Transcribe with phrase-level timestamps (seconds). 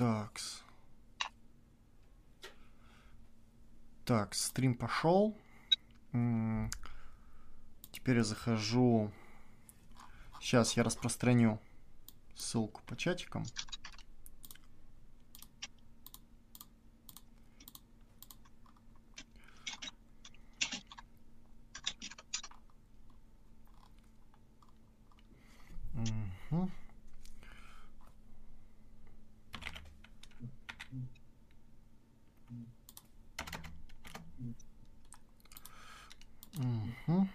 [0.00, 0.62] Такс.
[4.06, 5.36] Так, стрим пошел.
[7.92, 9.12] Теперь я захожу.
[10.40, 11.60] Сейчас я распространю
[12.34, 13.44] ссылку по чатикам.
[26.50, 26.70] Угу.
[36.58, 37.28] Угу.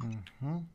[0.00, 0.66] Угу.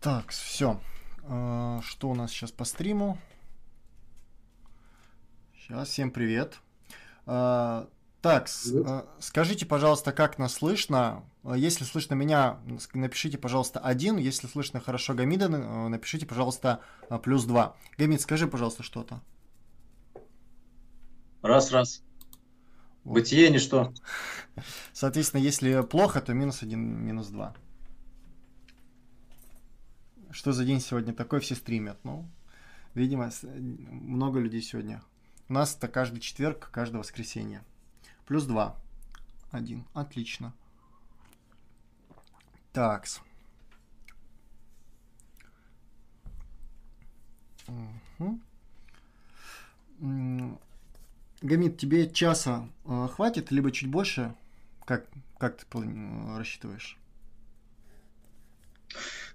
[0.00, 0.80] Так, все.
[1.22, 3.18] Что у нас сейчас по стриму?
[5.56, 6.58] Сейчас, всем привет.
[7.24, 7.88] А,
[8.20, 8.48] так,
[8.84, 11.22] а, скажите, пожалуйста, как нас слышно?
[11.44, 12.58] А, если слышно меня,
[12.94, 14.16] напишите, пожалуйста, один.
[14.16, 15.48] Если слышно хорошо Гамида,
[15.88, 16.80] напишите, пожалуйста,
[17.22, 17.76] плюс два.
[17.96, 19.20] Гамид, скажи, пожалуйста, что-то.
[21.42, 22.02] Раз, раз.
[23.04, 23.20] Вот.
[23.20, 23.94] Бытие ничто.
[24.92, 27.54] Соответственно, если плохо, то минус один, минус два.
[30.32, 31.98] Что за день сегодня такой, все стримят.
[32.04, 32.28] Ну,
[32.94, 35.02] видимо, много людей сегодня
[35.48, 37.62] у нас это каждый четверг, каждое воскресенье.
[38.24, 38.74] Плюс 2.
[39.50, 39.84] Один.
[39.92, 40.54] Отлично.
[42.72, 43.20] Такс.
[47.68, 48.40] Угу.
[51.42, 54.34] Гамит, тебе часа э, хватит, либо чуть больше?
[54.86, 56.98] Как, как ты плани- рассчитываешь?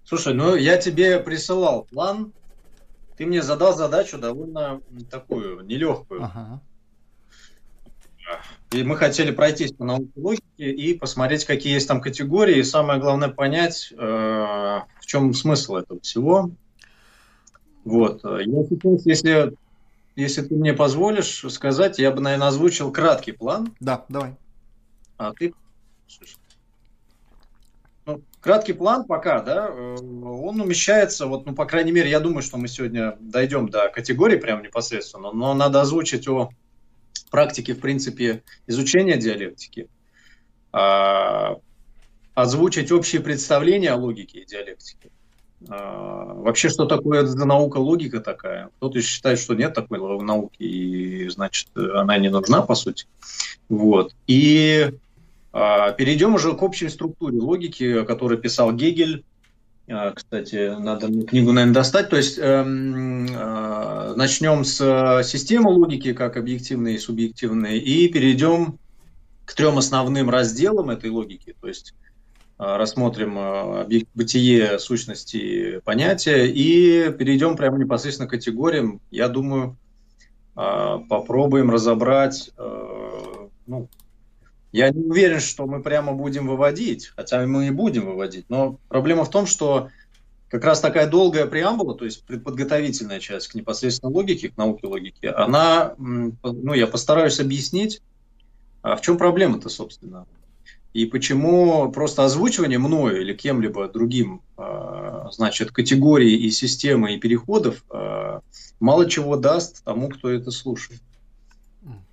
[0.08, 2.34] Слушай, ну я тебе присылал план
[3.18, 6.24] ты мне задал задачу довольно такую нелегкую.
[6.24, 6.62] Ага.
[8.72, 13.00] И мы хотели пройтись по науке логики и посмотреть, какие есть там категории, и самое
[13.00, 16.52] главное понять, э, в чем смысл этого всего.
[17.86, 18.24] Вот.
[18.24, 19.54] Я сейчас, если,
[20.16, 23.74] если ты мне позволишь сказать, я бы, наверное, озвучил краткий план.
[23.80, 24.36] Да, давай.
[25.18, 25.54] А ты
[26.20, 26.26] ну,
[28.40, 32.58] краткий план пока, да, э, он умещается, вот, ну, по крайней мере, я думаю, что
[32.58, 36.50] мы сегодня дойдем до категории прямо непосредственно, но надо озвучить о
[37.30, 39.88] практике, в принципе, изучения диалектики,
[40.72, 41.58] а,
[42.34, 45.10] озвучить общие представления о логике и диалектике.
[45.70, 48.70] А, вообще, что такое наука логика такая?
[48.78, 53.06] Кто-то считает, что нет такой науки, и, значит, она не нужна, по сути.
[53.70, 54.14] Вот.
[54.28, 54.92] И
[55.52, 59.24] перейдем уже к общей структуре логики, которую писал Гегель.
[59.90, 62.10] А, кстати, надо книгу, наверное, достать.
[62.10, 68.80] То есть эм, э, начнем с системы логики, как объективной и субъективной, и перейдем
[69.46, 71.56] к трем основным разделам этой логики.
[71.62, 71.94] То есть
[72.60, 79.00] э, рассмотрим э, бытие, сущности, понятия и перейдем прямо непосредственно к категориям.
[79.10, 79.78] Я думаю,
[80.58, 82.52] э, попробуем разобрать
[83.68, 83.90] ну,
[84.78, 89.26] я не уверен, что мы прямо будем выводить, хотя мы и будем выводить, но проблема
[89.26, 89.90] в том, что
[90.50, 95.26] как раз такая долгая преамбула, то есть предподготовительная часть к непосредственно логике, к науке логики,
[95.26, 98.02] она, ну, я постараюсь объяснить,
[98.84, 100.28] а в чем проблема-то, собственно,
[100.94, 107.84] и почему просто озвучивание мною или кем-либо другим, а, значит, категории и системы и переходов
[107.90, 108.42] а,
[108.80, 111.02] мало чего даст тому, кто это слушает.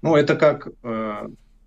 [0.02, 0.68] Ну, это как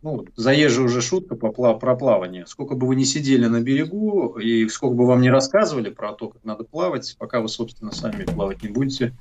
[0.01, 2.45] ну, заезжая уже шутка про плавание.
[2.45, 6.29] Сколько бы вы ни сидели на берегу и сколько бы вам не рассказывали про то,
[6.29, 9.13] как надо плавать, пока вы, собственно, сами плавать не будете,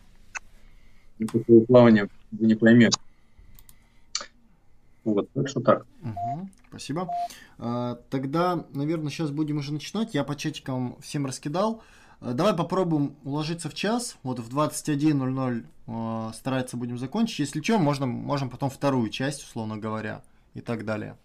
[1.18, 2.98] никакого плавания вы не поймете.
[5.04, 5.86] Вот, так что так.
[6.02, 7.08] Угу, спасибо.
[7.58, 10.14] А, тогда, наверное, сейчас будем уже начинать.
[10.14, 11.82] Я по чатикам всем раскидал.
[12.20, 14.16] А, давай попробуем уложиться в час.
[14.24, 17.38] Вот в 21.00 а, стараться будем закончить.
[17.38, 20.22] Если что, можно, можем потом вторую часть, условно говоря,
[20.56, 21.16] и так далее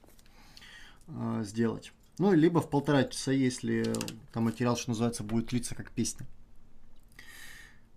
[1.07, 1.93] э, сделать.
[2.19, 3.93] Ну, либо в полтора часа, если
[4.33, 6.27] там материал, что называется, будет литься как песня.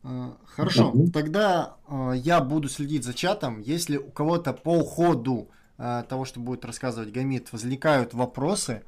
[0.05, 3.61] Э, хорошо, тогда э, я буду следить за чатом.
[3.61, 8.85] Если у кого-то по ходу того, что будет рассказывать Гамит, возникают вопросы,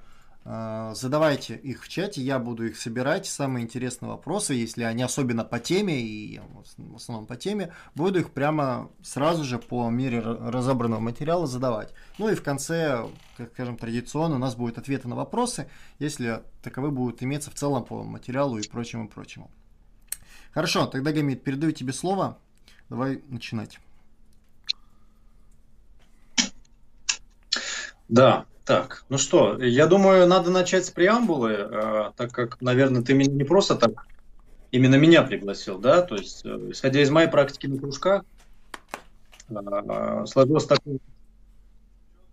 [0.46, 3.26] задавайте их в чате, я буду их собирать.
[3.26, 6.40] Самые интересные вопросы, если они особенно по теме, и
[6.76, 11.92] в основном по теме, буду их прямо сразу же по мере разобранного материала задавать.
[12.18, 16.92] Ну и в конце, как скажем, традиционно у нас будут ответы на вопросы, если таковы
[16.92, 19.50] будут иметься в целом по материалу и прочему, и прочему.
[20.52, 22.38] Хорошо, тогда, Гамид, передаю тебе слово.
[22.88, 23.80] Давай начинать.
[28.08, 33.14] Да, так, ну что, я думаю, надо начать с преамбулы, э, так как, наверное, ты
[33.14, 34.06] меня не просто так
[34.72, 38.24] именно меня пригласил, да, то есть, э, исходя из моей практики на кружках,
[39.48, 40.98] э, сложилось такое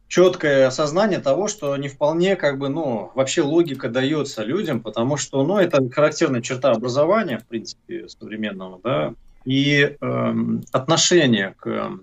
[0.08, 5.44] четкое осознание того, что не вполне как бы, ну, вообще логика дается людям, потому что,
[5.44, 9.14] ну, это характерная черта образования, в принципе, современного, да,
[9.46, 10.34] и э,
[10.72, 12.00] отношение к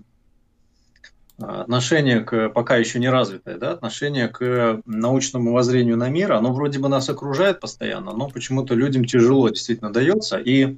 [1.40, 6.78] отношение к пока еще не развитое, да, отношение к научному воззрению на мир, оно вроде
[6.78, 10.38] бы нас окружает постоянно, но почему-то людям тяжело действительно дается.
[10.38, 10.76] И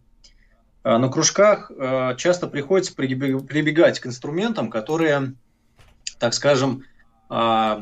[0.85, 5.35] а, на кружках а, часто приходится прибегать к инструментам, которые,
[6.19, 6.85] так скажем,
[7.35, 7.81] а,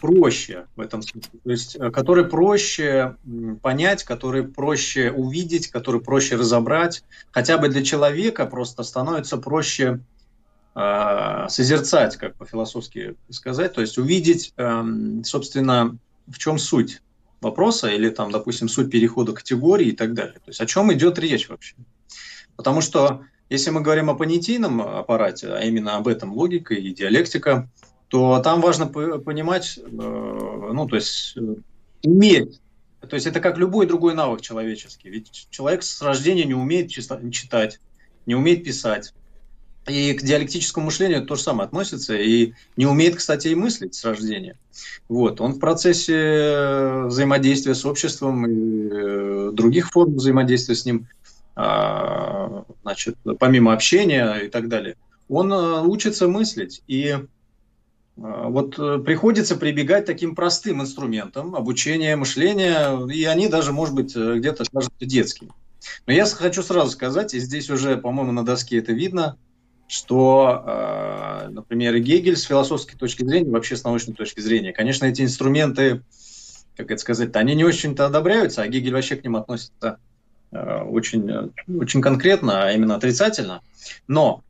[0.00, 3.16] проще в этом смысле, то есть которые проще
[3.60, 10.11] понять, которые проще увидеть, которые проще разобрать, хотя бы для человека просто становится проще э,
[10.74, 14.84] созерцать, как по-философски сказать, то есть увидеть, э,
[15.24, 17.02] собственно, в чем суть
[17.42, 20.34] вопроса или там, допустим, суть перехода категории и так далее.
[20.34, 21.74] То есть о чем идет речь вообще.
[22.56, 27.68] Потому что если мы говорим о понятийном аппарате, а именно об этом логика и диалектика,
[28.08, 31.54] то там важно понимать, э, ну, то есть э,
[32.04, 32.60] уметь.
[33.06, 35.10] То есть это как любой другой навык человеческий.
[35.10, 37.80] Ведь человек с рождения не умеет читать,
[38.26, 39.12] не умеет писать,
[39.86, 44.04] и к диалектическому мышлению то же самое относится, и не умеет, кстати, и мыслить с
[44.04, 44.56] рождения.
[45.08, 45.40] Вот.
[45.40, 51.08] Он в процессе взаимодействия с обществом и э, других форм взаимодействия с ним,
[51.56, 54.96] а, значит, помимо общения и так далее,
[55.28, 56.82] он э, учится мыслить.
[56.86, 57.18] И э,
[58.16, 65.06] вот приходится прибегать таким простым инструментам обучения, мышления, и они даже, может быть, где-то кажутся
[65.06, 65.50] детскими.
[66.06, 69.36] Но я хочу сразу сказать, и здесь уже, по-моему, на доске это видно–
[69.92, 75.20] что, э, например, Гегель с философской точки зрения, вообще с научной точки зрения, конечно, эти
[75.20, 76.00] инструменты,
[76.78, 79.98] как это сказать, они не очень-то одобряются, а Гегель вообще к ним относится
[80.50, 83.60] э, очень, очень конкретно, а именно отрицательно.
[84.08, 84.42] Но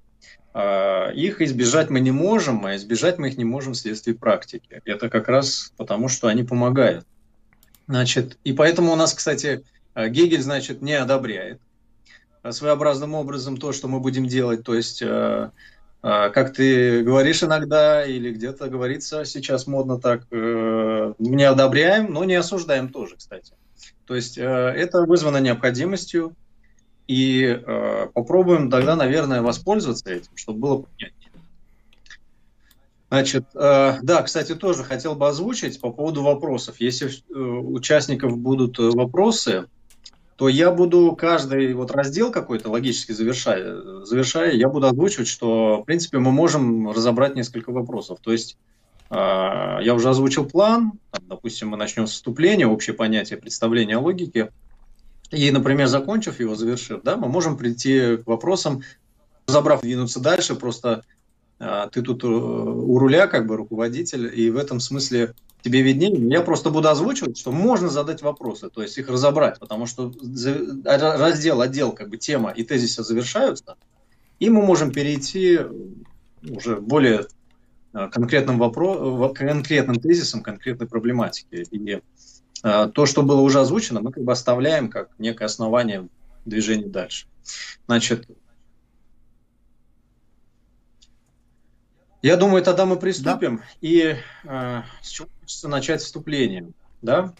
[0.54, 4.80] э, их избежать мы не можем, а избежать мы их не можем вследствие практики.
[4.84, 7.04] Это как раз потому, что они помогают.
[7.88, 9.64] Значит, и поэтому у нас, кстати,
[9.96, 11.60] Гегель, значит, не одобряет
[12.50, 14.64] своеобразным образом то, что мы будем делать.
[14.64, 15.50] То есть, э,
[16.02, 22.24] э, как ты говоришь иногда, или где-то говорится сейчас модно так, э, не одобряем, но
[22.24, 23.52] не осуждаем тоже, кстати.
[24.06, 26.34] То есть, это вызвано необходимостью,
[27.06, 27.60] и
[28.14, 31.30] попробуем тогда, наверное, воспользоваться этим, чтобы было понятнее.
[33.08, 36.76] Значит, да, кстати, тоже хотел бы озвучить по поводу вопросов.
[36.78, 39.66] Если у участников будут вопросы,
[40.36, 45.84] то я буду каждый вот раздел какой-то логически завершая, завершая, я буду озвучивать, что, в
[45.84, 48.18] принципе, мы можем разобрать несколько вопросов.
[48.22, 48.56] То есть
[49.10, 54.00] э, я уже озвучил план, там, допустим, мы начнем с вступления, общее понятие представления о
[54.00, 54.50] логике,
[55.30, 58.82] и, например, закончив его, завершив, да, мы можем прийти к вопросам,
[59.46, 61.04] разобрав, двинуться дальше, просто
[61.92, 66.28] ты тут э, у руля, как бы руководитель, и в этом смысле тебе виднее.
[66.28, 70.12] Я просто буду озвучивать, что можно задать вопросы, то есть их разобрать, потому что
[70.84, 73.76] раздел, отдел, как бы тема и тезисы завершаются,
[74.40, 75.60] и мы можем перейти
[76.42, 77.26] уже более
[77.92, 81.64] а, конкретным вопросом, конкретным тезисом, конкретной проблематики.
[81.70, 82.00] И
[82.64, 86.08] а, то, что было уже озвучено, мы как бы оставляем как некое основание
[86.44, 87.26] движения дальше.
[87.86, 88.26] Значит,
[92.22, 93.56] Я думаю, тогда мы приступим.
[93.58, 93.62] Да.
[93.80, 96.68] И э, с чего хочется начать вступление?
[97.02, 97.34] Да?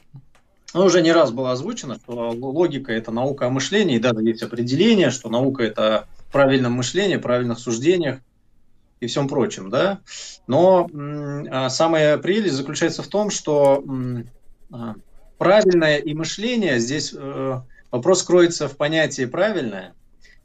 [0.75, 5.11] Ну, уже не раз было озвучено, что логика– это наука о мышлении, да, есть определение,
[5.11, 8.19] что наука– это правильном мышлении, правильных суждениях
[8.99, 10.01] и всем прочем, да.
[10.47, 13.85] Но э, самая прелесть заключается в том, что
[14.73, 14.95] э,
[15.39, 17.61] правильное и мышление здесь э,
[17.91, 19.95] вопрос кроется в понятии правильное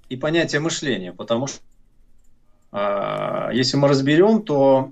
[0.10, 1.60] и понятие мышления, потому что
[2.72, 4.92] если мы разберем, то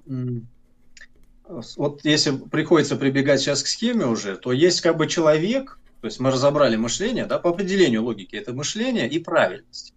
[1.75, 6.19] вот если приходится прибегать сейчас к схеме уже, то есть как бы человек, то есть
[6.19, 9.93] мы разобрали мышление, да, по определению логики, это мышление и правильность.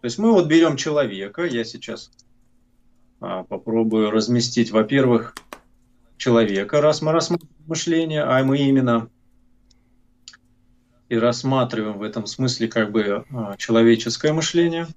[0.00, 2.10] То есть мы вот берем человека, я сейчас
[3.20, 5.34] а, попробую разместить, во-первых,
[6.16, 9.08] человека, раз мы рассматриваем мышление, а мы именно
[11.08, 14.88] и рассматриваем в этом смысле как бы а, человеческое мышление.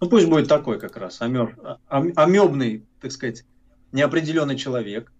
[0.00, 1.58] Ну пусть будет такой как раз, амеб,
[1.88, 3.44] амебный, так сказать,
[3.92, 5.12] неопределенный человек,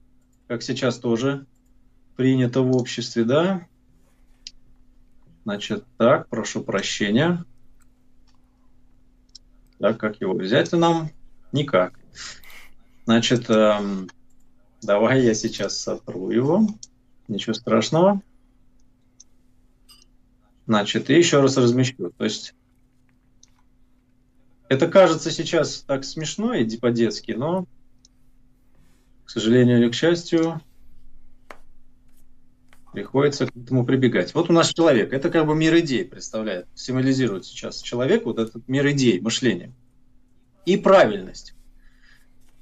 [0.46, 1.46] как сейчас тоже
[2.16, 3.66] принято в обществе, да.
[5.44, 7.44] Значит, так, прошу прощения.
[9.78, 11.10] Так, как его взять нам?
[11.52, 11.98] Никак.
[13.04, 14.08] Значит, эм,
[14.80, 16.66] давай я сейчас сотру его.
[17.28, 18.22] Ничего страшного.
[20.66, 22.10] Значит, и еще раз размещу.
[22.16, 22.54] То есть
[24.74, 27.66] это кажется сейчас так смешно и по-детски, но,
[29.24, 30.60] к сожалению или к счастью,
[32.92, 34.34] приходится к этому прибегать.
[34.34, 38.66] Вот у нас человек, это как бы мир идей представляет, символизирует сейчас человек, вот этот
[38.68, 39.72] мир идей, мышления.
[40.66, 41.54] И правильность.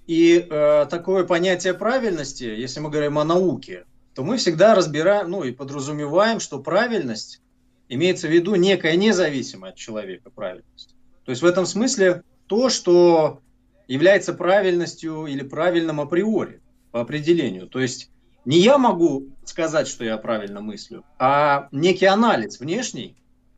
[0.07, 5.45] И э, такое понятие правильности, если мы говорим о науке, то мы всегда разбираем, ну
[5.45, 7.40] и подразумеваем, что правильность
[7.88, 10.95] имеется в виду некая независимая от человека правильность.
[11.25, 13.41] То есть в этом смысле то, что
[13.88, 16.62] является правильностью или правильным априори,
[16.93, 17.67] по определению.
[17.67, 18.11] То есть
[18.45, 23.17] не я могу сказать, что я правильно мыслю, а некий анализ внешний,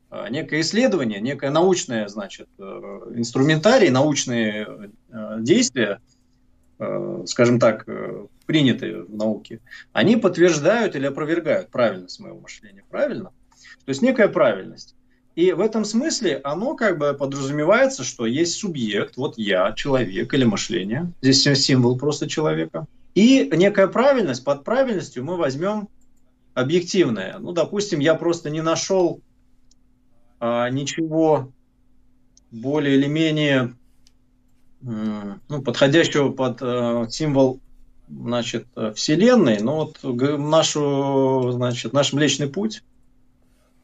[0.08, 2.62] а, некое исследование, некое научное, значит, э,
[3.14, 6.00] инструментарий, научные э, действия,
[6.78, 7.86] э, скажем так,
[8.46, 9.60] принятые в науке,
[9.92, 12.84] они подтверждают или опровергают правильность моего мышления.
[12.90, 13.30] Правильно?
[13.84, 14.94] То есть некая правильность.
[15.36, 20.44] И в этом смысле оно как бы подразумевается, что есть субъект, вот я, человек или
[20.44, 25.88] мышление, здесь символ просто человека, и некая правильность, под правильностью мы возьмем
[26.54, 27.38] объективное.
[27.38, 29.20] Ну, допустим, я просто не нашел
[30.38, 31.50] а, ничего
[32.52, 33.74] более или менее
[34.82, 37.60] ну, подходящего под а, символ
[38.08, 39.98] значит, Вселенной, но вот
[40.38, 42.82] нашу, значит, наш Млечный Путь,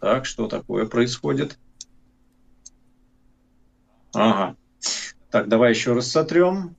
[0.00, 1.58] так, что такое происходит?
[4.14, 4.56] Ага.
[5.30, 6.74] Так, давай еще раз сотрем.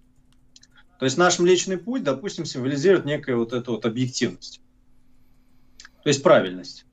[0.99, 4.61] То есть наш Млечный Путь, допустим, символизирует некую вот эту вот объективность.
[6.03, 6.85] То есть правильность.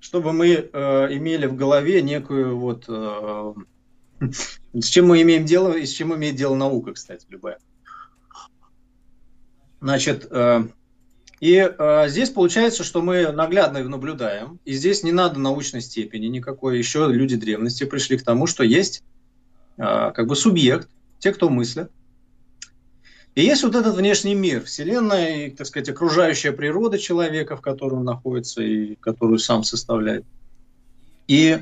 [0.00, 0.68] Чтобы мы э,
[1.16, 2.84] имели в голове некую вот...
[2.88, 3.54] Э,
[4.72, 7.58] с чем мы имеем дело и с чем имеет дело наука, кстати, любая.
[9.84, 10.62] Значит, э,
[11.40, 16.78] и э, здесь получается, что мы наглядно наблюдаем, и здесь не надо научной степени никакой.
[16.78, 19.02] Еще люди древности пришли к тому, что есть
[19.76, 19.82] э,
[20.14, 20.88] как бы субъект,
[21.18, 21.90] те, кто мыслят.
[23.34, 27.98] И есть вот этот внешний мир, Вселенная, и, так сказать, окружающая природа человека, в котором
[27.98, 30.24] он находится и которую сам составляет.
[31.28, 31.58] И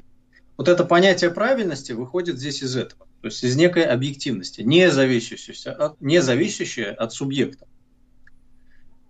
[0.56, 5.72] вот это понятие правильности выходит здесь из этого, то есть из некой объективности, не зависящей
[5.72, 7.66] от, не зависящей от субъекта.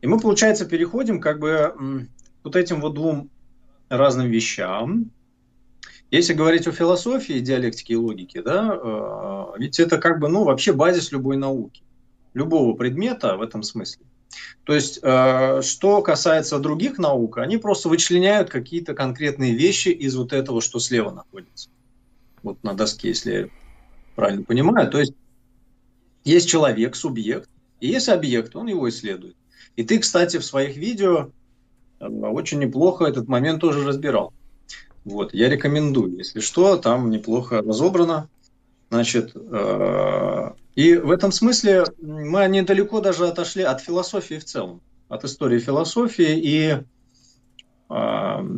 [0.03, 2.09] И мы, получается, переходим как бы
[2.43, 3.31] вот этим вот двум
[3.89, 5.11] разным вещам.
[6.11, 10.75] Если говорить о философии, диалектике и логике, да, э, ведь это как бы, ну, вообще
[10.75, 11.83] базис любой науки,
[12.35, 14.05] любого предмета в этом смысле.
[14.65, 20.35] То есть, э, что касается других наук, они просто вычленяют какие-то конкретные вещи из вот
[20.35, 21.71] этого, что слева находится.
[22.43, 23.49] Вот на доске, если я
[24.17, 24.91] правильно понимаю.
[24.91, 25.15] То есть,
[26.25, 27.49] есть человек, субъект,
[27.81, 29.37] и есть объект, он его исследует.
[29.77, 31.31] И ты, кстати, в своих видео
[32.01, 34.33] э, очень неплохо этот момент тоже разбирал.
[35.05, 38.29] Вот, я рекомендую, если что, там неплохо разобрано.
[38.91, 45.25] Значит, э, и в этом смысле мы недалеко даже отошли от философии в целом, от
[45.25, 46.39] истории философии.
[46.39, 46.79] И
[47.91, 48.49] э,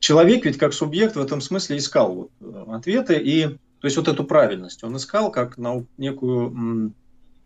[0.00, 4.24] человек ведь как субъект в этом смысле искал вот ответы и, то есть вот эту
[4.24, 6.92] правильность он искал как на некую,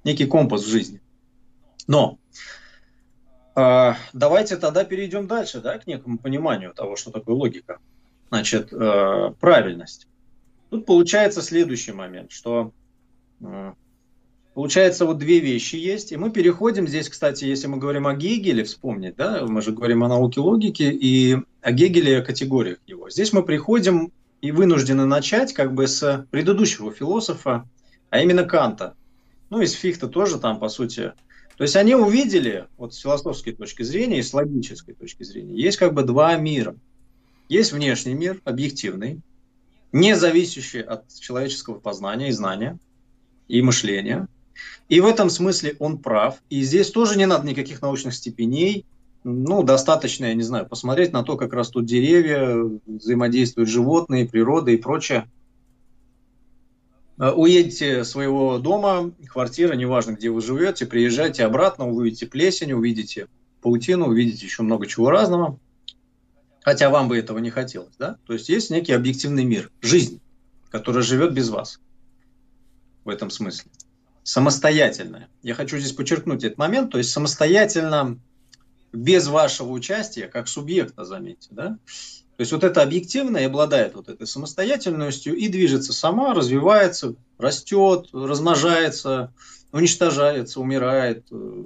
[0.04, 1.00] некий компас в жизни.
[1.86, 2.27] Но э,
[4.12, 7.78] давайте тогда перейдем дальше, да, к некому пониманию того, что такое логика.
[8.30, 10.06] Значит, э, правильность.
[10.70, 12.72] Тут получается следующий момент, что
[13.40, 13.72] э,
[14.52, 18.64] получается вот две вещи есть, и мы переходим здесь, кстати, если мы говорим о Гегеле,
[18.64, 23.08] вспомнить, да, мы же говорим о науке логики и о Гегеле, о категориях его.
[23.08, 27.66] Здесь мы приходим и вынуждены начать как бы с предыдущего философа,
[28.10, 28.94] а именно Канта.
[29.50, 31.12] Ну, из Фихта тоже там, по сути,
[31.58, 35.76] то есть они увидели, вот с философской точки зрения и с логической точки зрения, есть
[35.76, 36.76] как бы два мира.
[37.48, 39.20] Есть внешний мир, объективный,
[39.90, 42.78] не зависящий от человеческого познания и знания
[43.48, 44.28] и мышления.
[44.88, 46.40] И в этом смысле он прав.
[46.48, 48.86] И здесь тоже не надо никаких научных степеней.
[49.24, 54.76] Ну, достаточно, я не знаю, посмотреть на то, как растут деревья, взаимодействуют животные, природа и
[54.76, 55.28] прочее.
[57.18, 63.26] Э, уедете своего дома, квартиры, неважно, где вы живете, приезжайте обратно, увидите плесень, увидите
[63.60, 65.58] паутину, увидите еще много чего разного,
[66.62, 68.18] хотя вам бы этого не хотелось, да?
[68.26, 70.20] То есть есть некий объективный мир, жизнь,
[70.70, 71.80] которая живет без вас
[73.04, 73.70] в этом смысле.
[74.22, 75.28] Самостоятельная.
[75.42, 78.18] Я хочу здесь подчеркнуть этот момент, то есть самостоятельно,
[78.92, 81.78] без вашего участия, как субъекта, заметьте, да?
[82.38, 89.32] То есть вот это объективное обладает вот этой самостоятельностью и движется сама, развивается, растет, размножается,
[89.72, 91.64] уничтожается, умирает, э,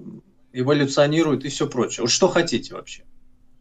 [0.55, 2.05] эволюционирует и все прочее.
[2.05, 3.05] Вот что хотите вообще?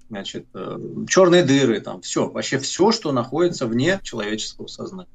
[0.08, 5.12] Значит, э, черные дыры, там, все, вообще все, что находится вне человеческого сознания.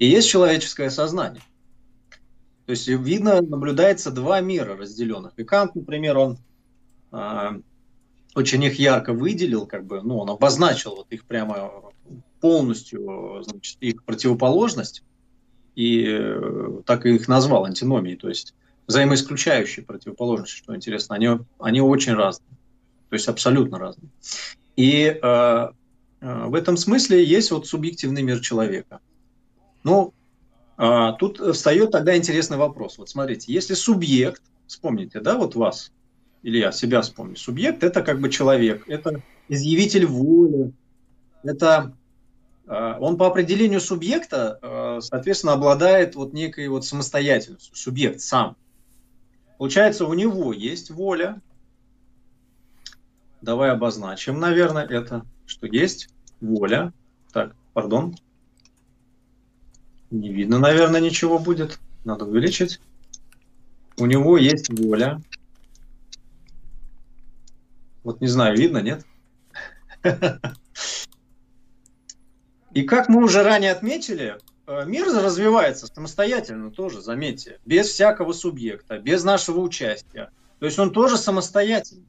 [0.00, 1.44] И есть человеческое сознание.
[2.66, 5.34] То есть видно, наблюдается два мира разделенных.
[5.36, 6.38] И Кант, например, он
[7.12, 7.60] а,
[8.34, 11.72] очень их ярко выделил, как бы, ну, он обозначил вот их прямо
[12.40, 15.02] полностью, значит, их противоположность,
[15.74, 18.54] и э, так и их назвал антиномией, то есть
[18.86, 22.56] взаимоисключающие противоположности, что интересно, они, они очень разные,
[23.08, 24.10] то есть абсолютно разные.
[24.76, 25.68] И э,
[26.20, 29.00] э, в этом смысле есть вот субъективный мир человека.
[29.84, 30.12] Ну,
[30.76, 32.98] э, тут встает тогда интересный вопрос.
[32.98, 35.92] Вот смотрите, если субъект, вспомните, да, вот вас,
[36.42, 40.72] или я себя вспомню, субъект это как бы человек, это изъявитель воли,
[41.42, 41.94] это
[42.66, 48.56] э, он по определению субъекта, э, соответственно, обладает вот некой вот самостоятельностью, субъект сам.
[49.58, 51.42] Получается, у него есть воля.
[53.42, 56.08] Давай обозначим, наверное, это, что есть
[56.40, 56.92] воля.
[57.32, 58.16] Так, пардон.
[60.10, 61.78] Не видно, наверное, ничего будет.
[62.04, 62.80] Надо увеличить.
[63.98, 65.20] У него есть воля.
[68.10, 69.06] Вот не знаю, видно, нет?
[72.72, 74.36] И как мы уже ранее отметили,
[74.66, 80.32] э, мир развивается самостоятельно тоже, заметьте, без всякого субъекта, без нашего участия.
[80.58, 82.08] То есть он тоже самостоятельный.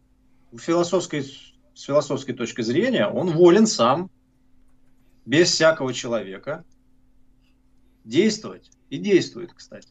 [0.58, 4.10] Философской, с философской точки зрения он волен сам,
[5.28, 6.66] без всякого человека,
[8.06, 8.72] действовать.
[8.90, 9.90] И действует, кстати.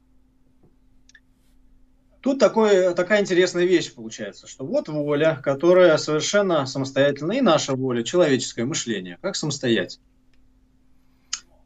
[2.20, 8.02] Тут такой, такая интересная вещь получается, что вот воля, которая совершенно самостоятельна, и наша воля,
[8.02, 10.04] человеческое мышление, как самостоятельно.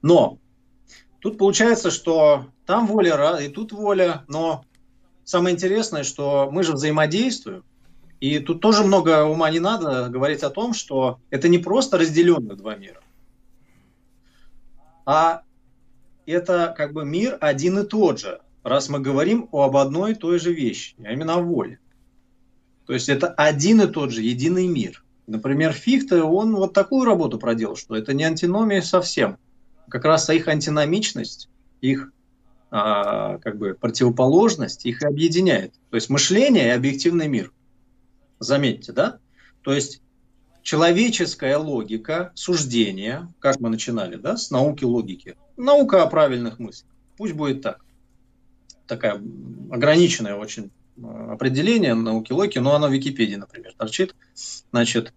[0.01, 0.38] Но
[1.19, 4.64] тут получается, что там воля, и тут воля, но
[5.25, 7.64] самое интересное, что мы же взаимодействуем,
[8.21, 12.57] и тут тоже много ума не надо говорить о том, что это не просто разделенные
[12.57, 13.01] два мира,
[15.05, 15.43] а
[16.27, 20.38] это как бы мир один и тот же, раз мы говорим об одной и той
[20.40, 21.79] же вещи, а именно о воле.
[22.87, 25.05] То есть это один и тот же единый мир.
[25.27, 29.38] Например, Фихте, он вот такую работу проделал, что это не антиномия совсем.
[29.88, 31.48] Как раз их антиномичность,
[31.81, 32.11] их
[32.70, 35.74] а, как бы противоположность их объединяет.
[35.90, 37.53] То есть мышление и объективный мир.
[38.38, 39.18] Заметьте, да?
[39.62, 40.03] То есть
[40.62, 45.37] человеческая логика, суждения, как мы начинали, да, с науки логики.
[45.57, 46.90] Наука о правильных мыслях.
[47.16, 47.84] Пусть будет так
[48.87, 49.20] такая
[49.70, 54.14] ограниченное очень э, определение науки Локи, но оно в Википедии, например, торчит.
[54.70, 55.12] Значит,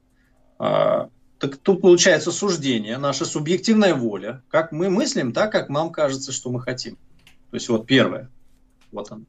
[0.59, 6.31] а, так тут получается суждение, наша субъективная воля, как мы мыслим, так, как нам кажется,
[6.31, 6.95] что мы хотим.
[7.51, 8.29] То есть вот первое,
[8.91, 9.25] вот он.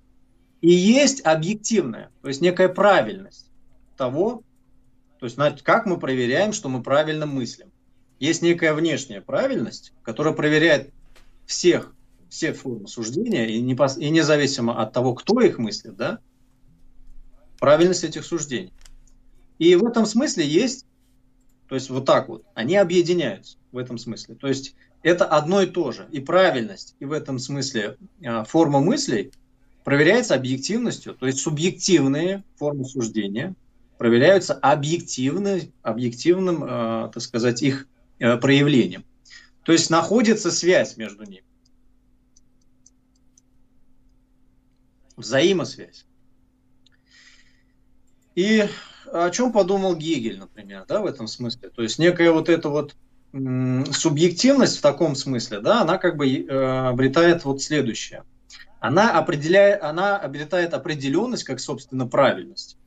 [0.60, 3.50] И есть объективная, то есть некая правильность
[3.96, 4.42] того,
[5.20, 7.70] то есть как мы проверяем, что мы правильно мыслим.
[8.18, 10.92] Есть некая внешняя правильность, которая проверяет
[11.46, 11.94] всех
[12.28, 16.18] все формы суждения, и, не, и независимо от того, кто их мыслит, да,
[17.58, 18.72] правильность этих суждений.
[19.58, 20.86] И в этом смысле есть,
[21.68, 24.34] то есть вот так вот, они объединяются в этом смысле.
[24.34, 26.08] То есть это одно и то же.
[26.12, 29.32] И правильность, и в этом смысле а, форма мыслей
[29.84, 33.54] проверяется объективностью, то есть субъективные формы суждения
[33.96, 37.88] проверяются объективно, объективным, э, так сказать, их
[38.20, 39.04] э, проявлением.
[39.64, 41.42] То есть находится связь между ними.
[45.18, 46.06] Взаимосвязь.
[48.34, 48.68] И
[49.12, 51.70] о чем подумал Гегель, например, да, в этом смысле?
[51.70, 52.94] То есть некая вот эта вот
[53.32, 58.24] субъективность в таком смысле, да, она как бы э, обретает вот следующее.
[58.80, 62.78] Она, определяет, она обретает определенность как, собственно, правильность.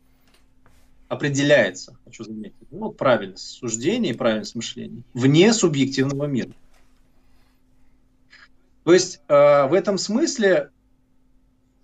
[1.10, 6.52] Определяется, хочу заметить, ну, правильность суждения и правильность мышления вне субъективного мира.
[8.84, 10.72] То есть э, в этом смысле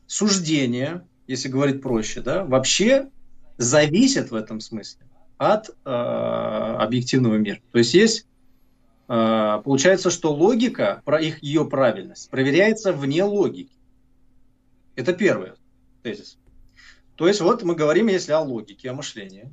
[0.08, 3.10] суждение, если говорить проще, да, вообще
[3.58, 5.06] зависит в этом смысле
[5.38, 7.60] от э, объективного мира.
[7.72, 8.28] То есть есть
[9.08, 13.76] э, получается, что логика, про их, ее правильность, проверяется вне логики.
[14.96, 15.52] Это первый
[16.02, 16.40] тезис.
[17.16, 19.52] То есть вот мы говорим, если о логике, о мышлении.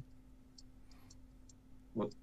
[1.95, 2.15] Вот.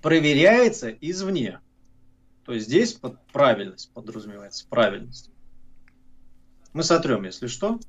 [0.00, 1.60] Проверяется извне.
[2.44, 5.30] То есть здесь под правильность подразумевается, правильность.
[6.72, 7.80] Мы сотрем, если что.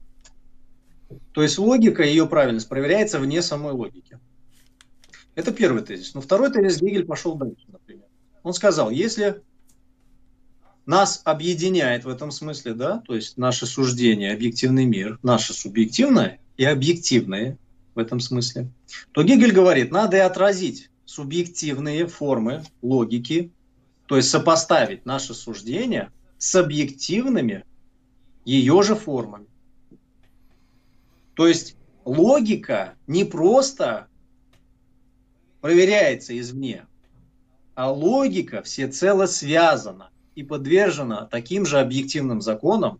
[1.34, 4.20] То есть логика, ее правильность проверяется вне самой логики.
[5.36, 6.14] Это первый тезис.
[6.14, 8.06] Но второй тезис Гегель пошел дальше, например.
[8.44, 9.42] Он сказал, если
[10.86, 16.66] нас объединяет в этом смысле, да, то есть наше суждение, объективный мир, наше субъективное и
[16.66, 17.58] объективное
[17.94, 18.70] в этом смысле,
[19.12, 23.52] то Гегель говорит, надо и отразить субъективные формы логики,
[24.08, 27.64] то есть сопоставить наше суждение с объективными
[28.46, 29.48] ее же формами.
[31.36, 31.76] То есть
[32.06, 34.08] логика не просто
[35.62, 36.86] проверяется извне,
[37.76, 43.00] а логика всецело связана и подвержена таким же объективным законам,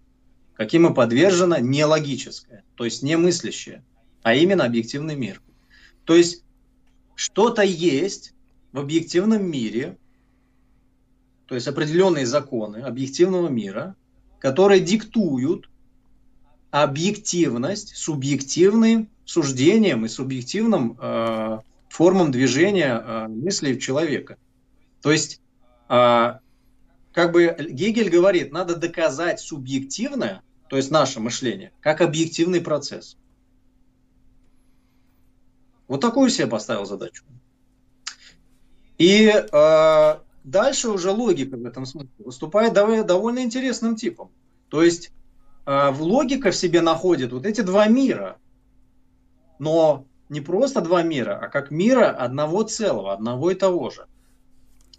[0.54, 3.84] каким и подвержена нелогическое, то есть немыслящее,
[4.22, 5.42] а именно объективный мир.
[6.06, 6.44] То есть
[7.16, 8.34] что-то есть
[8.72, 9.98] в объективном мире,
[11.48, 13.96] то есть определенные законы объективного мира,
[14.42, 15.70] которые диктуют
[16.72, 24.38] объективность субъективным суждением и субъективным э, формам движения э, мыслей человека.
[25.02, 25.42] То есть,
[25.90, 26.40] э,
[27.14, 33.18] как бы Гегель говорит, надо доказать субъективное, то есть наше мышление, как объективный процесс.
[35.88, 37.24] Вот такую себе поставил задачу.
[38.98, 44.32] И э, дальше уже логика в этом смысле выступает довольно интересным типом.
[44.70, 45.12] То есть
[45.66, 48.38] э, в логика в себе находит вот эти два мира.
[49.60, 54.08] Но не просто два мира, а как мира одного целого, одного и того же.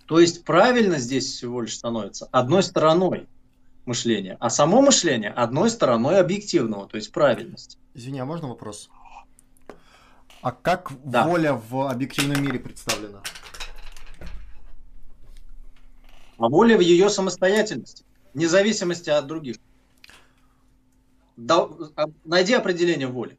[0.07, 3.26] То есть правильно здесь всего лишь становится одной стороной
[3.87, 7.78] мышления, а само мышление одной стороной объективного, то есть правильности.
[7.94, 8.90] Извини, а можно вопрос?
[10.42, 11.26] А как да.
[11.26, 13.22] воля в объективном мире представлена?
[16.42, 19.59] А воля в ее самостоятельности, независимости от других.
[21.37, 21.68] Да,
[22.24, 23.38] найди определение воли.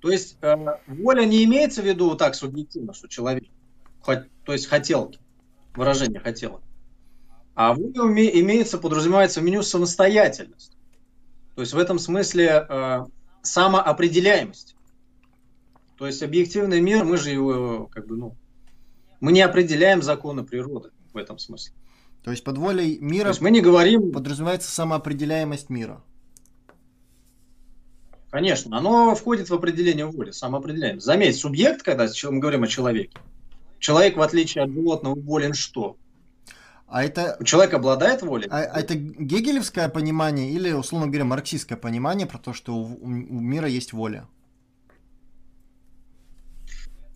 [0.00, 0.56] То есть э,
[0.86, 3.44] воля не имеется в виду так субъективно, что человек,
[4.00, 5.18] хоть, то есть хотелки,
[5.74, 6.62] выражение хотелок.
[7.56, 10.76] А воля уме, имеется, подразумевается в меню самостоятельность.
[11.56, 13.06] То есть в этом смысле э,
[13.42, 14.76] самоопределяемость.
[16.02, 18.34] То есть объективный мир, мы же его как бы, ну,
[19.20, 21.76] мы не определяем законы природы в этом смысле.
[22.24, 24.10] То есть под волей мира То есть мы не говорим...
[24.10, 26.02] подразумевается самоопределяемость мира.
[28.32, 31.06] Конечно, оно входит в определение воли, самоопределяемость.
[31.06, 33.16] Заметь, субъект, когда мы говорим о человеке,
[33.78, 35.96] человек, в отличие от животного, волен что?
[36.88, 37.38] А это...
[37.44, 38.48] Человек обладает волей?
[38.50, 43.08] А, а это гегелевское понимание или, условно говоря, марксистское понимание про то, что у, у
[43.08, 44.26] мира есть воля?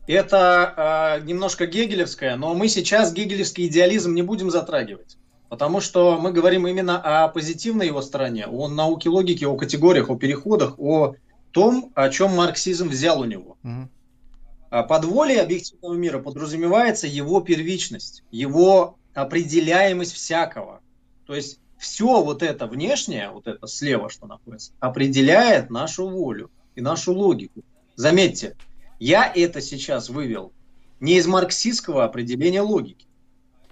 [0.07, 5.17] Это э, немножко гегелевское, но мы сейчас гегелевский идеализм не будем затрагивать.
[5.49, 10.17] Потому что мы говорим именно о позитивной его стороне, о науке логики, о категориях, о
[10.17, 11.15] переходах, о
[11.53, 13.57] том, о чем марксизм взял у него.
[13.63, 14.85] Угу.
[14.89, 20.81] Под волей объективного мира подразумевается его первичность, его определяемость всякого.
[21.27, 26.81] То есть все вот это внешнее, вот это слева, что находится, определяет нашу волю и
[26.81, 27.63] нашу логику.
[27.95, 28.57] Заметьте,
[28.99, 30.53] я это сейчас вывел
[31.01, 33.07] не из марксистского определения логики,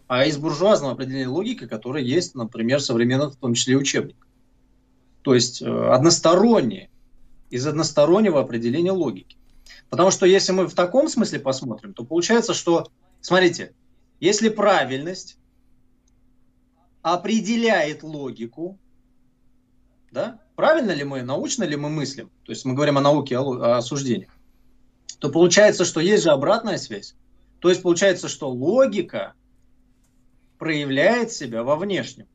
[0.06, 4.26] а из буржуазного определения логики, которое есть, например, в современных, в том числе, учебниках.
[5.22, 6.90] То есть э, одностороннее,
[7.50, 9.38] из одностороннего определения логики.
[9.88, 12.88] Потому что если мы в таком смысле посмотрим, то получается, что,
[13.20, 13.72] смотрите,
[14.20, 15.38] если правильность
[17.00, 18.78] определяет логику,
[20.10, 23.76] да, правильно ли мы, научно ли мы мыслим, то есть мы говорим о науке, о,
[23.76, 24.33] о суждениях,
[25.18, 27.14] то получается, что есть же обратная связь.
[27.60, 29.34] То есть получается, что логика
[30.58, 32.26] проявляет себя во внешнем.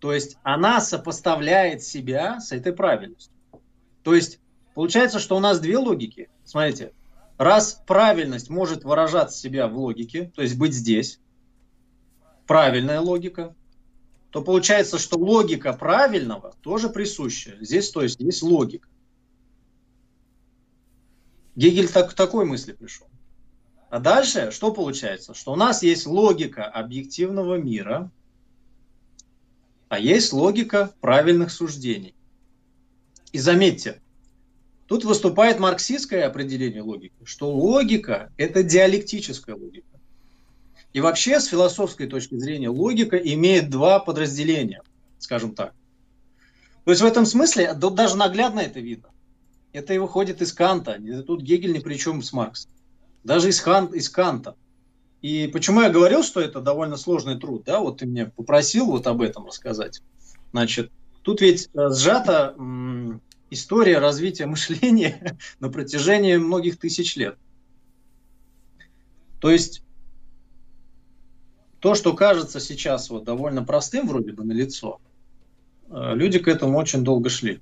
[0.00, 3.32] То есть она сопоставляет себя с этой правильностью.
[4.02, 4.38] То есть
[4.74, 6.28] получается, что у нас две логики.
[6.44, 6.92] Смотрите,
[7.38, 11.20] раз правильность может выражать себя в логике, то есть быть здесь,
[12.46, 13.54] правильная логика,
[14.30, 17.56] то получается, что логика правильного тоже присуща.
[17.60, 18.88] Здесь, то есть, есть логика.
[21.56, 23.06] Гегель так, к такой мысли пришел.
[23.90, 25.34] А дальше что получается?
[25.34, 28.10] Что у нас есть логика объективного мира,
[29.88, 32.14] а есть логика правильных суждений.
[33.30, 34.00] И заметьте,
[34.86, 39.86] тут выступает марксистское определение логики, что логика– это диалектическая логика.
[40.92, 44.82] И вообще, с философской точки зрения, логика имеет два подразделения,
[45.18, 45.72] скажем так.
[46.84, 49.10] То есть в этом смысле, даже наглядно это видно.
[49.74, 50.98] Это и выходит из Канта.
[51.26, 52.70] Тут Гегель ни при чем с Марксом.
[53.24, 54.54] Даже из, Хан, из Канта.
[55.20, 59.08] И почему я говорил, что это довольно сложный труд, да, вот ты мне попросил вот
[59.08, 60.00] об этом рассказать.
[60.52, 62.54] Значит, тут ведь э, сжата
[63.50, 67.36] история развития мышления на протяжении многих тысяч лет.
[69.40, 69.82] То есть
[71.80, 75.00] то, что кажется сейчас вот довольно простым вроде бы на лицо,
[75.88, 77.60] э, люди к этому очень долго шли.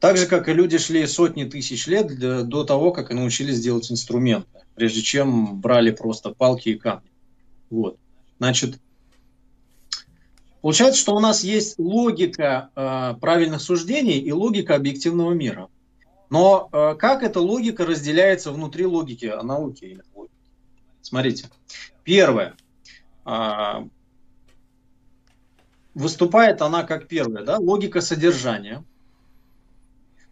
[0.00, 3.90] Так же, как и люди шли сотни тысяч лет до того, как и научились делать
[3.90, 7.10] инструменты прежде чем брали просто палки и камни.
[7.68, 7.98] Вот.
[8.38, 8.78] Значит,
[10.62, 15.68] получается, что у нас есть логика э, правильных суждений и логика объективного мира.
[16.30, 20.00] Но э, как эта логика разделяется внутри логики о науке?
[21.02, 21.50] Смотрите.
[22.04, 22.54] Первое.
[23.26, 23.84] Э,
[25.92, 28.84] выступает она как первая, да, логика содержания.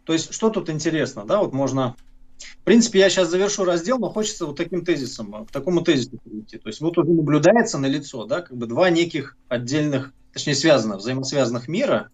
[0.07, 1.97] То есть, что тут интересно, да, вот можно
[2.38, 6.59] в принципе, я сейчас завершу раздел, но хочется вот таким тезисом, к такому тезису перейти.
[6.59, 10.99] То есть вот уже наблюдается на лицо, да, как бы два неких отдельных, точнее связанных,
[10.99, 12.11] взаимосвязанных мира,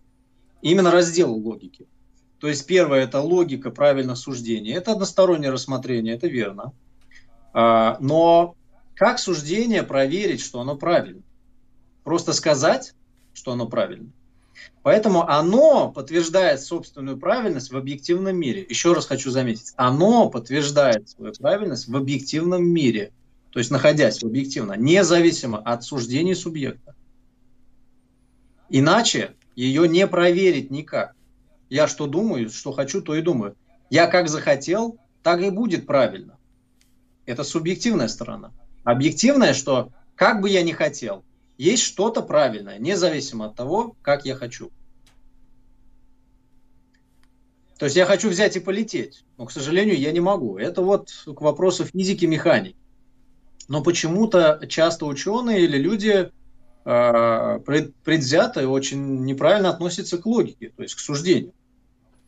[0.60, 1.86] именно раздел логики.
[2.38, 4.76] То есть первое– это логика правильного суждения.
[4.76, 6.72] Это одностороннее рассмотрение, это верно.
[7.52, 8.54] А, но
[8.94, 11.22] как суждение проверить, что оно правильно?
[12.04, 12.94] Просто сказать,
[13.32, 14.10] что оно правильно?
[14.82, 18.66] Поэтому оно подтверждает собственную правильность в объективном мире.
[18.68, 23.12] Еще раз хочу заметить, оно подтверждает свою правильность в объективном мире,
[23.50, 26.94] то есть находясь объективно, независимо от суждений субъекта.
[28.70, 31.14] Иначе ее не проверить никак.
[31.68, 33.54] Я что думаю, что хочу, то и думаю.
[33.90, 36.38] Я как захотел, так и будет правильно.
[37.26, 38.52] Это субъективная сторона.
[38.84, 41.24] Объективная, что как бы я ни хотел,
[41.62, 44.70] есть что-то правильное, независимо от того, как я хочу.
[47.78, 50.58] То есть я хочу взять и полететь, но, к сожалению, я не могу.
[50.58, 52.76] Это вот к вопросу физики, механики.
[53.68, 56.30] Но почему-то часто ученые или люди
[56.84, 57.58] э,
[58.04, 61.54] предвзято и очень неправильно относятся к логике, то есть к суждению.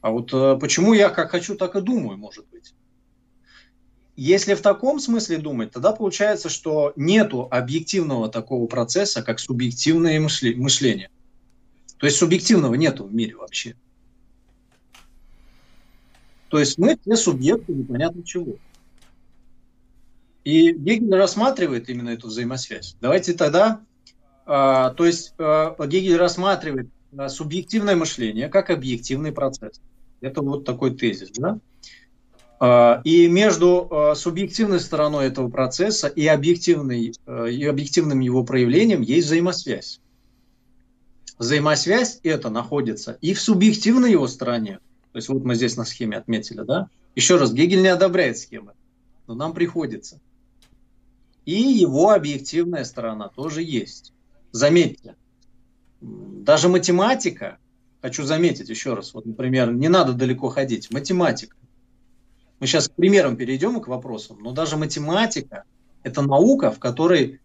[0.01, 2.75] А вот э, почему я как хочу, так и думаю, может быть.
[4.17, 11.11] Если в таком смысле думать, тогда получается, что нету объективного такого процесса, как субъективное мышление.
[11.99, 13.75] То есть субъективного нету в мире вообще.
[16.49, 18.57] То есть мы все субъекты непонятно чего.
[20.45, 22.97] И Гегель рассматривает именно эту взаимосвязь.
[23.01, 23.81] Давайте тогда,
[24.47, 29.81] а, то есть а, Гегель рассматривает а, субъективное мышление как объективный процесс.
[30.21, 31.59] Это вот такой тезис, да?
[32.61, 39.27] И между а, субъективной стороной этого процесса и, объективной, а, и объективным его проявлением есть
[39.27, 40.01] взаимосвязь.
[41.39, 44.79] Взаимосвязь это находится и в субъективной его стороне.
[45.13, 46.89] То есть вот мы здесь на схеме отметили, да?
[47.17, 48.73] Еще раз, Гегель не одобряет схемы,
[49.27, 50.21] но нам приходится.
[51.45, 54.13] И его объективная сторона тоже есть.
[54.53, 55.17] Заметьте,
[56.01, 57.59] даже математика,
[58.01, 61.57] хочу заметить еще раз, вот, например, не надо далеко ходить, математика
[62.65, 65.65] мы сейчас к примерам перейдем к вопросам, но даже математика–
[66.03, 67.43] это наука, в которой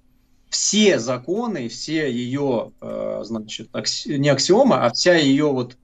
[0.48, 3.68] все законы, все ее, э, значит,
[4.06, 5.76] не аксиомы, а вся ее вот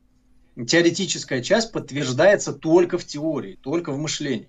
[0.56, 4.48] теоретическая часть подтверждается только в теории, только в мышлении.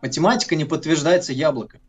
[0.00, 1.82] Математика не подтверждается яблоками,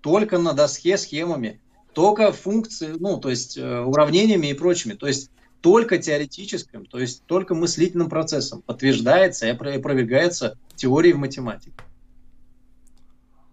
[0.00, 1.60] только на доске схемами,
[1.92, 4.92] только функции, ну, то есть э, уравнениями и прочими.
[4.92, 11.74] То есть только теоретическим, то есть только мыслительным процессом подтверждается и опровергается теорией в математике.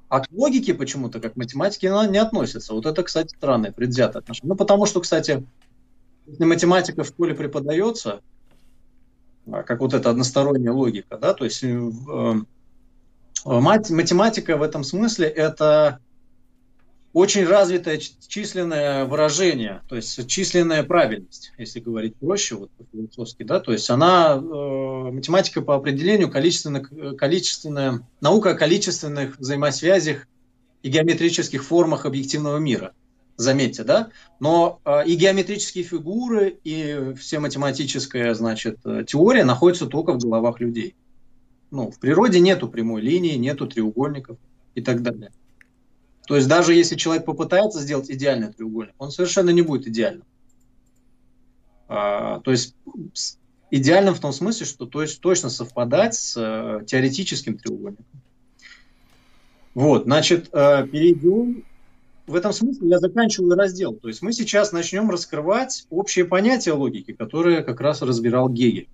[0.10, 2.74] А к логике почему-то, как к математике, она не относится.
[2.74, 4.50] Вот это, кстати, странное, предвзятое отношение.
[4.50, 5.46] Ну, потому что, кстати,
[6.26, 8.22] если математика в школе преподается,
[9.52, 12.34] а, как вот эта односторонняя логика, да, то есть э, э
[13.46, 16.00] математика в этом смысле это
[17.18, 23.72] очень развитое численное выражение, то есть численная правильность, если говорить проще, вот по-философски, да, то
[23.72, 26.84] есть она, э, математика по определению количественно,
[27.16, 30.28] количественная, наука о количественных взаимосвязях
[30.84, 32.94] и геометрических формах объективного мира,
[33.36, 38.78] заметьте, да, но э, и геометрические фигуры, и все математическая, значит,
[39.08, 40.94] теория находятся только в головах людей.
[41.72, 44.38] Ну, в природе нету прямой линии, нету треугольников
[44.76, 45.32] и так далее.
[46.28, 50.26] То есть даже если человек попытается сделать идеальный треугольник, он совершенно не будет идеальным.
[51.88, 52.76] А, то есть
[53.72, 58.06] идеальным в том смысле, что то есть точно совпадать с э, теоретическим треугольником.
[59.74, 61.64] Вот, значит, э, перейдем.
[62.26, 63.94] В этом смысле я заканчиваю раздел.
[63.94, 68.90] То есть мы сейчас начнем раскрывать общие понятия логики, которые как раз разбирал Гегель.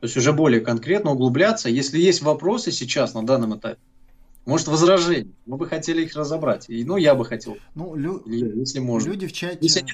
[0.00, 1.68] То есть уже более конкретно углубляться.
[1.68, 3.80] Если есть вопросы сейчас на данном этапе,
[4.48, 6.70] может, возражения, мы бы хотели их разобрать.
[6.70, 7.58] И, ну, я бы хотел.
[7.74, 8.22] Ну, лю...
[8.26, 9.10] если можно.
[9.10, 9.58] Люди в чате...
[9.60, 9.84] Если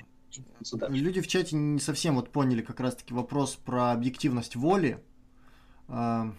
[0.89, 5.03] Люди в чате не совсем вот поняли как раз-таки вопрос про объективность воли,
[5.89, 6.33] а,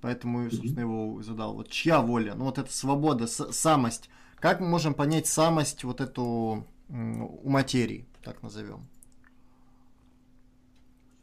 [0.00, 1.54] поэтому, собственно, его задал.
[1.54, 2.34] Вот чья воля?
[2.34, 4.08] Ну вот эта свобода, самость.
[4.36, 8.86] Как мы можем понять самость вот эту у материи, так назовем?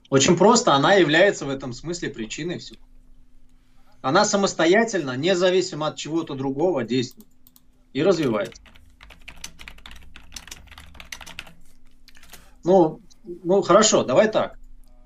[0.10, 2.80] Очень просто, она является в этом смысле причиной всего.
[4.02, 7.28] Она самостоятельно, независимо от чего-то другого, действует
[7.94, 8.62] и развивается.
[12.64, 14.58] Ну, ну хорошо, давай так.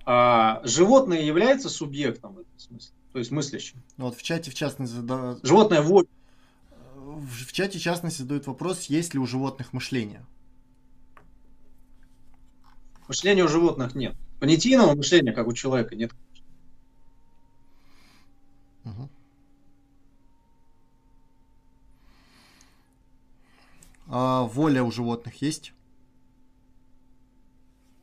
[0.05, 3.81] А, животное является субъектом в этом смысле, то есть мыслящим.
[3.97, 5.37] Ну, вот в чате, в частности, да...
[5.41, 5.81] животное.
[5.81, 6.05] В,
[6.95, 10.25] в чате, в частности, задают вопрос, есть ли у животных мышление.
[13.07, 14.15] Мышления у животных нет.
[14.39, 16.11] Понятийного мышления, как у человека, нет.
[24.07, 25.73] А воля у животных есть?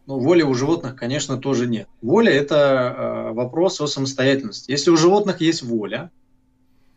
[0.06, 1.88] Ну, воли у животных, конечно, тоже нет.
[2.00, 4.70] Воля– это э, вопрос о самостоятельности.
[4.70, 6.10] Если у животных есть воля,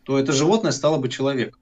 [0.02, 1.60] то это животное стало бы человеком.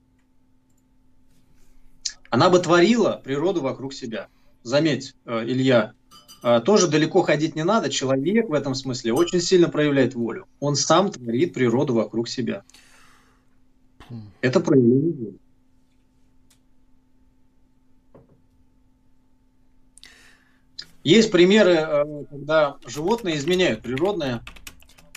[2.31, 4.27] Она бы творила природу вокруг себя.
[4.63, 5.93] Заметь, э, Илья,
[6.41, 7.91] э, тоже далеко ходить не надо.
[7.91, 10.47] Человек в этом смысле очень сильно проявляет волю.
[10.59, 12.63] Он сам творит природу вокруг себя.
[14.41, 15.39] Это проявление воли.
[21.05, 24.41] Есть примеры, э, когда животные изменяют природные,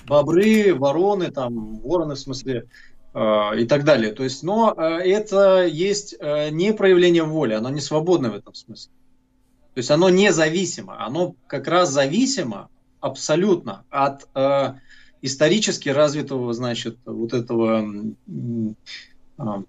[0.07, 2.66] бобры, вороны, там, вороны в смысле,
[3.14, 4.12] э, и так далее.
[4.12, 6.14] То есть, но э, это есть
[6.53, 8.92] не проявление воли, оно не свободно в этом смысле.
[9.72, 12.68] То есть оно независимо, оно как раз зависимо
[13.01, 14.74] абсолютно от э,
[15.22, 17.83] исторически развитого, значит, вот этого
[18.27, 19.62] э,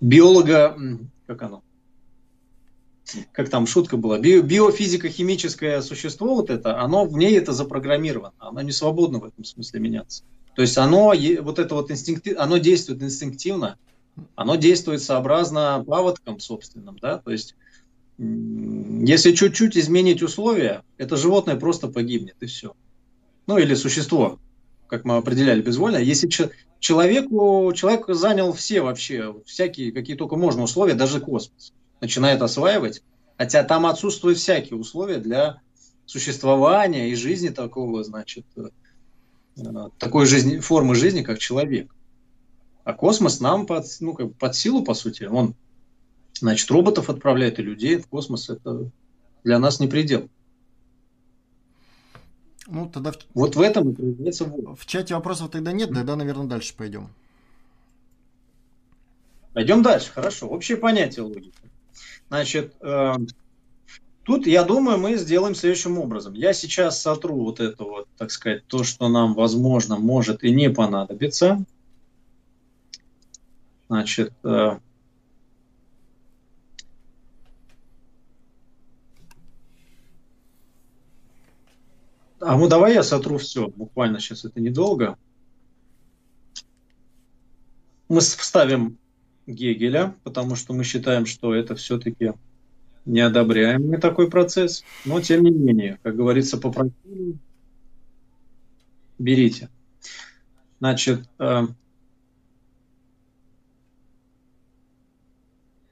[0.00, 0.76] биолога,
[1.26, 1.62] как оно,
[3.32, 8.60] как там шутка была, био, биофизико-химическое существо вот это, оно в ней это запрограммировано, оно
[8.62, 10.24] не свободно в этом смысле меняться.
[10.54, 13.78] То есть оно, вот это вот инстинктив, оно действует инстинктивно,
[14.34, 17.54] оно действует сообразно паводкам собственным, да, то есть
[18.18, 22.74] если чуть-чуть изменить условия, это животное просто погибнет, и все.
[23.46, 24.38] Ну, или существо,
[24.88, 25.98] как мы определяли безвольно.
[25.98, 26.30] Если
[26.80, 33.02] человеку, человек занял все вообще, всякие, какие только можно условия, даже космос начинает осваивать,
[33.38, 35.60] хотя там отсутствуют всякие условия для
[36.06, 38.68] существования и жизни такого, значит, э,
[39.98, 41.94] такой жизни, формы жизни, как человек.
[42.84, 45.24] А космос нам под, ну, как под силу, по сути.
[45.24, 45.54] Он,
[46.38, 48.48] значит, роботов отправляет и людей в космос.
[48.48, 48.90] Это
[49.42, 50.28] для нас не предел.
[52.68, 53.12] Ну, тогда...
[53.34, 57.08] Вот в этом и проявляется В чате вопросов тогда нет, тогда, наверное, дальше пойдем.
[59.52, 60.48] Пойдем дальше, хорошо.
[60.48, 61.52] Общее понятие логики.
[62.28, 63.14] Значит, э,
[64.24, 66.34] тут, я думаю, мы сделаем следующим образом.
[66.34, 70.70] Я сейчас сотру вот это вот, так сказать, то, что нам, возможно, может и не
[70.70, 71.64] понадобиться.
[73.88, 74.78] Значит, э,
[82.46, 85.18] А ну давай я сотру все, буквально сейчас это недолго.
[88.08, 88.98] Мы вставим
[89.46, 92.32] Гегеля, потому что мы считаем, что это все-таки
[93.04, 94.84] неодобряемый такой процесс.
[95.04, 97.38] Но тем не менее, как говорится, попросили,
[99.18, 99.70] берите.
[100.80, 101.62] Значит, э,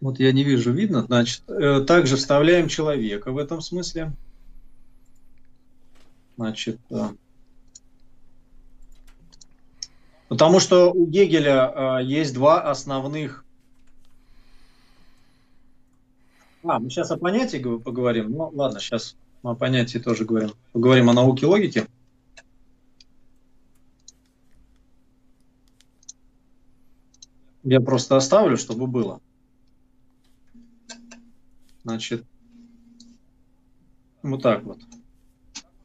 [0.00, 4.12] вот я не вижу, видно, значит, э, также вставляем человека в этом смысле.
[6.36, 7.10] Значит, э,
[10.28, 13.43] потому что у Гегеля э, есть два основных
[16.66, 18.30] А, мы сейчас о понятии поговорим.
[18.30, 20.52] Ну, ладно, сейчас мы о понятии тоже говорим.
[20.72, 21.86] Поговорим о науке логики.
[27.64, 29.20] Я просто оставлю, чтобы было.
[31.82, 32.24] Значит,
[34.22, 34.78] вот так вот.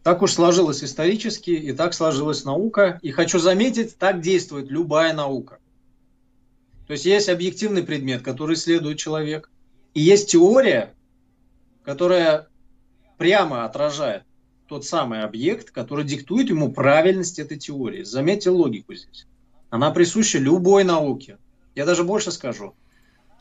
[0.03, 2.99] Так уж сложилось исторически, и так сложилась наука.
[3.01, 5.59] И хочу заметить, так действует любая наука.
[6.87, 9.51] То есть есть объективный предмет, который исследует человек–
[9.99, 10.95] и есть теория,
[11.83, 12.47] которая
[13.17, 14.23] прямо отражает
[14.65, 18.03] тот самый объект, который диктует ему правильность этой теории.
[18.03, 19.27] Заметьте логику здесь.
[19.69, 21.37] Она присуща любой науке.
[21.75, 22.75] Я даже больше скажу.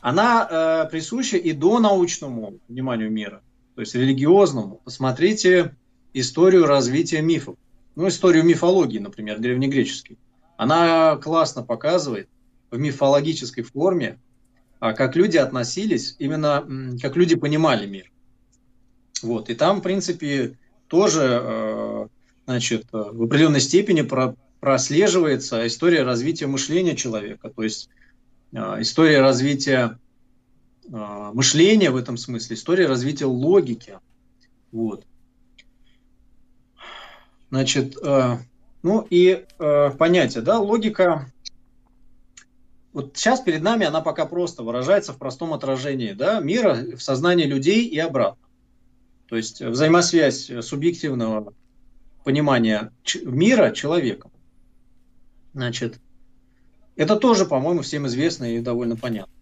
[0.01, 3.41] Она э, присуща и до научному пониманию мира,
[3.75, 4.81] то есть религиозному.
[4.83, 5.77] Посмотрите
[6.13, 7.55] историю развития мифов.
[7.95, 10.17] Ну, историю мифологии, например, древнегреческой.
[10.57, 12.27] Она классно показывает
[12.69, 14.19] в мифологической форме,
[14.79, 18.11] как люди относились, именно как люди понимали мир.
[19.21, 19.49] Вот.
[19.49, 20.57] И там, в принципе,
[20.87, 22.07] тоже э,
[22.45, 24.07] значит, в определенной степени
[24.59, 27.89] прослеживается история развития мышления человека, то есть
[28.53, 29.99] э, история развития
[30.87, 33.99] э, мышления в этом смысле, история развития логики.
[34.71, 35.05] Вот.
[37.49, 37.97] Значит,
[38.81, 41.31] ну и э, понятие, да, логика.
[42.93, 47.45] Вот сейчас перед нами она пока просто выражается в простом отражении, да, мира в сознании
[47.45, 48.41] людей и обратно.
[49.27, 51.53] То есть взаимосвязь субъективного
[52.23, 52.91] понимания
[53.23, 54.31] мира человеком.
[55.53, 55.99] Значит,
[56.95, 59.33] это тоже, по-моему, всем известно и довольно понятно.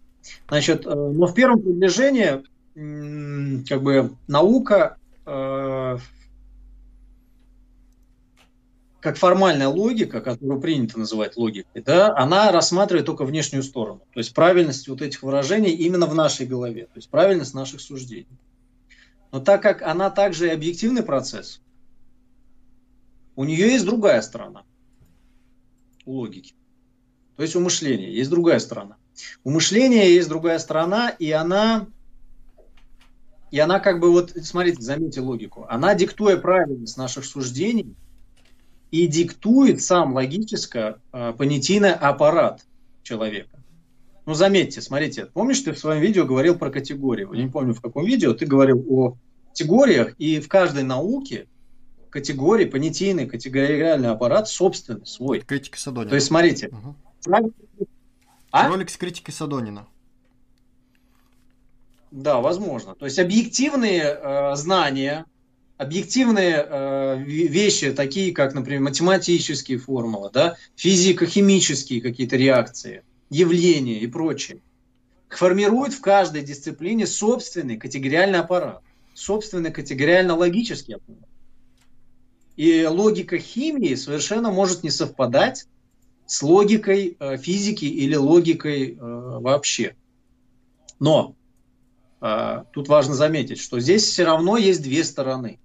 [0.48, 2.44] Значит, э, но в первом приближении
[3.66, 4.96] как бы наука
[5.26, 5.98] э,
[9.00, 14.00] как формальная логика, которую принято называть логикой, да, она рассматривает только внешнюю сторону.
[14.12, 18.26] То есть правильность вот этих выражений именно в нашей голове, то есть правильность наших суждений.
[19.30, 21.60] Но так как она также и объективный процесс,
[23.36, 24.64] у нее есть другая сторона
[26.04, 26.54] у логики.
[27.36, 28.96] То есть у мышления есть другая сторона.
[29.44, 31.86] У мышления есть другая сторона, и она,
[33.52, 37.94] и она как бы вот, смотрите, заметьте логику, она диктуя правильность наших суждений–
[38.90, 42.64] и диктует сам логически э, понятийный аппарат
[43.02, 43.58] человека.
[44.26, 47.26] Ну, заметьте, смотрите, помнишь, ты в своем видео говорил про категории?
[47.32, 49.16] Я не помню, в каком видео ты говорил о
[49.50, 51.46] категориях, и в каждой науке
[52.10, 55.40] категории, понятийный категориальный аппарат собственный, свой.
[55.40, 56.10] Критика Садонина.
[56.10, 56.68] То есть, смотрите.
[56.68, 57.52] Угу.
[58.50, 58.68] А?
[58.68, 59.86] Ролик с критикой Садонина.
[62.10, 62.94] Да, возможно.
[62.94, 65.26] То есть объективные э, знания,
[65.78, 74.60] объективные э, вещи, такие как, например, математические формулы, да, физико-химические какие-то реакции, явления и прочее,
[75.28, 78.82] формируют в каждой дисциплине собственный категориальный аппарат,
[79.14, 81.28] собственный категориально-логический аппарат.
[82.56, 85.66] И логика химии совершенно может не совпадать
[86.26, 89.94] с логикой э, физики или логикой э, вообще.
[90.98, 91.36] Но
[92.20, 95.60] э, тут важно заметить, что здесь все равно есть две стороны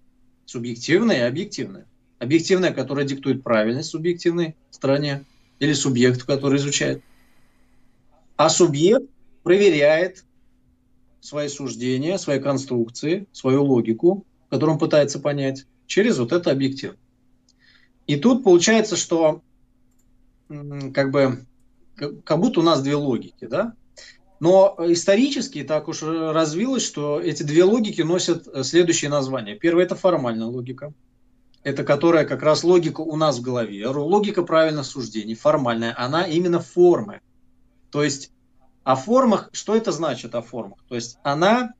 [0.45, 1.85] субъективное и объективное.
[2.19, 5.25] Объективное, которое диктует правильность субъективной стороне
[5.59, 7.01] или субъект, который изучает.
[8.37, 9.09] А субъект
[9.43, 10.23] проверяет
[11.19, 16.95] свои суждения, свои конструкции, свою логику, которую он пытается понять, через вот это объектив.
[18.07, 19.41] И тут получается, что
[20.93, 21.45] как бы
[21.95, 23.73] как будто у нас две логики, да?
[24.39, 29.55] Но исторически так уж развилось, что эти две логики носят э, следующие названия.
[29.55, 30.93] Первое– это формальная логика.
[31.63, 33.87] Это которая как раз логика у нас в голове.
[33.87, 37.21] Логика правильных суждений, формальная, она именно формы.
[37.89, 38.31] То есть
[38.83, 40.79] о формах, что это значит о формах?
[40.89, 41.73] То есть она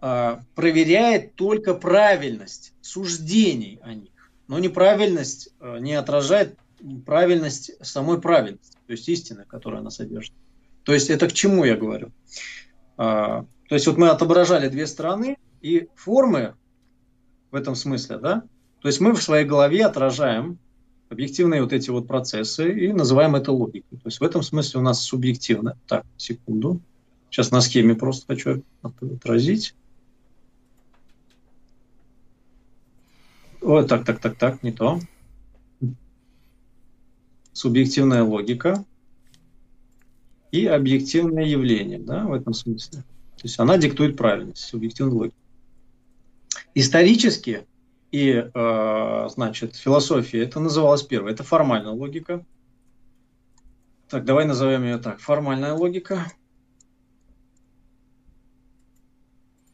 [0.00, 6.58] э, проверяет только правильность суждений о них, но неправильность э, не отражает
[7.04, 10.34] правильность самой правильности, то есть истины, которую она содержит.
[10.84, 12.12] То есть это к чему я говорю?
[12.96, 16.54] А, то есть вот мы отображали две стороны и формы
[17.50, 18.42] в этом смысле, да?
[18.80, 20.58] То есть мы в своей голове отражаем
[21.08, 23.98] объективные вот эти вот процессы и называем это логикой.
[23.98, 25.78] То есть в этом смысле у нас субъективно.
[25.86, 26.80] Так, секунду.
[27.30, 29.74] Сейчас на схеме просто хочу отразить.
[33.60, 35.00] Вот так, так, так, так, не то.
[37.52, 38.84] Субъективная логика
[40.54, 43.00] и объективное явление, да, в этом смысле.
[43.00, 45.36] То есть она диктует правильность, субъективную логику.
[46.76, 47.66] Исторически
[48.12, 52.46] и, э, значит, философия, это называлось первое, это формальная логика.
[54.08, 56.30] Так, давай назовем ее так, формальная логика.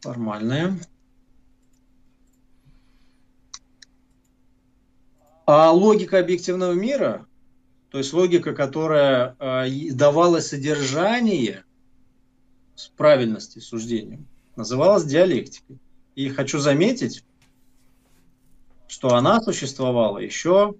[0.01, 0.81] Формальная.
[5.45, 7.27] А логика объективного мира
[7.91, 11.65] то есть логика, которая э, давала содержание
[12.97, 14.25] правильности суждению,
[14.57, 15.79] называлась диалектикой.
[16.15, 17.25] И хочу заметить,
[18.87, 20.75] что она существовала еще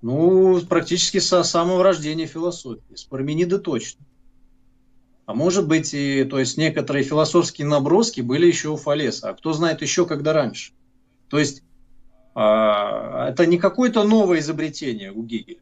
[0.00, 4.04] ну, практически со самого рождения философии, с Парменида точно.
[5.26, 9.52] А может быть, и, то есть некоторые философские наброски были еще у Фалеса, а кто
[9.52, 10.72] знает еще когда раньше.
[11.28, 11.62] То есть
[12.40, 15.60] это не какое-то новое изобретение у Гегеля.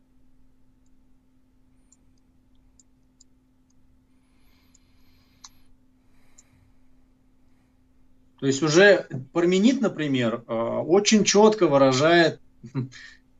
[8.41, 12.41] То есть уже Парменид, например, а, очень четко выражает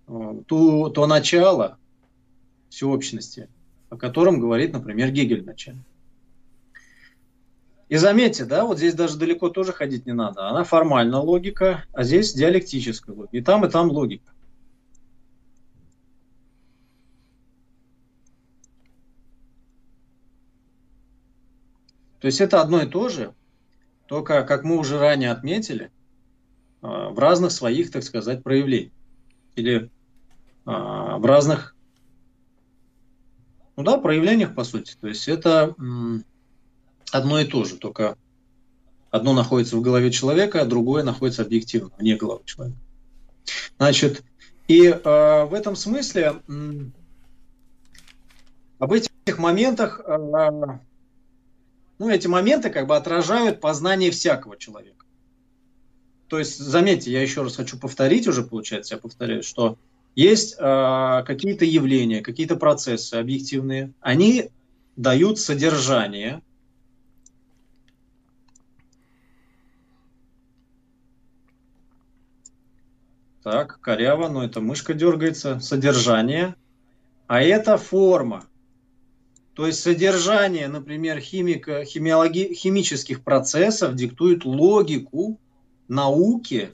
[0.07, 1.78] а, ту, то начало
[2.70, 3.49] всеобщности,
[3.91, 5.78] о котором говорит, например, Гегель вначале.
[7.89, 10.49] И заметьте, да, вот здесь даже далеко тоже ходить не надо.
[10.49, 13.37] Она формальная логика, а здесь диалектическая логика.
[13.37, 14.32] И там, и там логика.
[22.18, 23.34] То есть это одно и то же,
[24.07, 25.93] только, как мы уже ранее отметили,
[26.82, 28.93] а, в разных своих, так сказать, проявлениях.
[29.55, 29.91] Или
[30.64, 31.76] а, в разных,
[33.76, 34.97] ну да, проявлениях, по сути.
[35.01, 35.76] То есть это
[37.13, 38.17] одно и то же, только
[39.11, 42.79] одно находится в голове человека, а другое находится объективно, вне головы человека.
[43.79, 44.25] Значит,
[44.69, 46.73] и э, в этом смысле э,
[48.79, 50.17] об этих моментах, э,
[51.99, 55.07] ну, эти моменты как бы отражают познание всякого человека.
[56.29, 59.79] То есть, заметьте, я еще раз хочу повторить уже, получается, я повторяю, что
[60.17, 64.51] есть э, какие-то явления, какие-то процессы объективные, они
[64.97, 66.43] дают содержание
[73.47, 75.61] Так, коряво, но это мышка дергается.
[75.61, 76.57] Содержание.
[77.28, 78.44] А это форма.
[79.55, 85.38] То есть содержание, например, химика, химиологи, химических процессов диктует логику
[85.86, 86.72] науки,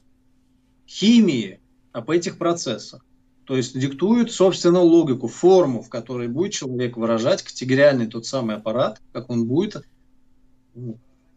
[0.88, 1.60] химии
[1.92, 3.04] об этих процессах.
[3.44, 8.98] То есть диктует, собственно, логику, форму, в которой будет человек выражать категориальный тот самый аппарат,
[9.12, 9.84] как он будет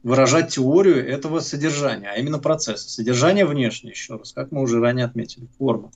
[0.06, 2.88] выражать теорию этого содержания, а именно процесса.
[2.88, 5.92] Содержание внешнее, еще раз, как мы уже ранее отметили, форма.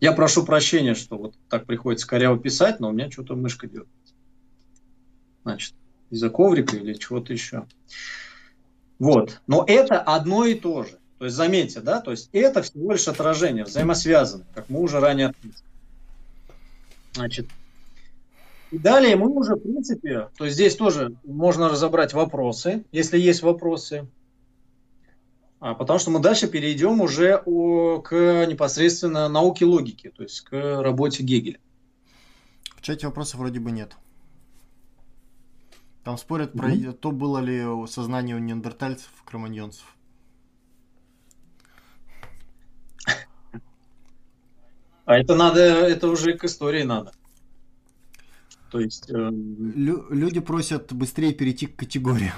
[0.00, 4.14] Я прошу прощения, что вот так приходится коряво писать, но у меня что-то мышка дергается.
[5.44, 5.74] Значит,
[6.10, 7.64] из-за коврика или чего-то еще.
[8.98, 9.40] Вот.
[9.46, 10.98] Но это одно и то же.
[11.20, 15.28] То есть заметьте, да, то есть это всего лишь отражение, взаимосвязано, как мы уже ранее
[15.28, 15.62] отметили.
[17.12, 17.46] Значит,
[18.70, 23.42] и далее мы уже, в принципе, то есть здесь тоже можно разобрать вопросы, если есть
[23.42, 24.08] вопросы.
[25.60, 30.82] А, потому что мы дальше перейдем уже о, к непосредственно науке логики, то есть к
[30.82, 31.58] работе Гегеля.
[32.76, 33.96] В чате вопросов вроде бы нет.
[36.04, 36.84] Там спорят mm-hmm.
[36.84, 39.96] про то, было ли сознание у неандертальцев, кроманьонцев.
[45.06, 47.12] А это надо, это уже к истории надо.
[48.70, 49.10] То есть...
[49.10, 49.30] Э...
[49.30, 52.34] Лю- люди просят быстрее перейти к категориям.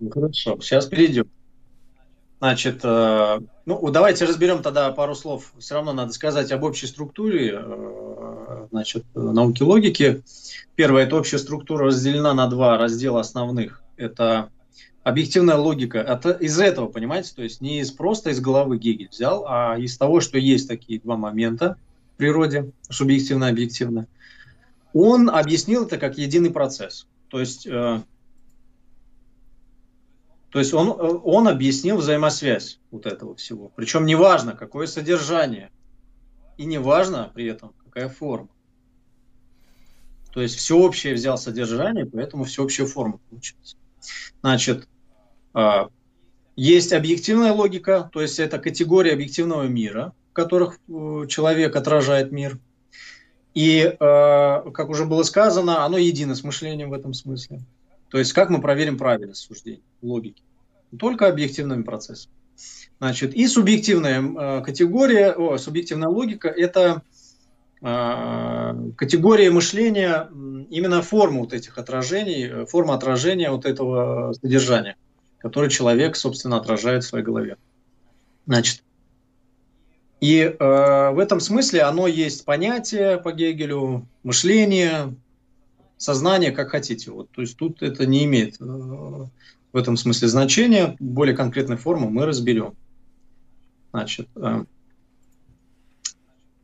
[0.00, 1.28] Ну, хорошо, сейчас перейдем.
[2.38, 5.52] Значит, э, ну давайте разберем тогда пару слов.
[5.58, 10.22] Все равно надо сказать об общей структуре э, значит, науки логики.
[10.74, 13.82] Первая– это общая структура разделена на два раздела основных.
[13.96, 14.50] Это
[15.04, 15.98] объективная логика.
[15.98, 19.96] Это из этого, понимаете, то есть не из просто из головы Гегель взял, а из
[19.96, 21.76] того, что есть такие два момента–
[22.24, 24.06] природе, субъективно-объективно,
[24.94, 27.06] он объяснил это как единый процесс.
[27.28, 28.02] То есть, э,
[30.48, 33.70] то есть он, он объяснил взаимосвязь вот этого всего.
[33.76, 35.70] Причем неважно, какое содержание,
[36.56, 38.48] и неважно при этом, какая форма.
[40.32, 43.76] То есть всеобщее взял содержание, поэтому всеобщая форма получилась.
[44.40, 44.88] Значит,
[45.54, 45.88] э,
[46.56, 52.58] есть объективная логика, то есть это категория объективного мира– которых э, человек отражает мир.
[53.54, 57.60] И, э, как уже было сказано, оно едино с мышлением в этом смысле.
[58.10, 60.42] То есть, как мы проверим правильность суждений, логики?
[60.98, 62.34] Только объективными процессами.
[62.98, 67.02] Значит, и субъективная э, категория, о, субъективная логика– это
[68.96, 70.30] категория мышления,
[70.70, 74.96] именно форма вот этих отражений, форма отражения вот этого содержания,
[75.36, 77.58] которое человек, собственно, отражает в своей голове.
[78.46, 78.84] Значит,
[80.24, 85.14] и э, в этом смысле оно есть понятие по Гегелю, мышление,
[85.98, 87.10] сознание, как хотите.
[87.10, 90.96] Вот, то есть тут это не имеет э, в этом смысле значения.
[90.98, 92.72] Более конкретной формы мы разберем.
[93.92, 94.64] Значит, э,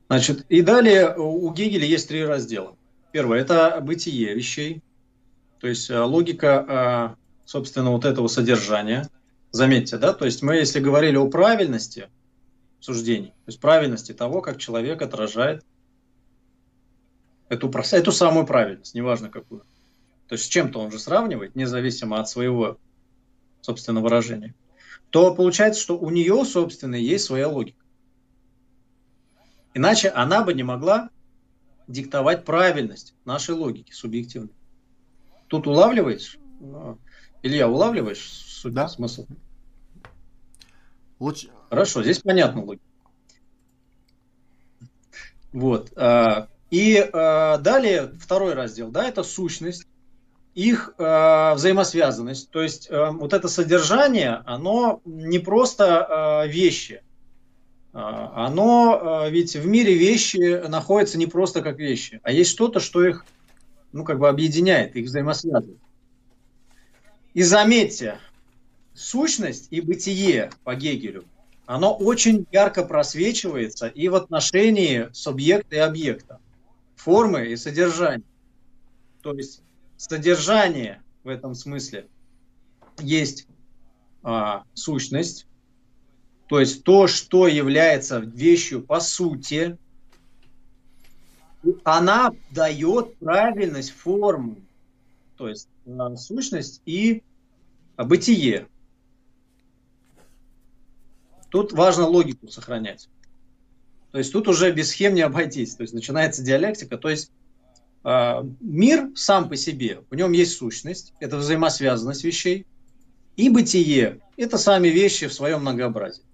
[0.08, 2.78] значит, и далее у Гегеля есть три раздела.
[3.12, 4.80] Первое– это бытие вещей,
[5.58, 9.06] то есть э, логика, э, собственно, вот этого содержания.
[9.50, 12.08] Заметьте, да, то есть мы, если говорили о правильности–
[12.81, 15.64] суждений, то есть правильности того, как человек отражает
[17.49, 19.61] эту, эту самую правильность, неважно какую.
[20.28, 22.78] То есть с чем-то он же сравнивает, независимо от своего,
[23.61, 24.55] собственно, выражения.
[25.11, 27.85] То получается, что у нее, собственно, есть своя логика.
[29.74, 31.11] Иначе она бы не могла
[31.89, 34.55] диктовать правильность нашей логики субъективной.
[35.49, 36.39] Тут улавливаешь?
[37.43, 38.89] Илья, улавливаешь суть, да.
[38.89, 39.26] смысл?
[41.20, 41.50] Лучше...
[41.68, 42.66] Хорошо, здесь понятно.
[45.52, 45.92] Вот.
[45.94, 49.86] А, и а, далее второй раздел, да, это сущность,
[50.54, 52.50] их а, взаимосвязанность.
[52.50, 57.02] То есть вот это содержание, оно не просто вещи,
[57.92, 63.24] оно ведь в мире вещи находятся не просто как вещи, а есть что-то, что их,
[63.92, 65.78] ну, как бы объединяет, их взаимосвязывает.
[67.34, 68.18] И заметьте,
[69.01, 71.24] сущность и бытие по Гегелю–
[71.70, 76.40] оно очень ярко просвечивается и в отношении субъекта и объекта,
[76.96, 78.24] формы и содержания.
[79.22, 79.62] То есть
[79.96, 82.09] содержание в этом смысле
[82.98, 83.46] есть
[84.24, 85.46] а, сущность,
[86.48, 89.78] то есть то, что является вещью по сути,
[91.84, 94.57] она дает правильность формы,
[95.36, 97.22] то есть а, сущность и
[97.96, 98.66] бытие.
[101.51, 103.09] Тут важно логику сохранять.
[104.12, 105.74] То есть тут уже без схем не обойтись.
[105.74, 106.96] То есть начинается диалектика.
[106.96, 107.32] То есть
[108.05, 112.66] э, мир сам по себе, в нем есть сущность, это взаимосвязанность вещей,
[113.36, 116.24] и бытие– это сами вещи в своем многообразии.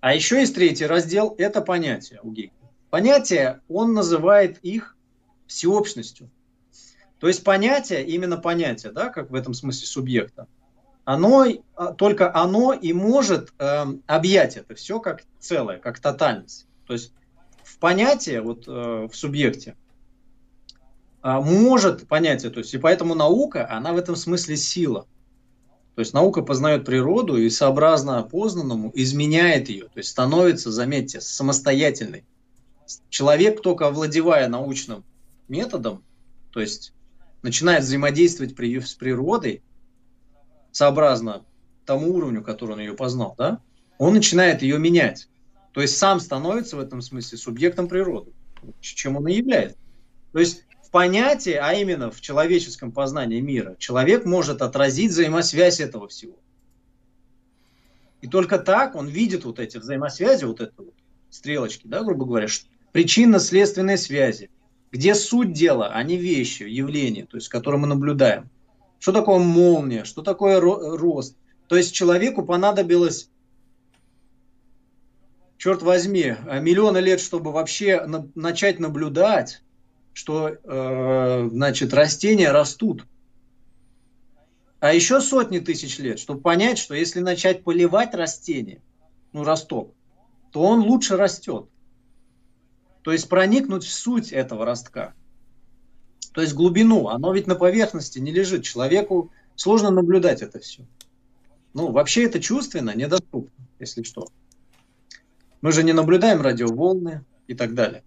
[0.00, 2.52] А еще есть третий раздел– это понятия у Гегеля.
[2.90, 4.96] Понятия, он называет их
[5.46, 6.28] всеобщностью.
[7.18, 10.48] То есть понятие, именно понятие, да, как в этом смысле субъекта,
[11.04, 16.66] оно, а, только оно и может э, объять это все как целое, как тотальность.
[16.86, 17.12] То есть
[17.64, 19.76] в понятии, вот э, в субъекте,
[21.22, 25.06] э, может понятие, то есть и поэтому наука, она в этом смысле сила.
[25.94, 32.24] То есть наука познает природу и сообразно познанному изменяет ее, то есть становится, заметьте, самостоятельной.
[33.10, 35.04] Человек, только овладевая научным
[35.48, 36.02] методом,
[36.50, 36.94] то есть
[37.42, 39.62] начинает взаимодействовать с природой,
[40.72, 41.44] сообразно
[41.84, 43.60] тому уровню, который он ее познал, да,
[43.98, 45.28] он начинает ее менять.
[45.72, 48.32] То есть сам становится в этом смысле субъектом природы,
[48.80, 49.78] чем он и является.
[50.32, 56.08] То есть в понятии, а именно в человеческом познании мира, человек может отразить взаимосвязь этого
[56.08, 56.36] всего.
[58.20, 60.94] И только так он видит вот эти взаимосвязи, вот это вот
[61.30, 62.46] стрелочки, да, грубо говоря,
[62.92, 64.50] причинно-следственные связи,
[64.90, 68.50] где суть дела, а не вещи, явления, то есть, которые мы наблюдаем
[69.02, 71.36] что такое молния, что такое рост.
[71.66, 73.30] То есть человеку понадобилось,
[75.58, 79.64] черт возьми, миллионы лет, чтобы вообще на, начать наблюдать,
[80.12, 83.04] что э, значит, растения растут.
[84.78, 88.82] А еще сотни тысяч лет, чтобы понять, что если начать поливать растение,
[89.32, 89.96] ну, росток,
[90.52, 91.66] то он лучше растет.
[93.02, 95.14] То есть проникнуть в суть этого ростка–
[96.32, 97.08] то есть глубину.
[97.08, 98.64] Оно ведь на поверхности не лежит.
[98.64, 100.84] Человеку сложно наблюдать это все.
[101.74, 104.28] Ну, вообще это чувственно, недоступно, если что.
[105.60, 108.02] Мы же не наблюдаем радиоволны и так далее.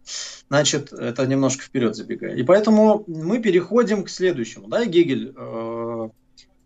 [0.49, 2.35] Значит, это немножко вперед забегая.
[2.35, 4.67] И поэтому мы переходим к следующему.
[4.67, 6.09] Да, Гегель э,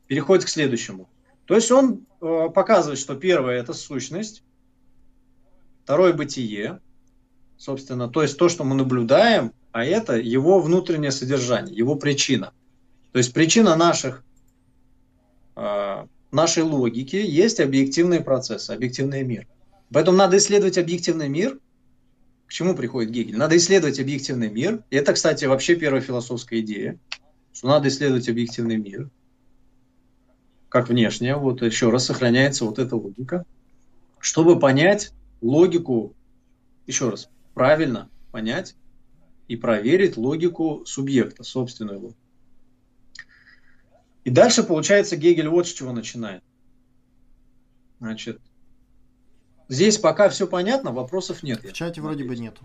[0.07, 1.07] переходит к следующему.
[1.45, 4.43] То есть он э, показывает, что первое это сущность,
[5.83, 6.81] второе бытие,
[7.57, 12.53] собственно, то есть то, что мы наблюдаем, а это его внутреннее содержание, его причина.
[13.11, 14.23] То есть причина наших,
[15.55, 19.47] э, нашей логики есть объективные процессы, объективный мир.
[19.91, 21.59] Поэтому надо исследовать объективный мир.
[22.47, 23.37] К чему приходит Гегель?
[23.37, 24.83] Надо исследовать объективный мир.
[24.89, 26.99] И это, кстати, вообще первая философская идея,
[27.53, 29.09] что надо исследовать объективный мир.
[30.67, 33.45] Как внешне, вот еще раз сохраняется вот эта логика.
[34.19, 35.11] Чтобы понять
[35.41, 36.13] логику,
[36.85, 38.75] еще раз, правильно понять
[39.49, 42.19] и проверить логику субъекта, собственную логику.
[44.23, 46.43] И дальше, получается, Гегель вот с чего начинает.
[47.99, 48.39] Значит,
[49.67, 51.63] здесь пока все понятно, вопросов нет.
[51.63, 52.61] В чате вроде бы нету.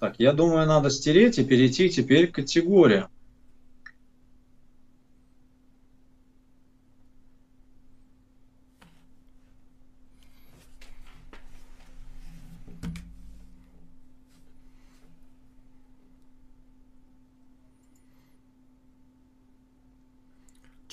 [0.00, 3.10] Так, я думаю, надо стереть и перейти теперь к категориям.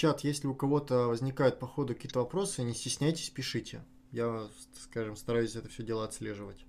[0.02, 3.84] Чат, если у кого-то возникают по ходу какие-то вопросы, не стесняйтесь, пишите.
[4.12, 4.48] Я,
[4.82, 6.66] скажем, стараюсь это все дело отслеживать.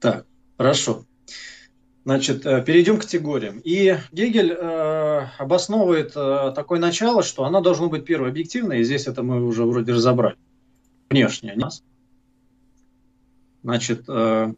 [0.00, 0.26] Так,
[0.56, 1.04] хорошо.
[2.06, 3.60] Значит, э, перейдем к категориям.
[3.62, 9.06] И Гегель э, обосновывает э, такое начало, что оно должно быть первое объективное, и здесь
[9.06, 10.38] это мы уже вроде разобрали.
[11.10, 11.84] Внешнее, не нас.
[13.62, 14.54] Значит, э,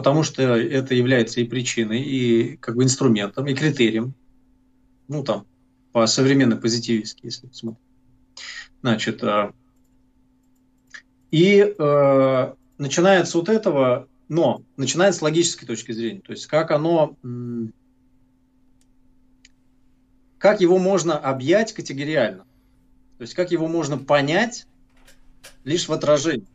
[0.00, 4.14] потому что это является и причиной, и как бы инструментом, и критерием.
[5.08, 5.46] Ну, там,
[5.92, 7.84] по современной позитивистски, если посмотреть.
[8.80, 9.52] Значит, э,
[11.30, 17.16] и э, начинается вот этого но начинается с логической точки зрения, то есть как оно,
[20.38, 22.44] как его можно объять категориально,
[23.18, 24.66] то есть как его можно понять
[25.64, 26.46] лишь в отражении.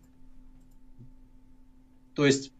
[2.15, 2.53] То есть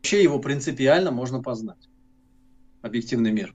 [0.00, 1.88] вообще его принципиально можно познать,
[2.82, 3.54] объективный мир.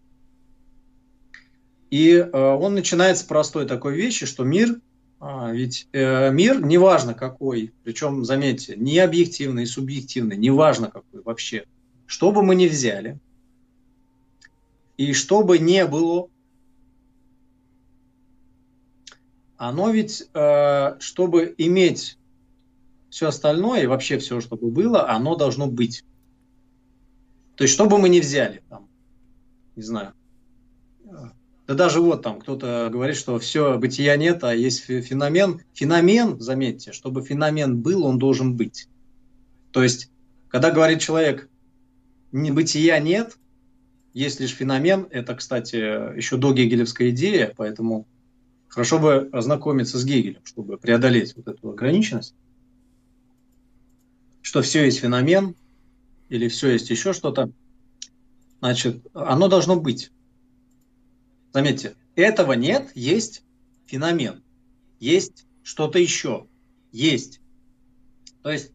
[1.89, 4.79] И э, он начинает с простой такой вещи, что мир
[5.19, 11.65] а, ведь э, мир, неважно какой, причем, заметьте, не объективный, субъективный, неважно какой вообще,
[12.05, 13.17] что бы мы ни взяли,
[14.97, 16.29] и что бы не было,
[19.57, 22.17] оно ведь, э, чтобы иметь
[23.09, 26.03] все остальное, и вообще все, чтобы было, оно должно быть.
[27.55, 28.87] То есть, что бы мы ни взяли, там,
[29.75, 30.13] не знаю,
[31.67, 35.61] да даже вот там кто-то говорит, что все, бытия нет, а есть феномен.
[35.73, 38.87] Феномен, заметьте, чтобы феномен был, он должен быть.
[39.71, 40.11] То есть,
[40.47, 41.49] когда говорит человек,
[42.31, 43.37] не бытия нет,
[44.13, 48.05] есть лишь феномен, это, кстати, еще до гегелевской идеи, поэтому
[48.67, 52.35] хорошо бы ознакомиться с Гегелем, чтобы преодолеть вот эту ограниченность,
[54.41, 55.55] что все есть феномен
[56.29, 57.51] или все есть еще что-то,
[58.59, 60.11] значит, оно должно быть.
[61.53, 63.43] Заметьте, этого нет, есть
[63.85, 64.43] феномен,
[64.99, 66.47] есть что-то еще,
[66.91, 67.41] есть.
[68.41, 68.71] То есть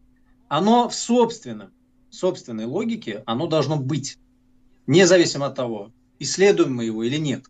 [0.47, 1.71] оно в собственном,
[2.09, 4.17] собственной логике, оно должно быть,
[4.87, 7.45] независимо от того, исследуем мы его или нет,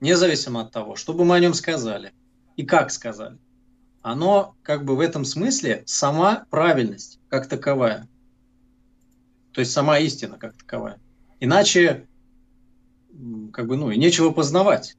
[0.00, 2.12] независимо от того, что бы мы о нем сказали
[2.56, 3.38] и как сказали.
[4.02, 8.08] Оно как бы в этом смысле сама правильность как таковая.
[9.52, 10.98] То есть сама истина как таковая.
[11.40, 12.06] Иначе
[13.52, 14.96] как бы, ну, и нечего познавать,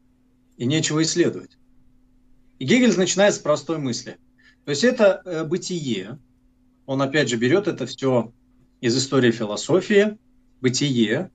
[0.58, 1.58] и нечего исследовать.
[2.60, 4.18] И Гегель начинает с простой мысли.
[4.66, 6.20] То есть это э, бытие,
[6.86, 8.32] он опять же берет это все
[8.82, 10.18] из истории философии,
[10.62, 11.32] бытие.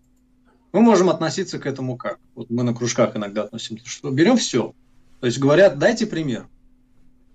[0.73, 2.19] Мы можем относиться к этому как?
[2.35, 4.75] Вот мы на кружках иногда относимся, что берем все.
[5.21, 6.47] То есть говорят, дайте пример.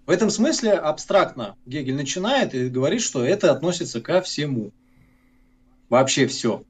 [0.05, 4.71] В этом смысле абстрактно Гегель начинает и говорит, что это относится ко всему.
[5.93, 6.65] Вообще все.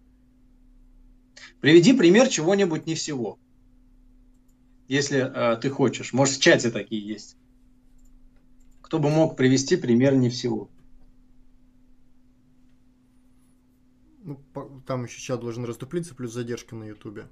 [1.61, 3.39] Приведи пример чего-нибудь не всего.
[4.89, 6.11] Если э, ты хочешь.
[6.11, 7.37] Может, в чате такие есть.
[8.81, 10.69] Кто бы мог привести пример не всего?
[14.25, 14.41] Ну,
[14.85, 17.29] там еще чат должен расступлиться, плюс задержка на Ютубе.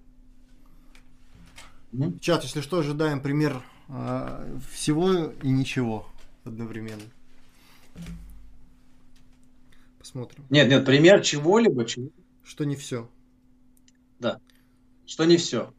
[1.91, 2.19] Mm-hmm.
[2.19, 6.07] Чат, если что, ожидаем пример э, всего и ничего
[6.45, 7.03] одновременно.
[10.01, 10.43] Посмотрим.
[10.49, 11.85] Нет, нет, пример чего-либо.
[11.85, 12.09] Чего...
[12.43, 13.07] Что не все.
[14.17, 14.39] Да.
[15.05, 15.71] Что не все.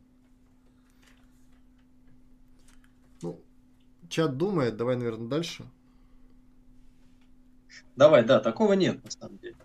[3.20, 3.40] Ну,
[4.08, 5.64] чат думает, давай, наверное, дальше.
[7.96, 9.56] Давай, да, такого нет на самом деле.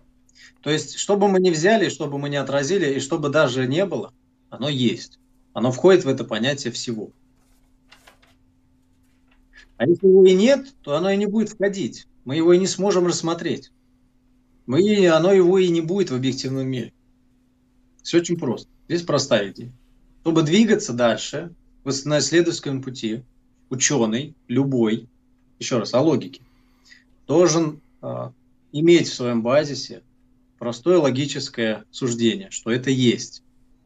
[0.60, 3.28] То есть, что бы мы ни взяли, что бы мы ни отразили, и что бы
[3.28, 4.12] даже не было,
[4.50, 5.20] оно есть.
[5.52, 7.12] Оно входит в это понятие всего.
[9.76, 12.08] А если его и нет, то оно и не будет входить.
[12.24, 13.70] Мы его и не сможем рассмотреть.
[14.68, 16.92] Мы, оно его и не будет в объективном мире.
[18.02, 18.68] Все очень просто.
[18.86, 19.72] Здесь простая идея.
[20.20, 21.54] Чтобы двигаться дальше
[21.84, 23.22] на исследовательском пути,
[23.70, 25.08] ученый, любой,
[25.58, 26.42] еще раз, о логике,
[27.26, 28.30] должен э,
[28.72, 30.02] иметь в своем базисе
[30.58, 33.42] простое логическое суждение, что это есть.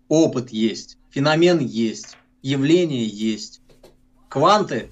[0.09, 3.61] Опыт есть, феномен есть, явление есть.
[4.29, 4.91] Кванты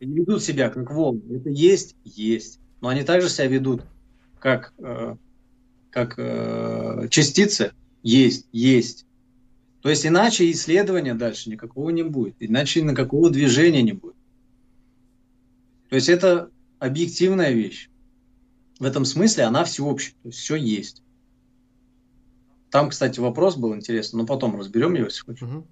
[0.00, 1.22] ведут себя как волны.
[1.34, 2.60] Это есть, есть.
[2.82, 3.84] Но они также себя ведут
[4.44, 5.16] как, э,
[5.88, 7.72] как э, частицы,
[8.02, 9.06] есть, есть.
[9.80, 14.16] То есть иначе исследования дальше никакого не будет, иначе никакого движения не будет.
[15.88, 17.88] То есть это объективная вещь.
[18.78, 21.02] В этом смысле она всеобщая, то есть все есть.
[22.68, 25.48] Там, кстати, вопрос был интересный, но потом разберем его, если хочешь.
[25.48, 25.66] Угу.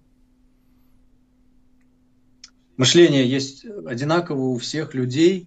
[2.78, 5.46] Мышление есть одинаково у всех людей.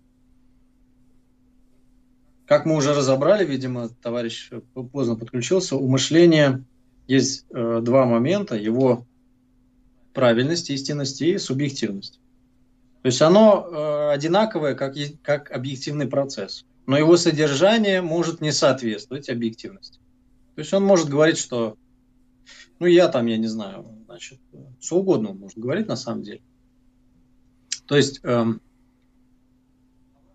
[2.45, 4.51] Как мы уже разобрали, видимо, товарищ
[4.91, 6.63] поздно подключился, у мышления
[7.07, 8.55] есть э, два момента.
[8.55, 9.05] Его
[10.13, 12.19] правильность, истинность и субъективность.
[13.01, 16.65] То есть оно э, одинаковое, как, как объективный процесс.
[16.87, 19.99] Но его содержание может не соответствовать объективности.
[20.55, 21.77] То есть он может говорить, что
[22.79, 24.39] ну я там, я не знаю, значит,
[24.79, 26.41] что угодно он может говорить на самом деле.
[27.87, 28.61] То есть, эм,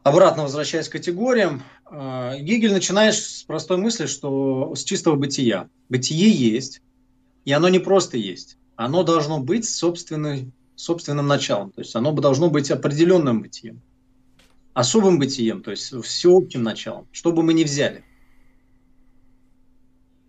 [0.03, 5.68] обратно возвращаясь к категориям, э, Гегель начинает с простой мысли, что с чистого бытия.
[5.88, 6.82] Бытие есть,
[7.45, 8.57] и оно не просто есть.
[8.76, 11.70] Оно должно быть собственной собственным началом.
[11.70, 13.82] То есть оно должно быть определенным бытием,
[14.72, 18.05] особым бытием, то есть всеобщим началом, что бы мы ни взяли.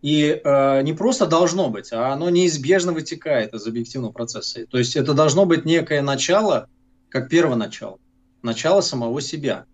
[0.01, 4.65] И э, не просто должно быть, а оно неизбежно вытекает из объективного процесса.
[4.65, 6.67] То есть это должно быть некое начало,
[7.09, 7.99] как первоначало,
[8.41, 9.65] начало самого себя.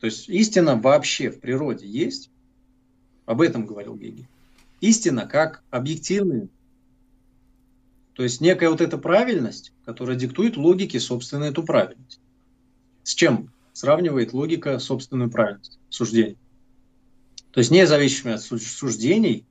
[0.00, 2.30] То есть истина вообще в природе есть.
[3.26, 4.26] Об этом говорил Гегель.
[4.80, 6.48] Истина как объективный
[8.20, 12.20] то есть некая вот эта правильность, которая диктует логике собственно эту правильность.
[13.02, 16.36] С чем сравнивает логика собственную правильность суждений?
[17.50, 19.46] То есть не зависимые от суждений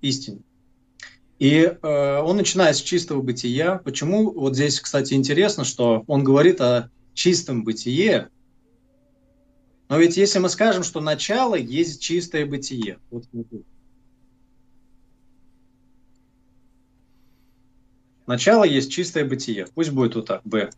[0.00, 0.42] истины.
[1.40, 3.78] И э, он начинает с чистого бытия.
[3.78, 4.30] Почему?
[4.30, 8.30] Вот здесь, кстати, интересно, что он говорит о чистом бытие.
[9.88, 13.24] Но ведь если мы скажем, что начало есть чистое бытие, вот
[18.26, 20.70] Начало есть чистое бытие, пусть будет вот так, Б.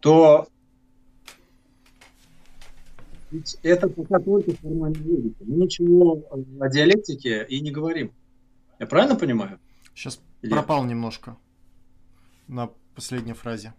[0.00, 0.48] То
[3.62, 5.44] это пока только формальная логика.
[5.44, 6.22] Мы ничего
[6.60, 8.12] о диалектике и не говорим.
[8.78, 9.58] Я правильно понимаю?
[9.94, 10.52] Сейчас Или...
[10.52, 11.36] пропал немножко
[12.46, 13.74] на последней фразе.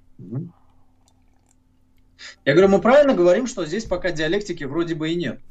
[2.46, 5.42] Я говорю, мы правильно говорим, что здесь пока диалектики вроде бы и нет.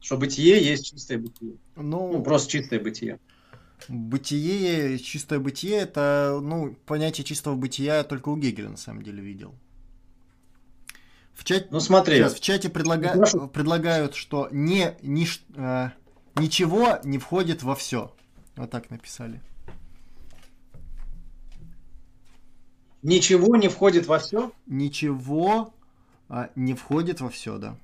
[0.00, 1.56] Что бытие есть чистое бытие.
[1.74, 3.18] Ну, ну просто чистое бытие.
[3.88, 9.20] Бытие, чистое бытие, это, ну, понятие чистого бытия я только у Гегеля на самом деле
[9.20, 9.52] видел.
[11.34, 12.18] В чате, ну, смотри.
[12.18, 13.48] Сейчас, в чате предлага...
[13.48, 15.26] предлагают, что не, ни,
[15.56, 15.90] э,
[16.36, 18.14] ничего не входит во все.
[18.54, 19.40] Вот так написали.
[23.02, 24.52] Ничего не входит во все?
[24.66, 25.72] Ничего
[26.28, 27.76] а, не входит во все, да.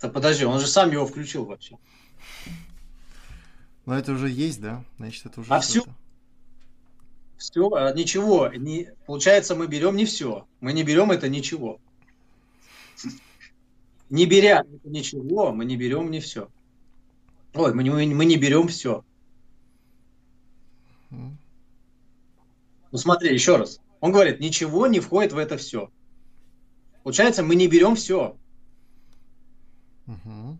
[0.00, 1.78] Да подожди, он же сам его включил вообще.
[3.86, 4.84] Но это уже есть, да?
[4.98, 5.52] Значит, это уже.
[5.52, 5.82] А все?
[7.38, 8.48] Все, а ничего.
[8.48, 10.46] Не, получается, мы берем не все.
[10.60, 11.80] Мы не берем это ничего.
[14.10, 16.48] Не беря ничего, мы не берем не все.
[17.54, 19.04] Ой, мы не, мы не берем все.
[22.94, 23.80] Ну смотри, еще раз.
[23.98, 25.90] Он говорит, ничего не входит в это все.
[27.02, 28.36] Получается, мы не берем все.
[30.06, 30.58] Угу.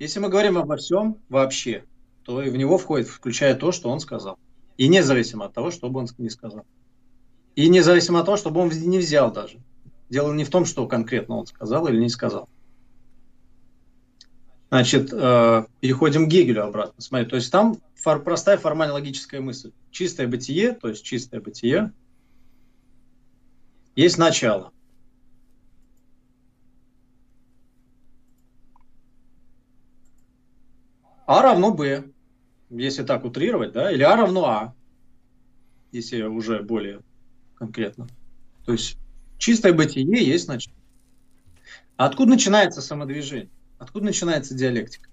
[0.00, 1.86] Если мы говорим обо всем вообще,
[2.24, 4.38] то и в него входит, включая то, что он сказал.
[4.76, 6.66] И независимо от того, что бы он не сказал.
[7.56, 9.60] И независимо от того, чтобы он не взял даже.
[10.10, 12.50] Дело не в том, что конкретно он сказал или не сказал.
[14.68, 17.00] Значит, э, переходим к Гегелю обратно.
[17.00, 19.72] Смотри, то есть там фор, простая формально-логическая мысль.
[19.90, 21.92] Чистое бытие, то есть чистое бытие,
[23.94, 24.72] есть начало.
[31.26, 32.10] А равно Б,
[32.68, 34.74] если так утрировать, да, или А равно А,
[35.92, 37.00] если уже более
[37.54, 38.08] конкретно.
[38.66, 38.98] То есть
[39.38, 40.76] чистое бытие есть начало.
[41.96, 43.50] А откуда начинается самодвижение?
[43.78, 45.11] Откуда начинается диалектика?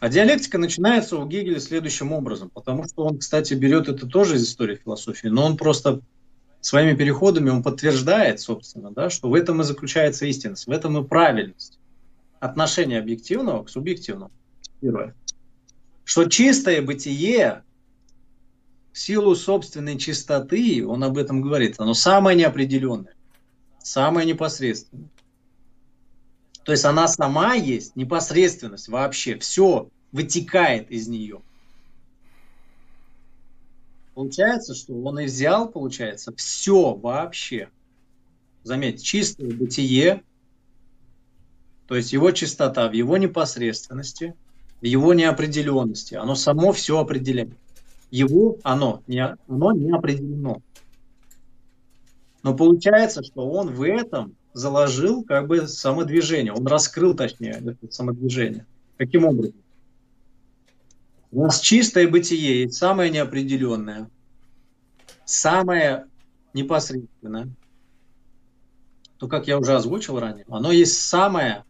[0.00, 4.44] А диалектика начинается у Гегеля следующим образом, потому что он, кстати, берет это тоже из
[4.44, 6.00] истории философии, но он просто
[6.62, 11.06] своими переходами он подтверждает, собственно, да, что в этом и заключается истинность, в этом и
[11.06, 11.78] правильность
[12.38, 14.32] отношение объективного к субъективному.
[14.80, 15.14] Первое.
[16.04, 17.62] Что чистое бытие
[18.92, 23.14] в силу собственной чистоты, он об этом говорит, оно самое неопределенное,
[23.82, 25.10] самое непосредственное.
[26.64, 31.40] То есть она сама есть, непосредственность вообще, все вытекает из нее.
[34.14, 37.70] Получается, что он и взял, получается, все вообще.
[38.62, 40.22] Заметьте, чистое бытие
[41.90, 44.36] то есть его чистота в его непосредственности,
[44.80, 46.14] в его неопределенности.
[46.14, 47.50] Оно само все определяет.
[48.12, 50.62] Его оно не, оно не определено.
[52.44, 56.52] Но получается, что он в этом заложил как бы самодвижение.
[56.52, 58.66] Он раскрыл, точнее, самодвижение.
[58.96, 59.54] Каким образом?
[61.32, 64.10] У нас чистое бытие есть самое неопределенное,
[65.24, 66.06] самое
[66.54, 67.48] непосредственное.
[69.18, 71.64] то, как я уже озвучил ранее, оно есть самое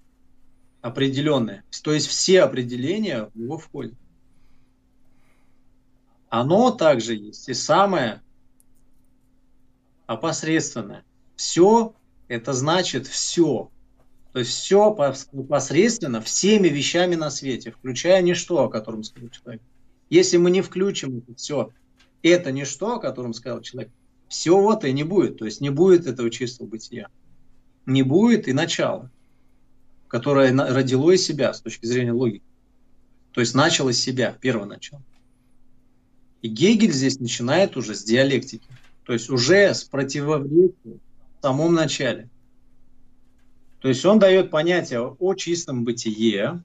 [0.80, 1.64] определенное.
[1.82, 3.94] То есть все определения в него входят.
[6.30, 8.22] Оно также есть и самое
[10.06, 11.04] опосредственное.
[11.36, 11.94] Все
[12.30, 13.70] это значит все.
[14.32, 14.96] То есть все
[15.32, 19.62] непосредственно всеми вещами на свете, включая ничто, о котором сказал человек.
[20.10, 21.72] Если мы не включим это все,
[22.22, 23.90] это ничто, о котором сказал человек,
[24.28, 25.38] все вот и не будет.
[25.38, 27.08] То есть не будет этого чистого бытия.
[27.84, 29.10] Не будет и начала,
[30.06, 32.44] которое родило из себя с точки зрения логики.
[33.32, 35.02] То есть начало из себя, первое начало.
[36.42, 38.68] И Гегель здесь начинает уже с диалектики.
[39.04, 41.00] То есть уже с противовесия
[41.40, 42.28] в самом начале–
[43.80, 46.62] то есть он дает понятие о чистом бытие,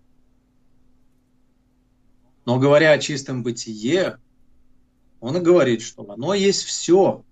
[2.46, 4.20] но говоря о чистом бытие,
[5.22, 7.24] он и говорит, что оно есть все.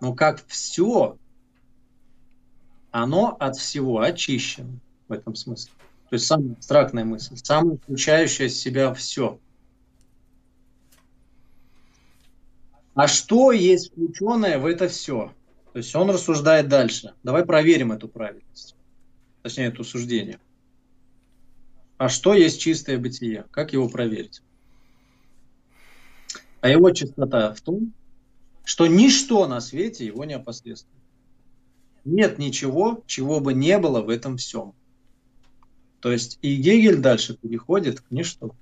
[0.00, 1.16] Но как все,
[2.90, 4.78] оно от всего очищено
[5.08, 5.72] в этом смысле.
[6.10, 9.40] То есть самая абстрактная мысль, самая включающая в себя все.
[12.94, 15.32] А что есть включенное в это все?
[15.74, 17.12] То есть он рассуждает дальше.
[17.22, 18.74] Давай проверим эту правильность
[19.44, 20.40] точнее, это суждение.
[21.98, 23.44] А что есть чистое бытие?
[23.50, 24.42] Как его проверить?
[26.62, 27.92] А его чистота в том,
[28.64, 30.98] что ничто на свете его не опосредствует.
[32.06, 34.72] Нет ничего, чего бы не было в этом всем.
[36.00, 38.56] То есть и Гегель дальше переходит к ничто.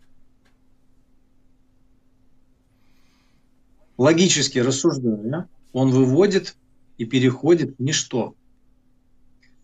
[3.97, 6.57] Логически рассуждая, он выводит
[7.03, 8.37] и переходит к ничто.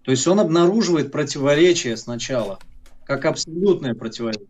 [0.02, 2.58] То есть он обнаруживает противоречие сначала,
[3.04, 4.48] как абсолютное противоречие.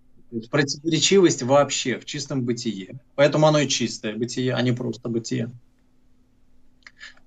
[0.51, 2.99] Противоречивость вообще в чистом бытие.
[3.15, 5.51] Поэтому оно и чистое бытие, а не просто бытие.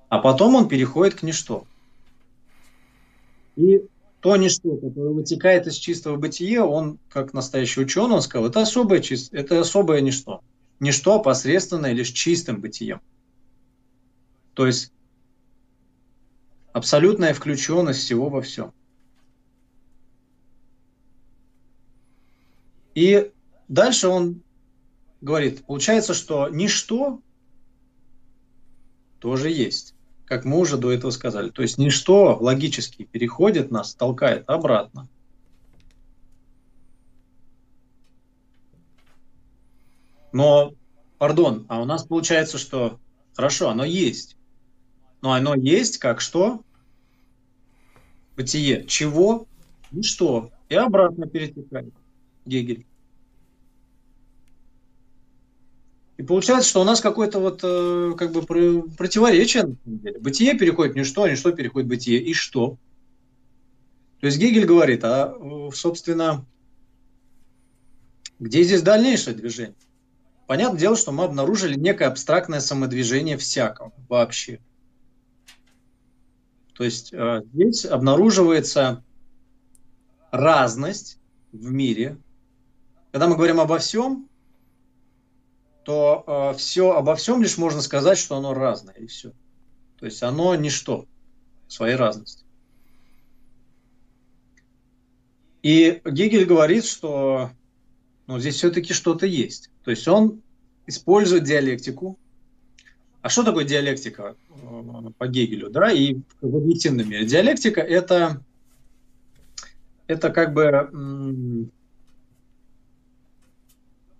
[0.09, 1.67] А потом он переходит к ничто.
[3.55, 3.83] И
[4.19, 9.03] то ничто, которое вытекает из чистого бытия, он, как настоящий ученый, он сказал, это особое,
[9.31, 10.41] это особое ничто.
[10.79, 12.99] Ничто посредственное лишь чистым бытием.
[14.53, 14.91] То есть
[16.73, 18.73] Абсолютная включенность всего во все.
[22.95, 23.31] И
[23.67, 24.41] дальше он
[25.21, 27.21] говорит, получается, что ничто
[29.19, 29.93] тоже есть,
[30.25, 31.49] как мы уже до этого сказали.
[31.49, 35.07] То есть ничто логически переходит нас, толкает обратно.
[40.33, 40.73] Но,
[41.17, 42.99] пардон, а у нас получается, что
[43.35, 44.37] хорошо, оно есть.
[45.21, 46.63] Но оно есть как что?
[48.35, 48.85] Бытие.
[48.87, 49.47] Чего?
[49.91, 50.51] Ничто.
[50.69, 51.93] И обратно перетекает.
[52.45, 52.85] Гегель.
[56.17, 58.43] И получается, что у нас какое-то вот э, как бы
[58.97, 59.63] противоречие.
[59.63, 60.19] На самом деле.
[60.19, 62.21] Бытие переходит в ничто, а ничто переходит в бытие.
[62.21, 62.77] И что?
[64.19, 65.35] То есть Гегель говорит, а,
[65.73, 66.45] собственно,
[68.39, 69.75] где здесь дальнейшее движение?
[70.45, 74.59] Понятное дело, что мы обнаружили некое абстрактное самодвижение всякого вообще.
[76.81, 79.03] То есть э, здесь обнаруживается
[80.31, 81.19] разность
[81.51, 82.17] в мире.
[83.11, 84.27] Когда мы говорим обо всем,
[85.85, 89.31] то э, все обо всем лишь можно сказать, что оно разное и все.
[89.99, 91.05] То есть оно ничто
[91.67, 92.45] своей разности.
[95.61, 97.51] И Гегель говорит, что
[98.25, 99.69] ну, здесь все-таки что-то есть.
[99.83, 100.41] То есть он
[100.87, 102.17] использует диалектику,
[103.21, 107.25] а что такое диалектика э, по Гегелю, да, и в объективном мире?
[107.25, 108.43] Диалектика это,
[110.07, 111.69] это как бы,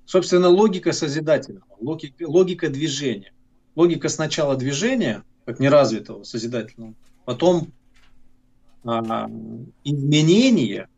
[0.05, 3.33] собственно, логика созидательного, логика, логика движения.
[3.75, 6.93] Логика сначала движения, как неразвитого созидательного,
[7.25, 7.71] потом
[8.83, 9.29] а,
[9.83, 10.89] изменение,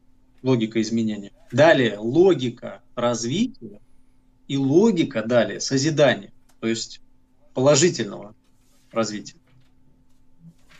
[0.42, 3.80] логика изменения, далее логика развития
[4.48, 6.34] и логика далее созидания.
[6.60, 7.03] То есть
[7.54, 8.36] положительного
[8.92, 9.38] развития.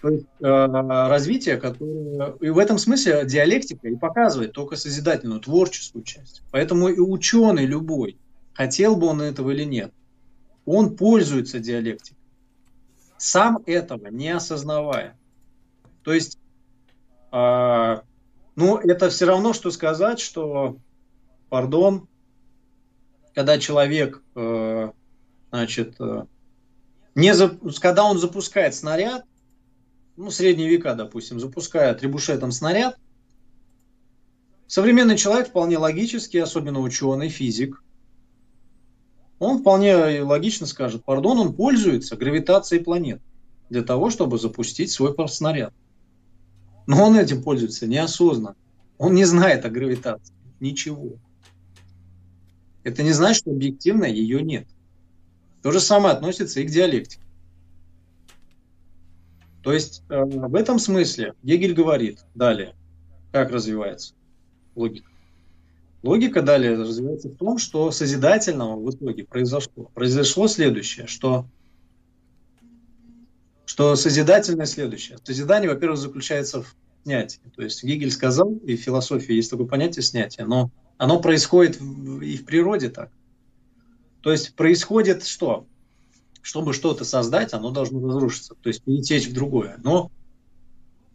[0.02, 2.36] То есть э, развитие, которое...
[2.42, 6.42] И в этом смысле диалектика и показывает только созидательную, творческую часть.
[6.52, 8.18] Поэтому и ученый любой,
[8.54, 9.94] хотел бы он этого или нет,
[10.66, 12.18] он пользуется диалектикой,
[13.18, 15.18] сам этого не осознавая.
[16.04, 16.38] То есть,
[17.32, 18.02] э,
[18.58, 20.76] ну, это все равно, что сказать, что,
[21.48, 22.10] пардон,
[23.34, 24.92] когда человек, э,
[25.50, 26.26] значит, э,
[27.16, 27.50] не за...
[27.80, 29.26] Когда он запускает снаряд,
[30.16, 32.98] ну, средние века, допустим, запускает требушетом снаряд,
[34.68, 37.84] современный человек вполне логически, особенно ученый, физик,
[39.40, 43.22] он вполне логично скажет, пардон, он пользуется гравитацией планет
[43.70, 45.74] для того, чтобы запустить свой снаряд.
[46.86, 48.56] Но он этим пользуется неосознанно.
[48.98, 50.34] Он не знает о гравитации.
[50.60, 51.14] Ничего.
[52.84, 54.68] Это не значит, что объективно ее нет.
[55.64, 57.24] То же самое относится и к диалектике.
[59.64, 62.76] То есть э, в этом смысле Гегель говорит далее,
[63.32, 64.14] как развивается
[64.76, 65.10] логика.
[66.04, 69.90] Логика далее развивается в том, что созидательного в итоге произошло.
[69.94, 71.48] Произошло следующее, что,
[73.66, 75.18] что созидательное следующее.
[75.24, 77.40] Созидание, во-первых, заключается в снятии.
[77.56, 82.36] То есть Гегель сказал, и в философии есть такое понятие снятия, но оно происходит и
[82.36, 83.10] в природе так.
[84.24, 85.68] То есть происходит что?
[86.42, 89.80] Чтобы что-то создать, оно должно разрушиться, то есть перетечь в другое.
[89.84, 90.12] Но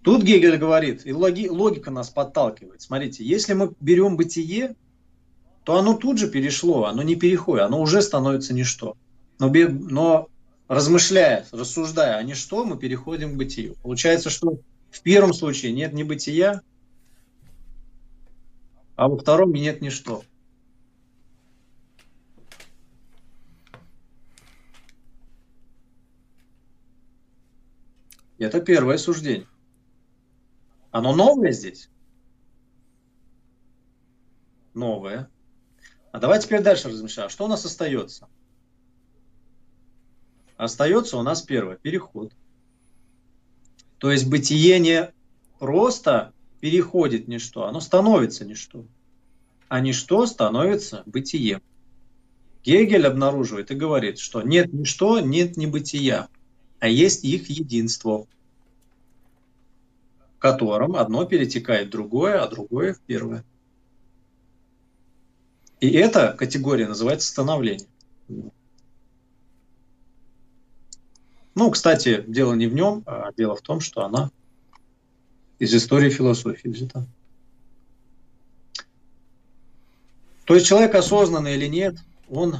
[0.03, 2.83] тут Гегель говорит, и логи, логика нас подталкивает.
[2.83, 4.77] Смотрите, если мы берем бытие,
[5.65, 8.97] то оно тут же перешло, оно не переходит, оно уже становится ничто.
[9.39, 10.29] Но, но
[10.69, 13.75] размышляя, рассуждая о ничто, мы переходим к бытию.
[13.83, 14.59] Получается, что
[14.91, 16.61] в первом случае нет ни бытия,
[18.97, 20.25] а во втором нет ничто.
[28.39, 29.49] Это первое суждение.
[30.91, 31.91] Оно новое здесь?
[34.75, 35.29] Новое.
[36.13, 37.31] А давайте теперь дальше размышляем.
[37.31, 38.29] Что у нас остается?
[40.57, 41.77] Остается у нас первое.
[41.77, 42.33] Переход.
[43.99, 45.13] То есть бытие не
[45.59, 48.85] просто переходит ничто, оно становится ничто.
[49.69, 51.63] А ничто становится бытием.
[52.63, 56.29] Гегель обнаруживает и говорит, что нет ничто, нет небытия,
[56.81, 58.27] а есть их единство,
[60.37, 63.45] в котором одно перетекает в другое, а другое в первое.
[65.81, 67.89] И эта категория называется становление.
[71.55, 74.31] Ну, кстати, дело не в нем, а дело в том, что она
[75.59, 77.07] из истории философии взята.
[80.45, 81.97] То есть человек осознанный или нет,
[82.29, 82.57] он...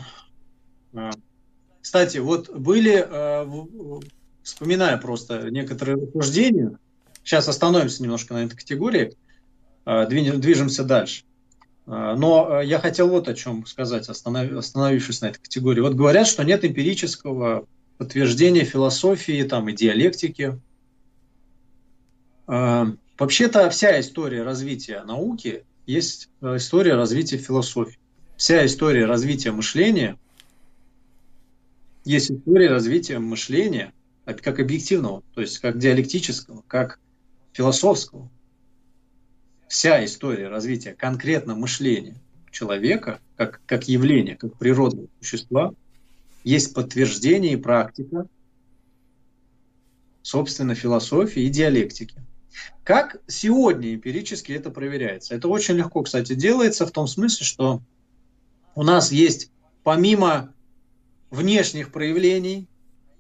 [1.81, 3.49] Кстати, вот были, а,
[4.43, 6.79] вспоминая просто некоторые рассуждения,
[7.25, 9.15] сейчас остановимся немножко на этой категории,
[9.85, 11.25] а, движемся дальше.
[11.87, 15.81] Но я хотел вот о чем сказать, остановившись на этой категории.
[15.81, 17.67] Вот говорят, что нет эмпирического
[17.97, 20.61] подтверждение философии там, и диалектики.
[22.47, 27.99] Вообще-то вся история развития науки есть э, история развития философии.
[28.37, 30.17] Вся история развития мышления
[32.09, 33.93] есть история развития мышления
[34.25, 37.01] как объективного, то есть как диалектического, как
[37.53, 38.31] философского.
[39.69, 45.73] Вся история развития конкретно мышления человека как, как явления, как природного существа–
[46.49, 48.27] есть подтверждение и практика,
[50.23, 52.23] собственно, философии и диалектики.
[52.85, 55.35] Как сегодня эмпирически это проверяется?
[55.35, 57.83] Это очень легко, кстати, делается в том смысле, что
[58.75, 59.51] у нас есть
[59.85, 60.55] помимо
[61.31, 62.67] внешних проявлений,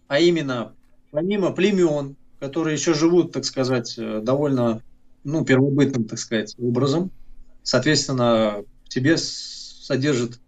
[0.06, 0.74] а именно
[1.10, 4.82] помимо племен, которые еще живут, так сказать, э, довольно
[5.24, 7.10] ну, первобытным, так сказать, образом,
[7.62, 10.40] соответственно, в тебе содержит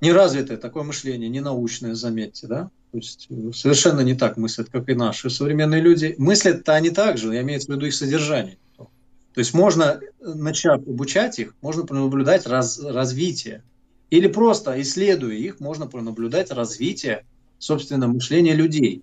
[0.00, 2.70] неразвитое такое мышление, не научное, заметьте, да?
[2.92, 6.14] То есть э, совершенно не так мыслят, как и наши современные люди.
[6.18, 8.58] Мыслят-то они так же, я имею в виду их содержание.
[8.76, 13.62] То есть можно, начав обучать их, можно пронаблюдать раз, развитие.
[14.10, 17.24] Или просто исследуя их, можно пронаблюдать развитие,
[17.58, 19.02] собственно, мышления людей.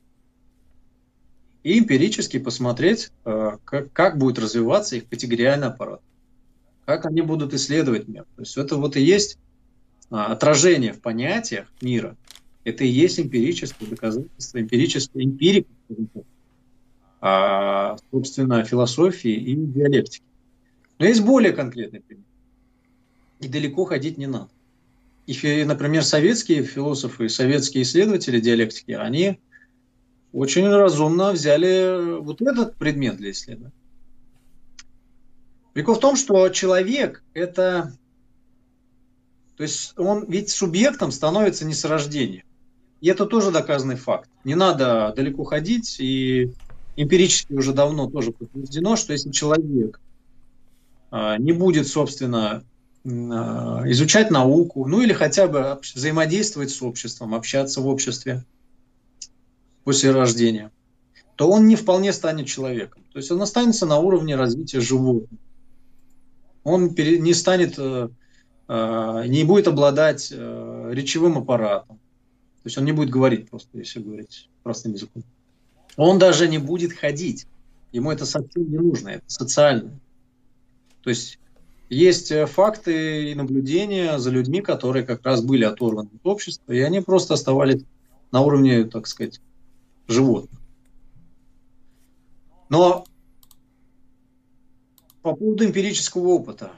[1.63, 6.01] И эмпирически посмотреть, э, как, как будет развиваться их категориальный аппарат.
[6.85, 8.25] Как они будут исследовать мир.
[8.35, 9.37] То есть это вот и есть
[10.09, 12.15] а, отражение в понятиях мира,
[12.63, 15.69] это и есть эмпирическое доказательство, эмпирическое эмпирика,
[18.11, 20.23] собственно, философии и диалектики.
[20.99, 22.23] Но есть более конкретный пример.
[23.39, 24.49] И далеко ходить не надо.
[25.27, 29.39] И, например, советские философы, советские исследователи диалектики, они
[30.31, 33.73] очень разумно взяли вот этот предмет для исследования.
[35.73, 37.93] Прикол в том, что человек– это
[39.57, 42.45] то есть он ведь субъектом становится не с рождения.
[43.01, 44.29] И это тоже доказанный факт.
[44.43, 46.53] Не надо далеко ходить, и
[46.95, 49.99] эмпирически уже давно тоже подтверждено, что если человек
[51.09, 52.63] а, не будет, собственно,
[53.07, 58.43] изучать науку, ну или хотя бы взаимодействовать с обществом, общаться в обществе
[59.83, 60.71] после рождения,
[61.35, 63.03] то он не вполне станет человеком.
[63.13, 65.39] То есть он останется на уровне развития животных.
[66.63, 68.09] Он не станет э,
[68.67, 71.97] Э, не будет обладать э, речевым аппаратом.
[71.97, 75.23] То есть он не будет говорить просто, если говорить простым языком.
[75.95, 77.47] Он даже не будет ходить.
[77.93, 79.97] Ему это совсем не нужно, это социально.
[81.01, 81.39] То есть
[81.89, 86.79] есть э, факты и наблюдения за людьми, которые как раз были оторваны от общества, и
[86.79, 87.83] они просто оставались
[88.31, 89.39] на уровне, так сказать,
[90.07, 90.59] животных.
[92.69, 93.05] Но
[95.21, 96.71] по поводу эмпирического опыта.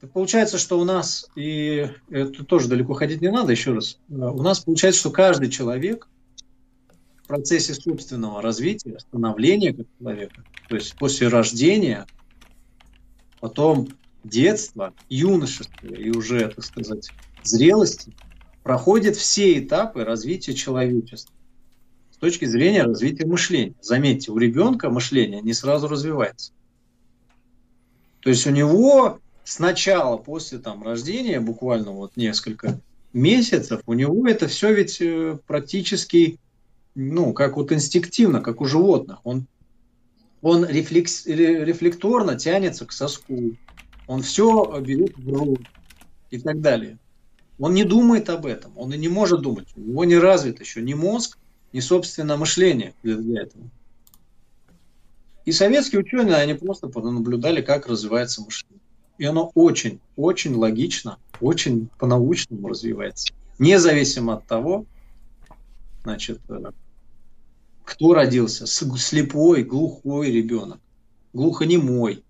[0.00, 4.42] Так получается, что у нас, и это тоже далеко ходить не надо, еще раз, у
[4.42, 6.08] нас получается, что каждый человек
[7.22, 12.06] в процессе собственного развития, становления как человека, то есть после рождения,
[13.40, 13.88] потом
[14.24, 17.10] детства, юношества и уже, так сказать,
[17.42, 18.12] зрелости,
[18.62, 21.34] проходит все этапы развития человечества
[22.10, 23.74] с точки зрения развития мышления.
[23.80, 26.52] Заметьте, у ребенка мышление не сразу развивается.
[28.20, 32.80] То есть у него сначала, после там, рождения, буквально вот несколько
[33.12, 36.38] месяцев, у него это все ведь э, практически,
[36.94, 39.18] ну, как вот инстинктивно, как у животных.
[39.24, 39.46] Он,
[40.40, 43.52] он рефлекс, рефлекторно тянется к соску,
[44.06, 45.60] он все берет в рот
[46.30, 46.98] и так далее.
[47.58, 49.68] Он не думает об этом, он и не может думать.
[49.76, 51.38] У него не развит еще ни мозг,
[51.72, 53.64] ни собственное мышление для этого.
[55.44, 58.80] И советские ученые, они просто наблюдали, как развивается мышление.
[59.18, 63.32] И оно очень, очень логично, очень по-научному развивается.
[63.58, 64.86] Независимо от того,
[66.02, 66.72] значит, э,
[67.84, 70.80] кто родился, слепой, глухой ребенок,
[71.32, 72.23] глухонемой,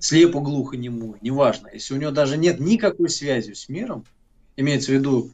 [0.00, 1.68] слепо-глухонемой, неважно.
[1.72, 4.04] Если у него даже нет никакой связи с миром,
[4.56, 5.30] имеется в виду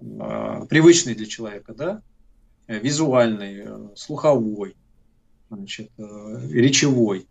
[0.00, 2.02] э, привычный для человека, да,
[2.68, 4.76] э, визуальный, э, слуховой,
[5.50, 7.26] значит, э, речевой,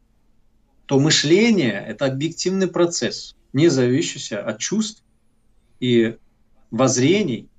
[0.86, 5.04] то мышление– это объективный процесс, не зависящий от чувств
[5.80, 6.18] и
[6.72, 7.50] воззрений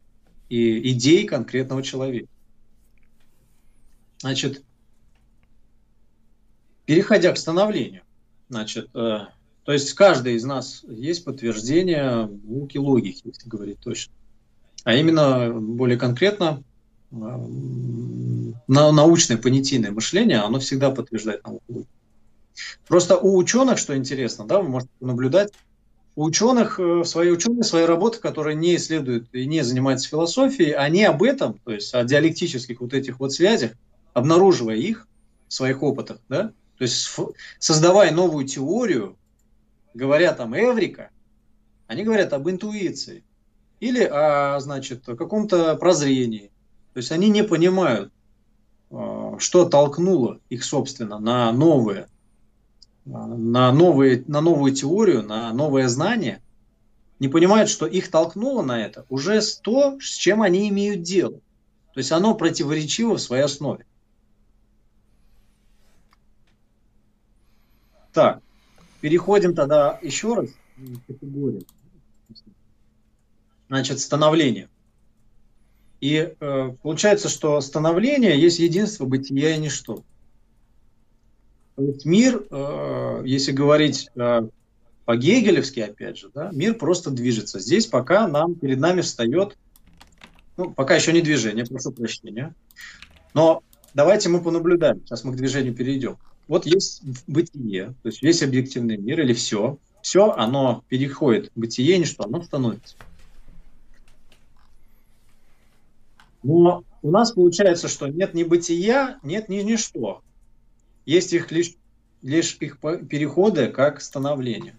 [0.48, 2.28] и идей конкретного человека.
[4.18, 4.62] Значит,
[6.84, 8.02] переходя к становлению,
[8.48, 9.18] значит, э,
[9.64, 14.12] то есть каждый из нас есть подтверждение науки логики, если говорить точно.
[14.84, 16.62] А именно, более конкретно,
[17.10, 17.16] э,
[18.68, 21.86] научное понятийное мышление, оно всегда подтверждает науку.
[22.86, 25.52] Просто у ученых, что интересно, да, вы можете наблюдать,
[26.14, 31.04] у ученых э, свои ученые, свои работы, которые не исследуют и не занимаются философией, они
[31.04, 33.72] об этом, то есть о диалектических вот этих вот связях,
[34.14, 35.06] обнаруживая их
[35.48, 37.08] в своих опытах, да, то есть
[37.58, 39.16] создавая новую теорию,
[39.94, 41.10] говоря там эврика,
[41.86, 43.24] они говорят об интуиции
[43.80, 46.50] или о, значит, о каком-то прозрении.
[46.92, 48.12] То есть они не понимают,
[48.90, 52.08] Э, что толкнуло их, собственно, на новые,
[53.04, 56.40] э, на, новые, на новую теорию, на новое знание,
[57.18, 61.40] не понимают, что их толкнуло на это уже то, с чем они имеют дело.
[61.94, 63.86] То есть оно противоречиво в своей основе.
[68.16, 68.40] Так,
[69.02, 70.48] переходим тогда еще раз
[70.78, 71.66] к категории.
[73.68, 74.70] Значит, становление.
[76.00, 80.02] И э, получается, что становление есть единство бытия и ничто.
[81.74, 84.48] То есть мир, э, если говорить э,
[85.04, 87.60] по-гегелевски, опять же, да, мир просто движется.
[87.60, 89.58] Здесь пока нам, перед нами встает,
[90.56, 92.54] ну, пока еще не движение, прошу прощения.
[93.34, 93.62] Но
[93.92, 95.02] давайте мы понаблюдаем.
[95.04, 96.16] Сейчас мы к движению перейдем.
[96.48, 99.78] Вот есть бытие, то есть весь объективный мир или все.
[100.00, 102.94] Все, оно переходит в бытие, ничто, оно становится.
[106.44, 110.22] Но у нас получается, что нет ни бытия, нет ни ничто.
[111.04, 111.74] Есть их лишь,
[112.22, 114.76] лишь их переходы как становление.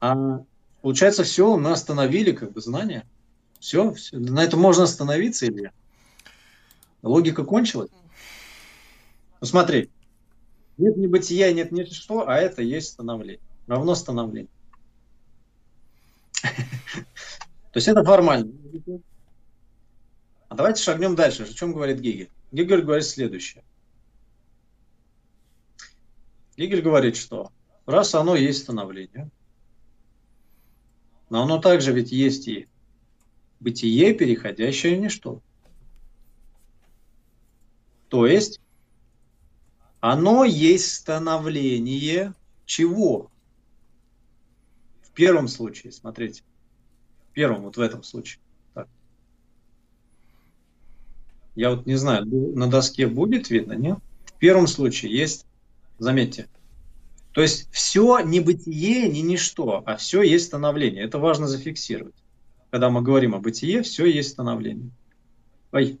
[0.00, 0.44] А
[0.82, 3.04] получается, все, мы остановили как бы знания.
[3.58, 4.18] Все, все.
[4.18, 5.72] на этом можно остановиться или
[7.02, 7.90] логика кончилась?
[9.40, 9.90] Ну смотри,
[10.76, 13.40] нет ни бытия, нет ни что, а это есть становление.
[13.66, 14.50] Равно становление.
[16.42, 18.52] То есть это формально.
[20.48, 21.44] А давайте шагнем дальше.
[21.44, 22.30] О чем говорит Гегель?
[22.52, 23.62] Гегель говорит следующее.
[26.56, 27.52] Гегель говорит, что
[27.86, 29.30] раз оно есть становление,
[31.30, 32.68] но оно также ведь есть и
[33.60, 35.42] бытие, переходящее в ничто.
[38.08, 38.60] То есть
[40.00, 42.34] оно есть становление
[42.66, 43.30] чего?
[45.02, 46.42] В первом случае, смотрите,
[47.30, 48.40] в первом, вот в этом случае.
[51.54, 53.98] Я вот не знаю, на доске будет видно, нет?
[54.26, 55.44] В первом случае есть,
[55.98, 56.48] заметьте,
[57.32, 61.04] то есть все не бытие, не ничто, а все есть становление.
[61.04, 62.14] Это важно зафиксировать.
[62.70, 64.90] Когда мы говорим о бытие, все есть становление.
[65.72, 65.98] Ой.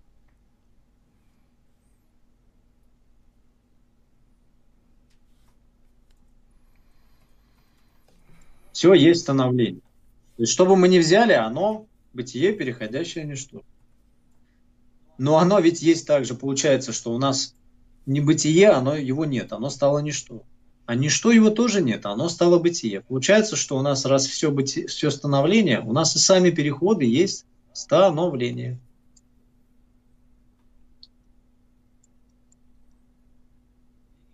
[8.78, 9.80] Все есть становление.
[10.36, 13.62] То есть, что бы мы ни взяли, оно бытие, переходящее ничто.
[15.18, 17.56] Но оно ведь есть также, получается, что у нас
[18.06, 20.44] не бытие, оно, его нет, оно стало ничто.
[20.86, 23.00] А ничто его тоже нет, оно стало бытие.
[23.00, 27.46] Получается, что у нас, раз все, бытие, все становление, у нас и сами переходы есть
[27.72, 28.78] становление.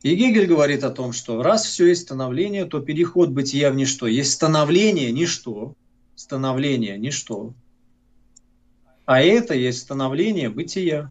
[0.05, 4.06] И Гегель говорит о том, что раз все есть становление, то переход бытия в ничто.
[4.06, 5.74] Есть становление– ничто,
[6.14, 7.52] становление– ничто.
[9.06, 11.10] А это есть становление бытия.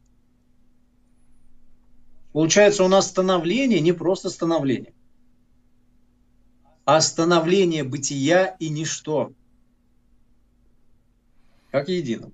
[2.32, 4.94] Получается, у нас становление не просто становление
[6.86, 9.34] а становление бытия и ничто,
[11.72, 12.34] как единым.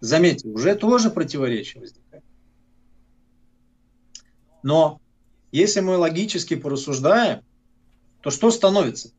[0.00, 2.07] Заметьте, уже тоже противоречие возникает.
[4.62, 5.00] Но
[5.52, 7.42] если мы логически порассуждаем,
[8.20, 9.10] то что становится?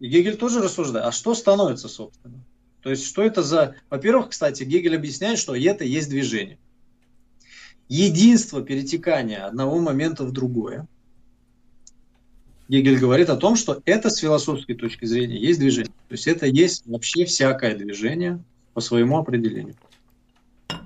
[0.00, 2.42] И Гегель тоже рассуждает, а что становится, собственно?
[2.82, 3.76] То есть, что это за...
[3.90, 6.58] Во-первых, кстати, Гегель объясняет, что это есть движение.
[7.88, 10.88] Единство перетекания одного момента в другое–
[12.72, 15.92] Гегель говорит о том, что это с философской точки зрения есть движение.
[16.08, 18.42] То есть это есть вообще всякое движение
[18.72, 19.74] по своему определению.
[20.68, 20.78] То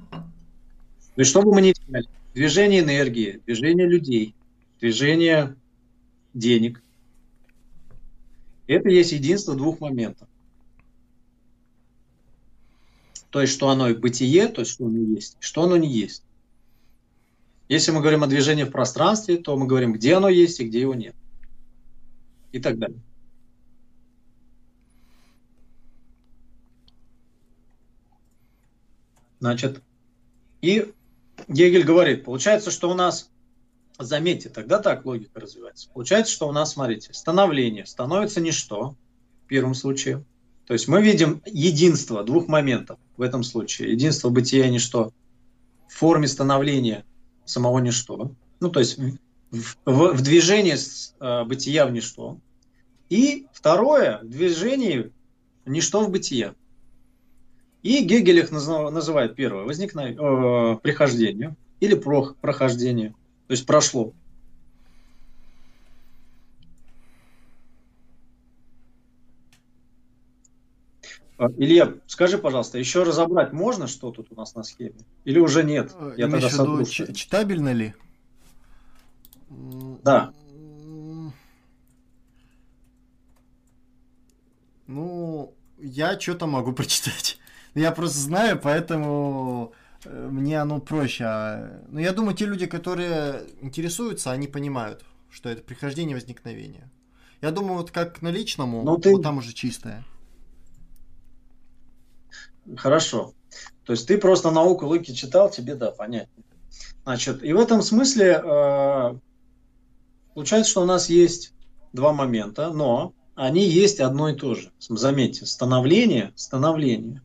[1.15, 4.35] есть что бы мы ни сказали, движение энергии, движение людей,
[4.79, 5.57] движение
[6.35, 6.83] денег,
[8.67, 10.29] это есть единство двух моментов.
[13.31, 16.25] То есть, что оно и бытие, то есть, что оно есть, что оно не есть.
[17.71, 20.83] Если мы говорим о движении в пространстве, то мы говорим, где оно есть и где
[20.83, 21.17] его нет
[22.53, 23.01] и так далее.
[29.41, 29.83] Значит,
[30.61, 30.93] и
[31.49, 33.31] Гегель говорит, получается, что у нас,
[33.99, 35.89] заметьте, тогда так логика развивается.
[35.93, 38.97] Получается, что у нас, смотрите, становление становится ничто
[39.45, 40.25] в первом случае.
[40.67, 43.93] То есть мы видим единство двух моментов в этом случае.
[43.93, 45.13] Единство бытия и ничто
[45.89, 47.05] в форме становления
[47.45, 48.33] самого ничто.
[48.59, 52.39] Ну, то есть в, в, в движении с, э, бытия в ничто.
[53.09, 55.13] И второе, в движении
[55.65, 56.55] ничто в бытие.
[57.87, 63.11] И Гегель их называет первое, возникновение, э, прихождение или про, прохождение,
[63.47, 64.13] то есть прошло.
[71.39, 74.97] А, Илья, скажи, пожалуйста, еще разобрать можно, что тут у нас на схеме?
[75.25, 75.95] Или уже нет?
[75.95, 77.95] Э, Я Имеешь тогда в виду, читабельно ли?
[80.03, 80.33] Да.
[84.89, 87.39] Ну, я что-то могу прочитать.
[87.77, 89.75] Я просто знаю, поэтому
[90.05, 91.25] э, мне оно проще.
[91.25, 96.91] А, ну, я думаю, те люди, которые интересуются, они понимают, что это прихождение возникновения.
[97.43, 99.13] Я думаю, вот как на личному, ну, ты...
[99.13, 100.07] вот там уже чистое.
[102.79, 103.35] Хорошо.
[103.85, 106.45] То есть ты просто науку Лыки читал, тебе да, понятно.
[107.05, 109.15] Значит, и в этом смысле э,
[110.35, 111.53] получается, что у нас есть
[111.93, 114.73] два момента, но они есть одно и то же.
[114.79, 117.21] Заметьте, становление, становление.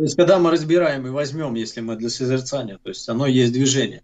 [0.00, 3.52] То есть, когда мы разбираем и возьмем, если мы для созерцания, то есть оно есть
[3.52, 4.02] движение.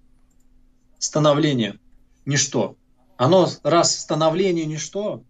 [0.98, 1.78] Становление–
[2.26, 2.76] ничто.
[3.16, 5.24] Оно, раз становление– ничто,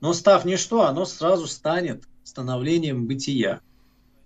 [0.00, 3.60] но став ничто, оно сразу станет становлением бытия.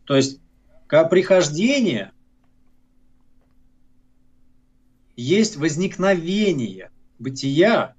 [0.05, 0.41] То есть,
[0.87, 2.12] как прихождение
[5.15, 7.95] есть возникновение бытия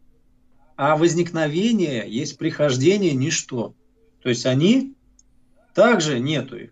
[0.77, 3.75] а возникновение есть прихождение ничто.
[4.23, 4.95] То есть они
[5.75, 6.71] также нету их.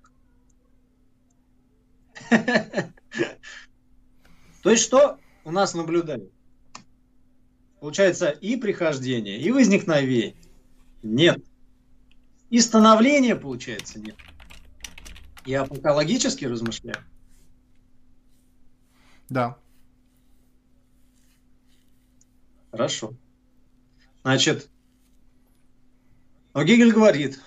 [4.63, 6.31] То есть что у нас наблюдают?
[7.79, 10.35] Получается и прихождение, и возникновение.
[11.01, 11.43] Нет.
[12.49, 14.15] И становления, получается, нет.
[15.45, 17.03] Я пока логически размышляю.
[19.27, 19.57] Да.
[22.71, 23.13] Хорошо.
[24.21, 24.69] Значит,
[26.53, 27.41] но Гегель говорит,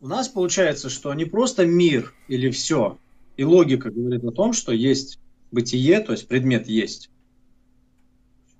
[0.00, 2.98] у нас получается, что не просто мир или все,
[3.36, 5.18] и логика говорит о том, что есть
[5.50, 7.10] бытие, то есть предмет есть.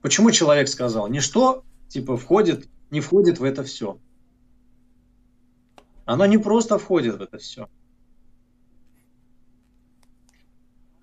[0.02, 3.98] Почему человек сказал, ничто типа входит, не входит в это все.
[6.04, 7.68] Оно не просто входит в это все.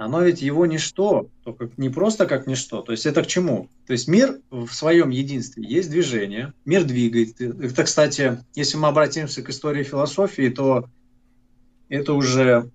[0.03, 2.81] оно ведь его ничто, только не просто как ничто.
[2.81, 3.69] То есть это к чему?
[3.87, 7.45] То есть мир в своем единстве есть движение, мир двигается.
[7.45, 10.89] Это, кстати, если мы обратимся к истории философии, то
[11.89, 12.69] это уже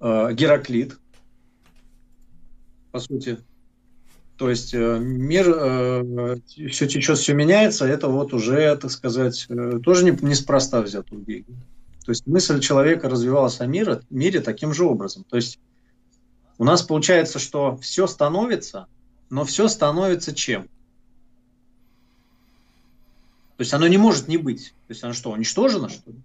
[0.00, 0.98] э, Гераклит,
[2.92, 3.38] по сути.
[4.36, 6.36] То есть э, мир, э,
[6.70, 11.18] все течет, все меняется, это вот уже, так сказать, э, тоже не, неспроста взят у
[11.18, 11.58] Гегеля.
[12.04, 15.24] То есть мысль человека развивалась о мире, мире таким же образом.
[15.28, 15.58] То есть
[16.56, 18.86] у нас получается, что все становится,
[19.28, 20.68] но все становится чем?
[23.56, 24.72] То есть оно не может не быть.
[24.86, 26.18] То есть оно что, уничтожено, что ли?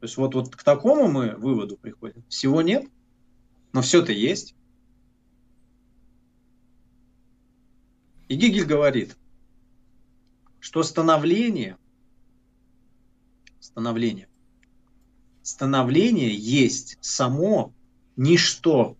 [0.00, 2.22] То есть вот, вот к такому мы выводу приходим.
[2.28, 2.84] Всего нет,
[3.76, 4.54] но все-то есть.
[8.28, 9.18] И Гигель говорит,
[10.60, 11.76] что становление,
[13.60, 14.30] становление,
[15.42, 17.74] становление есть само
[18.16, 18.96] ничто.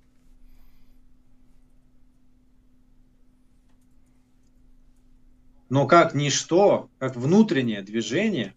[5.71, 8.55] Но как ничто, как внутреннее движение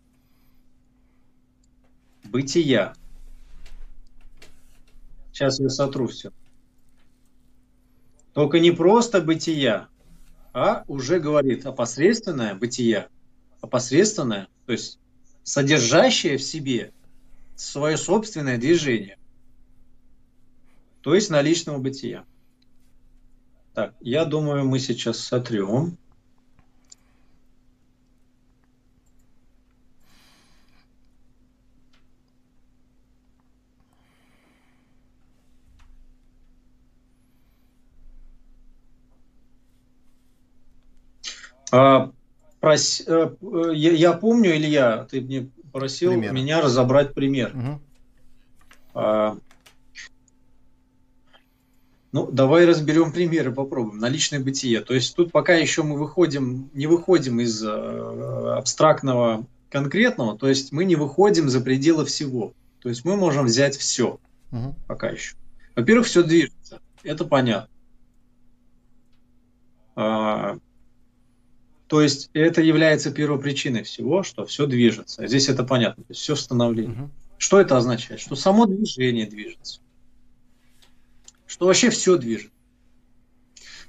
[2.25, 2.93] бытия.
[5.39, 6.33] Сейчас я сотру все.
[8.33, 9.87] Только не просто бытия,
[10.51, 13.07] а уже говорит опосредственное бытие,
[13.61, 14.99] опосредственное, то есть
[15.43, 16.91] содержащее в себе
[17.55, 19.17] свое собственное движение,
[20.99, 22.25] то есть наличного бытия.
[23.73, 25.97] Так, я думаю, мы сейчас сотрем.
[41.71, 42.11] А,
[42.59, 43.35] прос, а,
[43.73, 46.33] я, я помню, Илья, ты мне просил пример.
[46.33, 47.55] меня разобрать пример.
[47.55, 47.81] Угу.
[48.95, 49.37] А,
[52.11, 53.99] ну, давай разберем примеры, попробуем.
[53.99, 54.81] Наличное бытие.
[54.81, 60.71] То есть тут пока еще мы выходим, не выходим из э, абстрактного конкретного, то есть
[60.71, 62.53] мы не выходим за пределы всего.
[62.81, 64.19] То есть мы можем взять все
[64.51, 64.75] угу.
[64.87, 65.35] пока еще.
[65.75, 66.79] Во-первых, все движется.
[67.03, 67.69] Это понятно.
[69.95, 70.57] А,
[71.89, 75.25] то есть это является первопричиной всего, что все движется.
[75.25, 77.01] Здесь это понятно, то есть все становление.
[77.01, 77.09] Угу.
[77.39, 78.21] Что это означает?
[78.21, 79.81] Что само движение движется.
[81.47, 82.53] Что вообще все движется.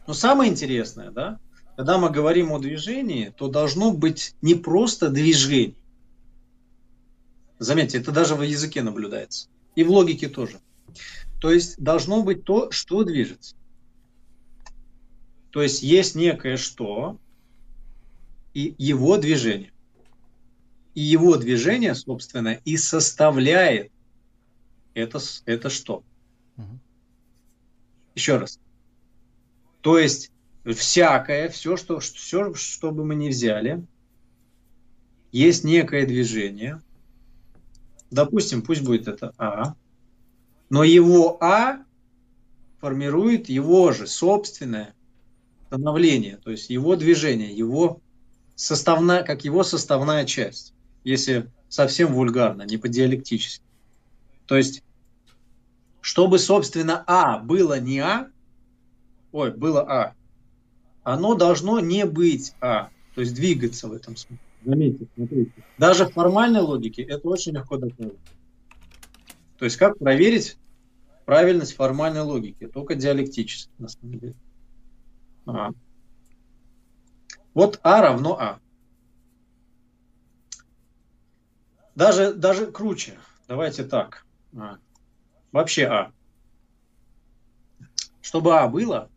[0.07, 1.39] Но самое интересное, да,
[1.77, 5.77] когда мы говорим о движении, то должно быть не просто движение.
[7.59, 9.49] Заметьте, это даже в языке наблюдается.
[9.75, 10.59] И в логике тоже.
[11.39, 13.57] То есть должно быть то, что движется.
[15.51, 17.19] То есть есть некое что,
[18.55, 19.73] и его движение.
[20.95, 23.93] И его движение, собственно, и составляет
[24.95, 26.03] это, это что?
[26.57, 26.79] Угу.
[28.17, 28.59] Еще раз.
[29.81, 30.31] То есть
[30.65, 33.85] всякое, все что, все, что бы мы ни взяли,
[35.33, 36.83] есть некое движение.
[38.11, 39.75] Допустим, пусть будет это А.
[40.69, 41.85] Но его А
[42.81, 44.95] формирует его же собственное
[45.67, 48.01] становление, то есть его движение, его
[48.61, 53.65] составная, как его составная часть, если совсем вульгарно, не по-диалектически.
[54.45, 54.83] То есть,
[56.03, 58.29] чтобы, собственно, А было не А,
[59.33, 60.15] ой, было А,
[61.05, 64.45] оно должно не быть А, то есть двигаться в этом смысле.
[64.63, 65.53] Заметьте, смотрите.
[65.79, 68.19] Даже в формальной логике это очень легко доказать.
[69.59, 70.59] То есть как проверить
[71.25, 72.67] правильность формальной логики?
[72.67, 74.35] Только диалектически, на самом деле.
[75.47, 75.71] А.
[77.55, 78.61] Вот А равно А.
[81.95, 83.19] Даже, даже круче.
[83.49, 84.25] Давайте так.
[84.57, 84.79] А.
[85.53, 86.13] Вообще А.
[88.21, 89.11] Чтобы А было,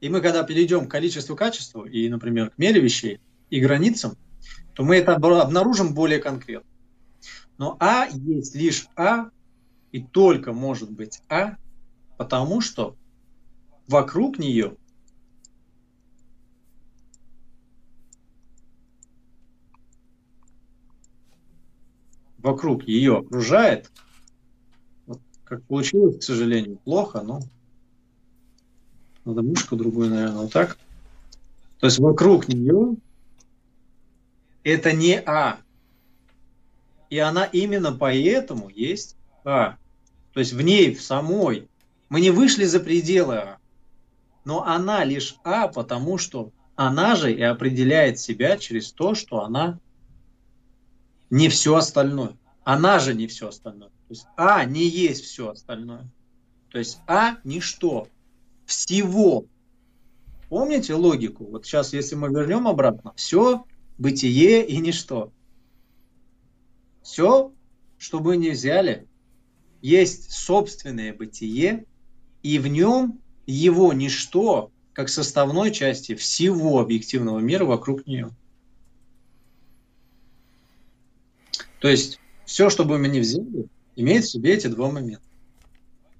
[0.00, 3.20] и мы когда перейдем к количеству качеству и, например, к мере вещей
[3.50, 4.16] и границам,
[4.74, 6.68] то мы это обнаружим более конкретно.
[7.58, 9.30] Но А есть лишь А,
[9.92, 11.56] и только может быть А,
[12.16, 12.96] потому что
[13.88, 14.76] вокруг нее
[22.42, 23.90] вокруг ее окружает,
[25.06, 27.40] вот как получилось, к сожалению, плохо, но
[29.24, 30.78] надо мышку другую, наверное, вот так.
[31.78, 32.96] То есть вокруг нее
[34.64, 35.58] это не А.
[37.08, 39.76] И она именно поэтому есть А.
[40.32, 41.68] То есть в ней, в самой,
[42.08, 43.58] мы не вышли за пределы А.
[44.44, 49.78] Но она лишь А, потому что она же и определяет себя через то, что она
[51.30, 52.36] не все остальное.
[52.64, 53.88] Она же не все остальное.
[53.88, 56.10] То есть А не есть все остальное.
[56.70, 58.08] То есть А ничто.
[58.66, 59.46] Всего.
[60.48, 61.44] Помните логику?
[61.46, 63.64] Вот сейчас, если мы вернем обратно, все
[63.98, 65.32] бытие и ничто.
[67.02, 67.52] Все,
[67.98, 69.06] что мы не взяли,
[69.80, 71.86] есть собственное бытие,
[72.42, 78.30] и в нем его ничто как составной части всего объективного мира вокруг нее.
[81.80, 85.24] То есть все, что бы мы ни взяли, имеет в себе эти два момента.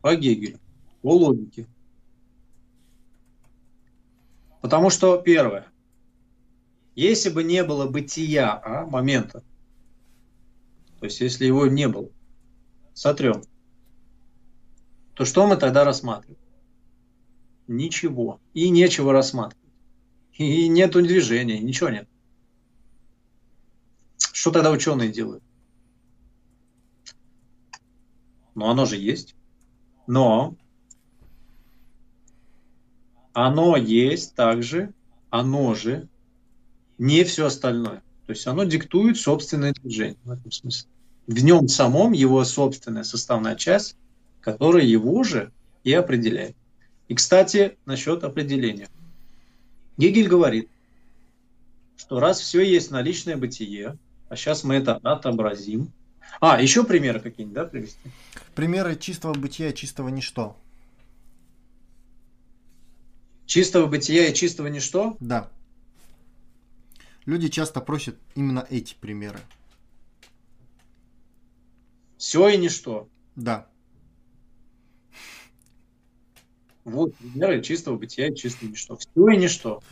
[0.00, 0.58] По Гегелю,
[1.02, 1.66] по логике.
[4.62, 5.66] Потому что, первое,
[6.94, 9.42] если бы не было бытия а, момента,
[10.98, 12.08] то есть если его не было,
[12.94, 13.42] сотрем,
[15.14, 16.38] то что мы тогда рассматриваем?
[17.66, 18.40] Ничего.
[18.54, 19.56] И нечего рассматривать.
[20.32, 22.08] И нету движения, ничего нет.
[24.32, 25.42] Что тогда ученые делают?
[28.60, 29.34] Ну, оно же есть.
[30.06, 30.54] Но
[33.32, 34.92] оно есть также,
[35.30, 36.08] оно же
[36.98, 38.02] не все остальное.
[38.26, 40.90] То есть оно диктует собственное движение в этом смысле.
[41.26, 43.96] В нем самом его собственная составная часть,
[44.42, 46.54] которая его же и определяет.
[47.08, 48.88] И, кстати, насчет определения.
[49.96, 50.68] Гегель говорит,
[51.96, 53.96] что раз все есть наличное бытие,
[54.28, 55.90] а сейчас мы это отобразим.
[56.38, 57.98] А, еще примеры какие-нибудь, да, привести?
[58.54, 60.56] Примеры чистого бытия, чистого ничто.
[63.46, 65.16] Чистого бытия и чистого ничто?
[65.18, 65.50] Да.
[67.26, 69.40] Люди часто просят именно эти примеры.
[72.16, 73.08] Все и ничто.
[73.34, 73.66] Да.
[76.84, 78.96] Вот примеры чистого бытия и чистого ничто.
[78.96, 79.82] Все и ничто.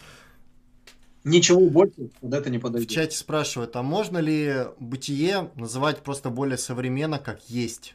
[1.29, 2.91] Ничего больше под это не подойдет.
[2.91, 7.95] В чате спрашивают, а можно ли бытие называть просто более современно, как есть?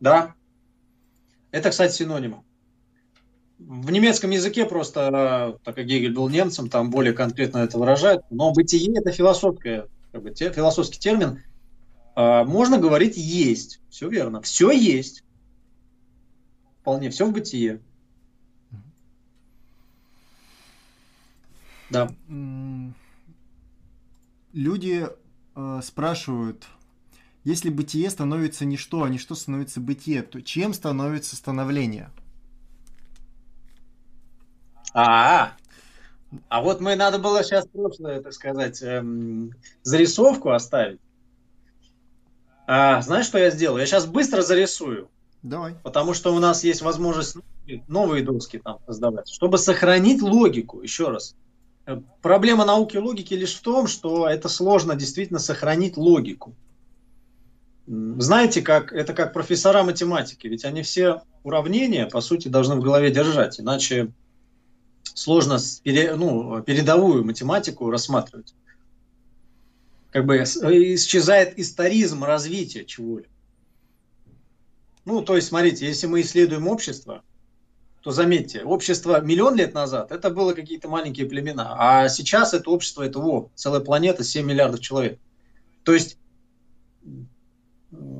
[0.00, 0.34] Да.
[1.50, 2.42] Это, кстати, синонимы.
[3.58, 8.52] В немецком языке просто, так как Гегель был немцем, там более конкретно это выражают, но
[8.52, 11.42] бытие– это философское, как бы, те, философский термин.
[12.14, 13.80] А, можно говорить «есть».
[13.90, 14.42] Все верно.
[14.42, 15.24] Все есть.
[16.80, 17.10] Вполне.
[17.10, 17.80] Все в бытие.
[21.90, 22.10] Да.
[24.52, 25.06] Люди
[25.54, 26.66] э, спрашивают,
[27.44, 32.10] если бытие становится ничто, а ничто становится бытие, то чем становится становление?
[34.94, 35.52] А,
[36.48, 39.52] а вот мы надо было сейчас прошлое, так сказать, эм,
[39.82, 41.00] зарисовку оставить.
[42.66, 43.80] А, знаешь, что я сделаю?
[43.80, 45.08] Я сейчас быстро зарисую.
[45.42, 45.74] Давай.
[45.82, 47.36] Потому что у нас есть возможность
[47.86, 50.82] новые доски там создавать, чтобы сохранить логику.
[50.82, 51.34] Еще раз.
[51.88, 56.54] Э, проблема науки логики лишь в том, что это сложно действительно сохранить логику.
[57.86, 63.10] Знаете, как это как профессора математики, ведь они все уравнения, по сути, должны в голове
[63.10, 64.12] держать, иначе
[65.02, 68.54] сложно пере, ну, передовую математику рассматривать.
[70.10, 73.30] Как бы исчезает историзм развития чего-либо.
[75.06, 77.22] Ну, то есть, смотрите, если мы исследуем общество,
[78.00, 83.02] то заметьте, общество миллион лет назад это было какие-то маленькие племена, а сейчас это общество,
[83.02, 85.18] это о, целая планета, 7 миллиардов человек.
[85.84, 86.18] То есть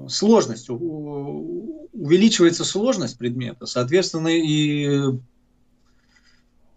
[0.09, 5.19] сложность, увеличивается сложность предмета, соответственно, и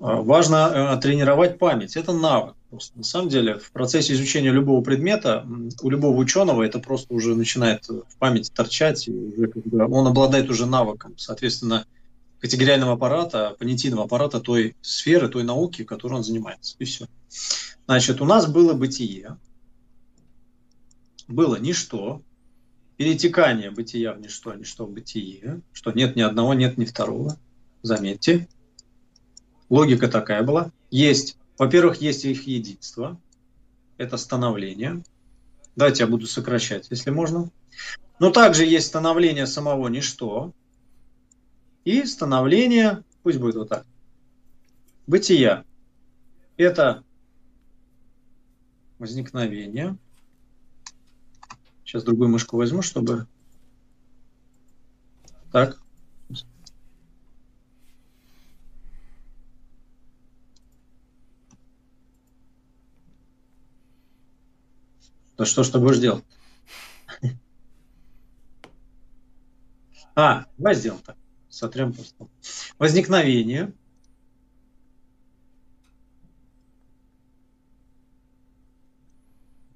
[0.02, 1.96] а, важно э, тренировать память.
[1.96, 2.56] Это навык.
[2.70, 2.98] Просто.
[2.98, 5.46] На самом деле, в процессе изучения любого предмета,
[5.82, 9.52] у любого ученого это просто уже начинает в памяти торчать, и уже
[9.86, 11.86] он обладает уже навыком, соответственно,
[12.42, 16.76] категориального аппарата, понятийного аппарата той сферы, той науки, которой он занимается.
[16.80, 17.08] И все.
[17.86, 19.38] Значит, у нас было бытие,
[21.28, 22.22] было ничто,
[22.98, 27.38] перетекание бытия в ничто, ничто в бытие, что нет ни одного, нет ни второго.
[27.84, 28.48] Заметьте,
[29.72, 30.70] Логика такая была.
[30.90, 33.18] Есть, во-первых, есть их единство.
[33.98, 35.02] Это становление.
[35.78, 37.50] Давайте я буду сокращать, если можно.
[38.20, 40.52] Но также есть становление самого ничто.
[41.84, 43.86] И становление, пусть будет вот так,
[45.08, 45.66] бытия.
[46.58, 47.04] Это
[49.00, 49.98] возникновение.
[51.84, 53.28] Сейчас другую мышку возьму, чтобы...
[55.52, 55.82] Так.
[65.36, 66.24] То что ж ты будешь делать?
[70.14, 71.16] А, давай сделаем так.
[71.52, 72.28] Сотрем просто.
[72.80, 73.72] Возникновение.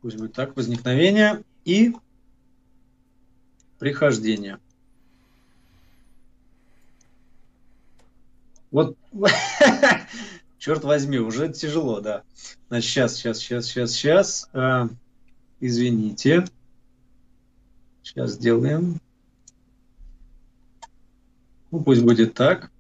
[0.01, 0.55] Пусть будет так.
[0.55, 1.93] Возникновение и
[3.77, 4.59] прихождение.
[8.71, 8.97] Вот,
[10.57, 12.23] черт возьми, уже тяжело, да.
[12.69, 14.49] Значит, сейчас, сейчас, сейчас, сейчас, сейчас.
[14.53, 14.89] А,
[15.59, 16.45] Извините.
[18.03, 18.99] Сейчас сделаем.
[21.75, 22.71] Ну, пусть будет так.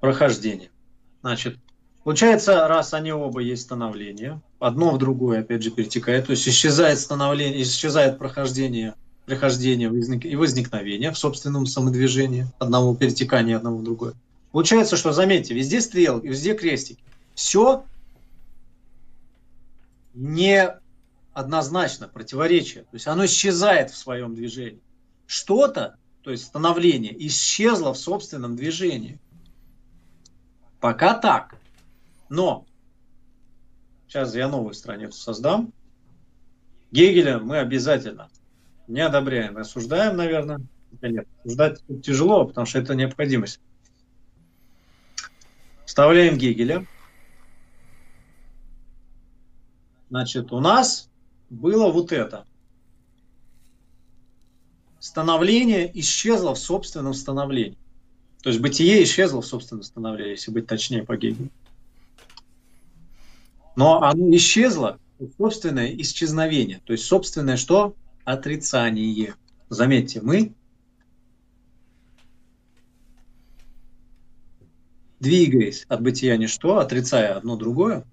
[0.00, 0.70] Прохождение.
[1.20, 1.58] Значит,
[2.02, 6.98] получается, раз они оба есть становление, одно в другое, опять же, перетекает, то есть исчезает
[6.98, 8.94] становление, исчезает прохождение,
[9.26, 14.14] прихождение и возникновение в собственном самодвижении, одного перетекания одного в другое.
[14.50, 17.02] Получается, что, заметьте, везде стрелки, везде крестики.
[17.34, 17.84] Все
[20.14, 20.80] не
[21.32, 22.84] однозначно, противоречие.
[22.84, 24.80] То есть оно исчезает в своем движении.
[25.26, 29.18] Что-то, то есть становление, исчезло в собственном движении.
[30.80, 31.56] Пока так.
[32.28, 32.64] Но,
[34.06, 35.72] сейчас я новую страницу создам.
[36.90, 38.28] Гегеля мы обязательно
[38.88, 40.60] не одобряем, осуждаем, наверное.
[41.02, 43.60] Нет, осуждать тяжело, потому что это необходимость.
[45.84, 46.86] Вставляем Гегеля.
[50.08, 51.09] Значит, у нас
[51.50, 52.46] было вот это.
[55.00, 57.76] Становление исчезло в собственном становлении.
[58.42, 61.50] То есть бытие исчезло в собственном становлении, если быть точнее по Гегелю.
[63.76, 64.98] Но оно исчезло
[65.36, 66.80] собственное исчезновение.
[66.84, 67.94] То есть собственное что?
[68.24, 69.34] Отрицание.
[69.68, 70.52] Заметьте, мы
[75.20, 78.04] двигаясь от бытия ничто, отрицая одно другое,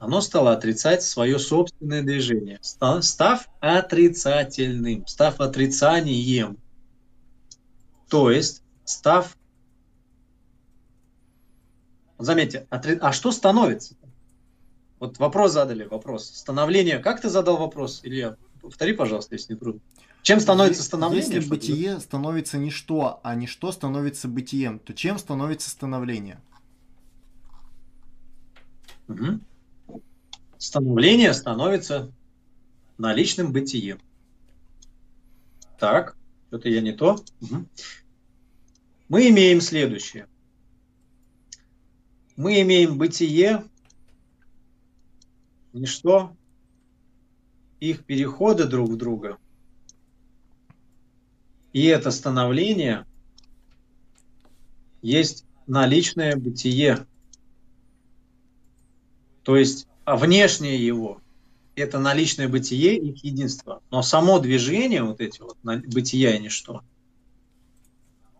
[0.00, 6.56] оно стало отрицать свое собственное движение, став отрицательным, став отрицанием.
[8.08, 9.36] То есть, став...
[12.18, 12.98] Заметьте, отри...
[12.98, 13.94] а что становится?
[14.98, 16.26] Вот вопрос задали, вопрос.
[16.34, 18.36] Становление, как ты задал вопрос, Илья?
[18.62, 19.82] Повтори, пожалуйста, если не трудно.
[20.22, 21.36] Чем становится становление?
[21.36, 22.00] Если бытие да?
[22.00, 26.40] становится ничто, а ничто становится бытием, то чем становится становление?
[29.08, 29.40] Угу.
[30.60, 32.12] Становление становится
[32.98, 33.98] наличным бытием.
[35.78, 36.18] Так,
[36.48, 37.24] что-то я не то.
[37.40, 37.66] Угу.
[39.08, 40.28] Мы имеем следующее.
[42.36, 43.64] Мы имеем бытие,
[45.72, 46.36] ничто,
[47.80, 49.38] их переходы друг в друга.
[51.72, 53.06] И это становление
[55.00, 57.06] есть наличное бытие.
[59.42, 61.20] То есть внешнее его–
[61.76, 63.82] это наличное бытие, их единство.
[63.90, 66.82] Но само движение, вот эти вот бытия и ничто,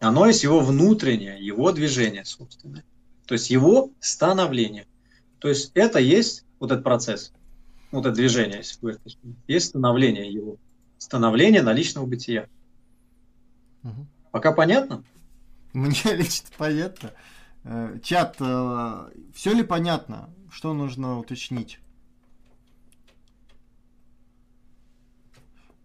[0.00, 2.84] оно есть его внутреннее, его движение собственное.
[3.26, 4.86] То есть его становление.
[5.38, 7.32] То есть это есть вот этот процесс,
[7.92, 8.98] вот это движение, если вы
[9.46, 10.56] есть становление его,
[10.98, 12.48] становление наличного бытия.
[13.82, 14.06] Угу.
[14.32, 15.04] Пока понятно?
[15.72, 17.12] Мне лично понятно.
[17.64, 20.30] Э, чат, э, все ли понятно?
[20.50, 21.78] Что нужно уточнить?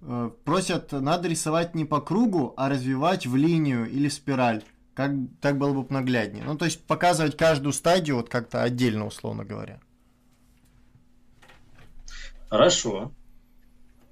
[0.01, 4.63] Э, просят, надо рисовать не по кругу, а развивать в линию или спираль.
[4.93, 5.11] Как,
[5.41, 6.45] так было бы нагляднее.
[6.45, 9.81] Ну, то есть показывать каждую стадию вот как-то отдельно, условно говоря.
[12.49, 13.11] Хорошо.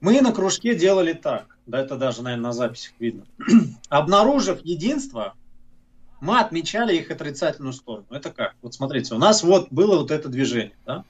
[0.01, 1.57] Мы на кружке делали так.
[1.65, 3.23] Да, это даже, наверное, на записях видно.
[3.89, 5.35] Обнаружив единство,
[6.23, 8.05] мы отмечали их отрицательную сторону.
[8.09, 8.55] Это как?
[8.61, 11.03] Вот смотрите, у нас вот было вот это движение, да?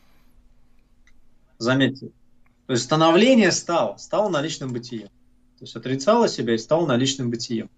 [1.60, 2.08] Заметьте.
[2.66, 5.10] То есть становление стало, стало наличным бытием.
[5.60, 7.70] То есть отрицало себя и стало наличным бытием.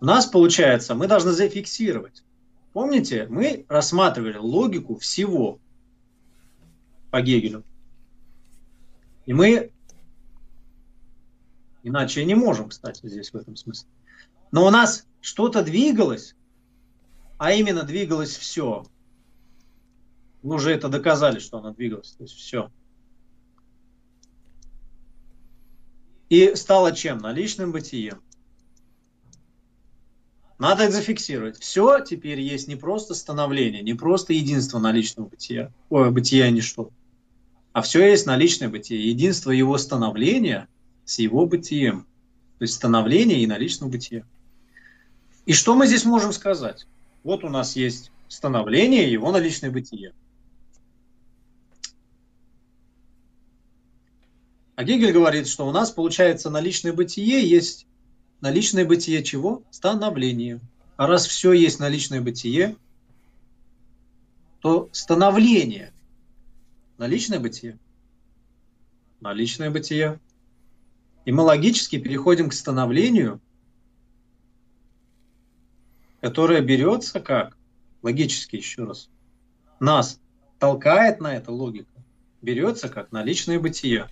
[0.00, 2.22] У нас получается, мы должны зафиксировать.
[2.72, 5.58] Помните, мы рассматривали логику всего
[7.10, 7.64] по Гегелю.
[9.26, 9.72] И мы
[11.82, 13.88] иначе не можем, кстати, здесь в этом смысле.
[14.52, 16.34] Но у нас что-то двигалось,
[17.38, 18.84] а именно двигалось все.
[20.42, 22.70] Мы уже это доказали, что оно двигалось, то есть все.
[26.28, 27.18] И стало чем?
[27.18, 28.22] Наличным бытием.
[30.58, 31.58] Надо это зафиксировать.
[31.58, 36.90] Все теперь есть не просто становление, не просто единство наличного бытия, ой, бытия ничто,
[37.72, 40.68] а все есть наличное бытие, единство его становления
[41.04, 42.06] с его бытием.
[42.58, 44.26] То есть становление и наличного бытия.
[45.48, 46.86] И что мы здесь можем сказать?
[47.24, 50.12] Вот у нас есть становление его наличное бытие.
[54.76, 57.86] А Гегель говорит, что у нас получается наличное бытие есть
[58.42, 59.62] наличное бытие чего?
[59.70, 60.60] Становление.
[60.98, 62.76] А раз все есть наличное бытие,
[64.60, 65.94] то становление
[66.98, 67.78] наличное бытие.
[69.22, 70.20] Наличное бытие.
[71.24, 73.40] И мы логически переходим к становлению
[76.20, 77.56] которая берется как,
[78.02, 79.08] логически еще раз,
[79.80, 80.20] нас
[80.58, 81.92] толкает на это логика,
[82.42, 84.08] берется как наличное бытие.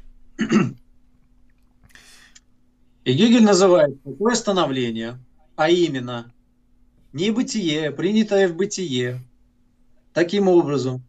[3.05, 5.19] И Гегель называет такое становление,
[5.55, 6.33] а именно
[7.13, 9.21] небытие, принятое в бытие,
[10.13, 11.03] таким образом.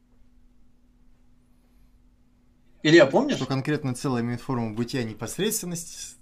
[2.84, 3.38] Илья, помнишь?
[3.38, 6.16] Что конкретно имеет форму бытия непосредственности,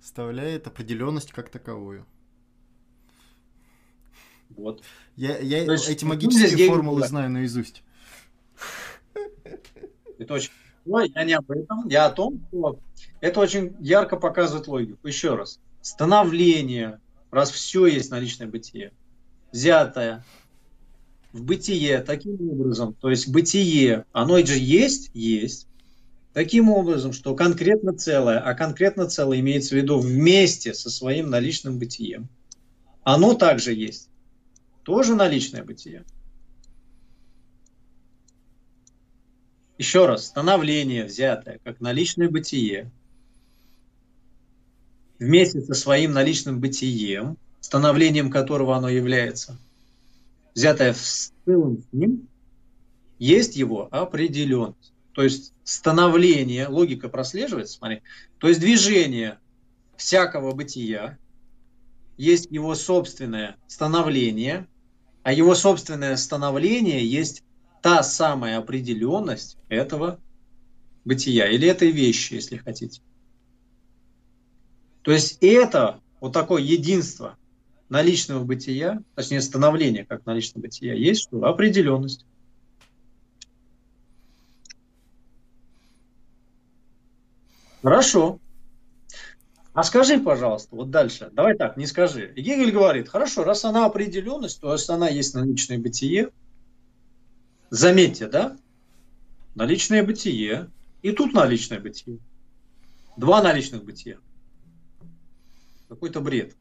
[0.00, 2.04] вставляет определенность как таковую.
[4.56, 4.82] Вот.
[5.16, 7.82] Я, я есть, эти магические формулы Гегель- знаю наизусть.
[10.18, 10.50] Это очень...
[10.86, 12.78] Ой, я не об этом, я о том, что
[13.20, 15.06] это очень ярко показывает логику.
[15.06, 15.60] Еще раз.
[15.80, 17.00] Становление,
[17.30, 18.92] раз все есть наличное бытие,
[19.52, 20.24] взятое
[21.32, 25.66] в бытие таким образом, то есть бытие, оно же есть, есть,
[26.32, 31.78] таким образом, что конкретно целое, а конкретно целое имеется в виду вместе со своим наличным
[31.78, 32.28] бытием.
[33.02, 34.08] Оно также есть,
[34.82, 36.04] тоже наличное бытие.
[39.78, 42.90] Еще раз, становление, взятое как наличное бытие,
[45.18, 49.58] вместе со своим наличным бытием, становлением которого оно является,
[50.54, 52.28] взятое в целом с ним,
[53.18, 54.92] есть его определенность.
[55.12, 58.02] То есть становление, логика прослеживается, смотри,
[58.38, 59.38] то есть движение
[59.96, 61.18] всякого бытия
[62.16, 64.66] есть его собственное становление,
[65.22, 67.44] а его собственное становление есть
[67.80, 70.20] та самая определенность этого
[71.04, 73.02] бытия или этой вещи, если хотите.
[75.02, 77.36] То есть это вот такое единство
[77.88, 81.44] наличного бытия, точнее становление как наличного бытия, есть что?
[81.44, 82.24] Определенность.
[87.82, 88.38] Хорошо.
[89.74, 92.32] А скажи, пожалуйста, вот дальше, давай так, не скажи.
[92.36, 96.28] Гегель говорит, хорошо, раз она определенность, то есть она есть наличное бытие,
[97.70, 98.58] заметьте, да,
[99.54, 100.70] наличное бытие,
[101.00, 102.18] и тут наличное бытие.
[103.16, 104.18] Два наличных бытия.
[105.88, 106.54] Какой-то бред.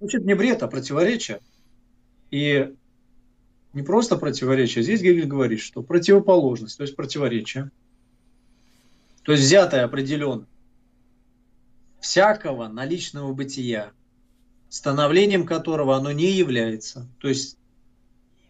[0.00, 1.40] Значит, не бред, а противоречие.
[2.30, 2.74] И
[3.74, 4.82] не просто противоречие.
[4.82, 7.70] Здесь Гегель говорит, что противоположность, то есть противоречие,
[9.22, 10.46] то есть взятое определенно
[12.04, 13.90] всякого наличного бытия,
[14.68, 17.56] становлением которого оно не является, то есть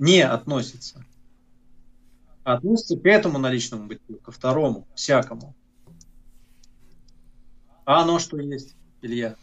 [0.00, 1.04] не относится,
[2.42, 5.54] относится к этому наличному бытию, ко второму, всякому.
[7.84, 9.36] А оно что есть, Илья?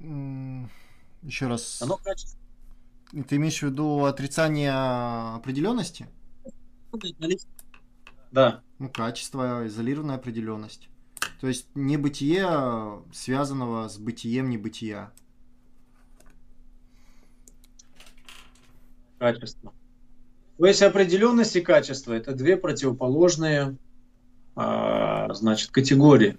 [0.00, 1.82] Еще раз.
[1.82, 2.40] Оно качество.
[3.28, 6.08] Ты имеешь в виду отрицание определенности?
[8.32, 8.62] Да.
[8.78, 10.88] Ну, качество, изолированная определенность.
[11.40, 15.10] То есть небытие, а, связанного с бытием небытия.
[19.18, 19.72] качество.
[20.58, 23.76] То есть определенность и качество– это две противоположные
[24.54, 26.38] а, значит, категории.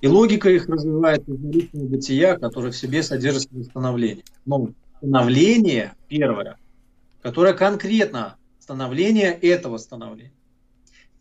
[0.00, 1.36] И логика их развивает из
[1.72, 4.24] бытия, которое в себе содержит становление.
[4.46, 6.56] Но становление первое,
[7.22, 10.32] которое конкретно становление этого становления.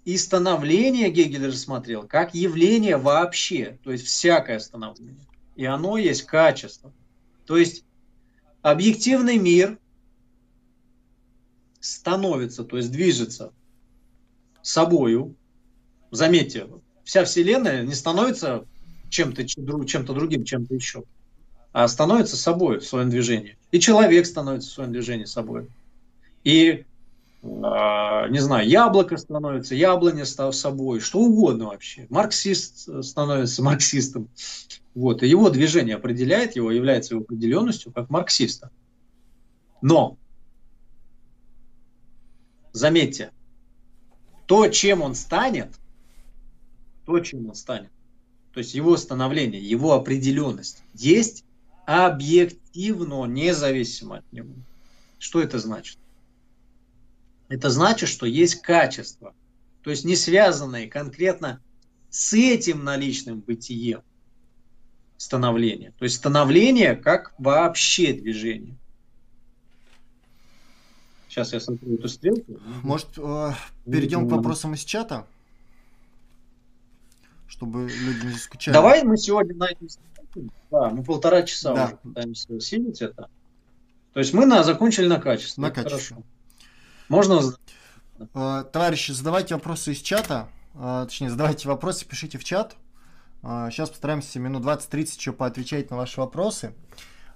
[0.07, 5.19] И становление Гегель рассмотрел как явление вообще, то есть всякое становление.
[5.57, 6.93] И оно есть качество.
[7.45, 7.83] То есть
[8.61, 9.77] объективный мир
[11.81, 13.51] становится, то есть движется
[14.61, 15.35] собою.
[16.11, 16.69] Заметьте,
[17.03, 18.65] вся Вселенная не становится
[19.09, 21.03] чем-то чем-то другим, чем-то еще,
[21.73, 23.57] а становится собой в своем движении.
[23.73, 25.67] И человек становится в своем движении собой.
[26.45, 26.85] И
[27.47, 32.05] не знаю, яблоко становится, яблоня став собой, что угодно вообще.
[32.09, 34.29] Марксист становится марксистом.
[34.93, 38.71] Вот, и его движение определяет его, является его определенностью как марксиста.
[39.81, 40.17] Но,
[42.73, 43.31] заметьте,
[44.47, 45.69] то, чем он станет,
[47.05, 47.91] то, чем он станет,
[48.53, 51.45] то есть его становление, его определенность, есть
[51.85, 54.53] объективно, независимо от него.
[55.19, 55.97] Что это значит?
[57.49, 59.33] Это значит, что есть качество,
[59.83, 61.61] то есть не связанные конкретно
[62.09, 64.01] с этим наличным бытием
[65.17, 65.93] становления.
[65.97, 68.75] То есть становление как вообще движение.
[71.29, 72.59] Сейчас я смотрю эту стрелку.
[72.83, 73.51] Может, э,
[73.85, 75.27] перейдем к вопросам из чата?
[77.47, 78.73] Чтобы люди не заскучали.
[78.73, 79.87] Давай мы сегодня на этом
[80.71, 81.85] Да, мы полтора часа Да.
[81.85, 83.29] уже пытаемся силить это.
[84.13, 85.61] То есть мы на, закончили на качество.
[85.61, 86.15] На Это качество.
[86.15, 86.36] Хорошо.
[87.09, 87.41] Можно
[88.33, 90.49] Э, Товарищи, задавайте вопросы из чата.
[90.73, 92.75] Э, Точнее, задавайте вопросы, пишите в чат.
[93.43, 96.73] Э, Сейчас постараемся минут 20-30 еще поотвечать на ваши вопросы.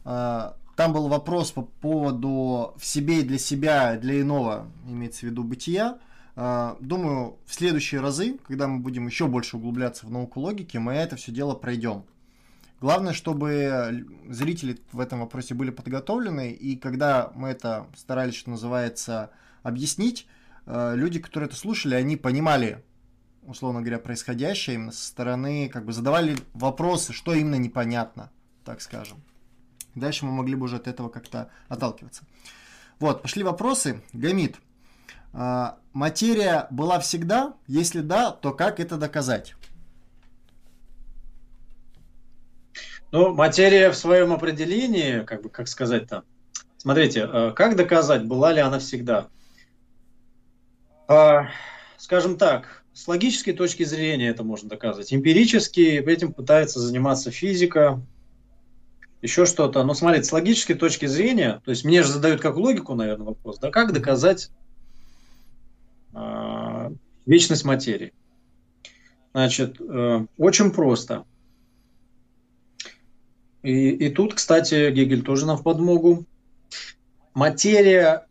[0.03, 5.43] Там был вопрос по поводу в себе и для себя, для иного, имеется в виду
[5.43, 5.99] бытия.
[6.35, 11.17] Думаю, в следующие разы, когда мы будем еще больше углубляться в науку логики, мы это
[11.17, 12.05] все дело пройдем.
[12.79, 19.29] Главное, чтобы зрители в этом вопросе были подготовлены, и когда мы это старались, что называется,
[19.63, 20.27] объяснить,
[20.65, 22.83] э, люди, которые это слушали, они понимали,
[23.43, 28.31] условно говоря, происходящее именно со стороны, как бы задавали вопросы, что именно непонятно,
[28.65, 29.21] так скажем.
[29.95, 32.23] Дальше мы могли бы уже от этого как-то отталкиваться.
[32.99, 34.01] Вот, пошли вопросы.
[34.13, 34.57] Гамит,
[35.33, 37.53] а, материя была всегда?
[37.67, 39.55] Если да, то как это доказать?
[43.11, 46.23] Ну, материя в своем определении, как бы, как сказать-то,
[46.77, 49.27] смотрите, э, как доказать, была ли она всегда?
[51.11, 51.49] А,
[51.97, 55.13] скажем так, с логической точки зрения это можно доказать.
[55.13, 58.01] Эмпирически этим пытается заниматься физика,
[59.21, 59.83] еще что-то.
[59.83, 63.59] Но смотрите, с логической точки зрения, то есть мне же задают как логику, наверное, вопрос,
[63.59, 64.51] да, как доказать
[66.13, 66.91] э,
[67.25, 68.13] вечность материи?
[69.33, 71.25] Значит, э, очень просто.
[73.63, 76.25] И, и тут, кстати, Гегель тоже нам в подмогу.
[77.33, 78.27] Материя,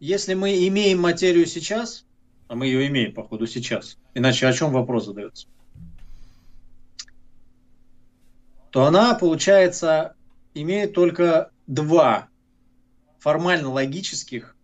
[0.00, 2.04] если мы имеем материю сейчас,
[2.46, 5.48] а мы ее имеем, походу, сейчас, иначе о чем вопрос задается,
[8.70, 10.14] то она, получается,
[10.54, 12.28] имеет только два
[13.18, 14.56] формально логических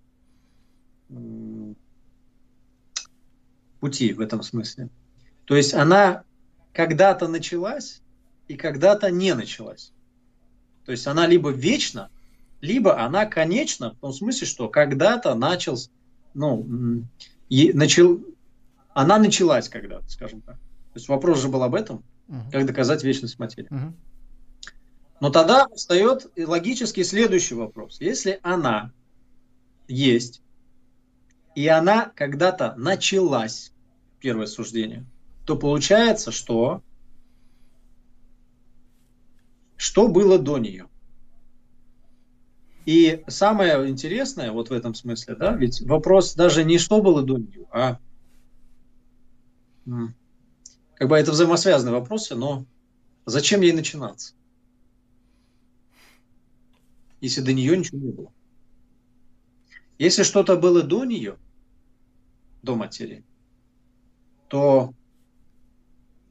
[3.80, 4.88] пути в этом смысле.
[5.44, 6.24] То есть она
[6.72, 8.02] когда-то началась,
[8.48, 9.92] и когда-то не началась.
[10.84, 12.10] То есть она либо вечна,
[12.64, 15.76] либо она конечна, в том смысле, что когда-то начал,
[16.32, 16.66] ну,
[17.50, 18.24] начал,
[18.94, 20.56] она началась когда-то, скажем так.
[20.56, 22.38] То есть вопрос же был об этом, угу.
[22.50, 23.68] как доказать вечность материи.
[23.70, 23.94] Угу.
[25.20, 28.00] Но тогда встает логически следующий вопрос.
[28.00, 28.92] Если она
[29.86, 30.40] есть,
[31.54, 33.72] и она когда-то началась,
[34.20, 35.04] первое суждение,
[35.44, 36.82] то получается, что
[39.76, 40.88] что было до нее.
[42.86, 47.38] И самое интересное вот в этом смысле, да, ведь вопрос даже не что было до
[47.38, 47.98] нее, а
[50.94, 52.66] как бы это взаимосвязанные вопросы, но
[53.24, 54.34] зачем ей начинаться?
[57.20, 58.32] Если до нее ничего не было.
[59.98, 61.38] Если что-то было до нее,
[62.62, 63.24] до материи,
[64.48, 64.92] то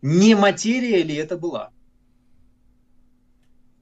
[0.01, 1.72] не материя ли это была?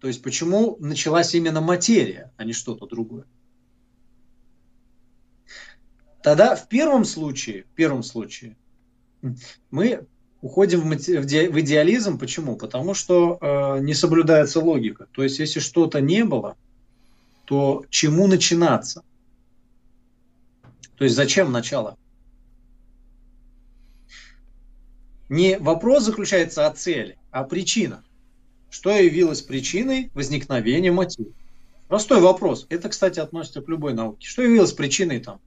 [0.01, 3.25] То есть почему началась именно материя, а не что-то другое?
[6.23, 8.57] Тогда в первом случае, в первом случае
[9.69, 10.07] мы
[10.41, 12.17] уходим в, в идеализм.
[12.17, 12.55] Почему?
[12.55, 15.07] Потому что э, не соблюдается логика.
[15.11, 16.57] То есть если что-то не было,
[17.45, 19.03] то чему начинаться?
[20.97, 21.95] То есть зачем начало?
[25.29, 28.03] Не вопрос заключается о цели, а причина.
[28.71, 31.29] Что явилось причиной возникновения мотива?
[31.89, 32.65] Простой вопрос.
[32.69, 34.25] Это, кстати, относится к любой науке.
[34.25, 35.41] Что явилось причиной там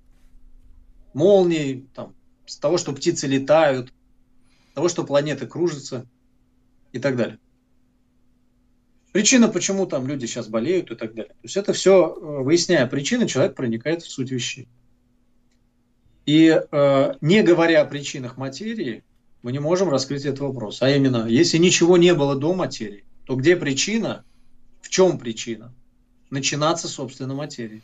[1.15, 2.15] молний, там,
[2.45, 3.95] с того, что птицы летают,
[4.75, 6.07] того, что планеты кружатся
[6.93, 7.39] и так далее.
[9.13, 11.33] Причина, почему там люди сейчас болеют и так далее.
[11.33, 14.69] То есть это все, э, выясняя причины, человек проникает в суть вещей.
[16.27, 19.03] И э, не говоря о причинах материи,
[19.43, 20.83] мы не можем раскрыть этот вопрос.
[20.83, 24.25] А именно, если ничего не было до материи, то где причина?
[24.81, 25.73] В чем причина?
[26.31, 27.83] Начинаться, собственно, материи.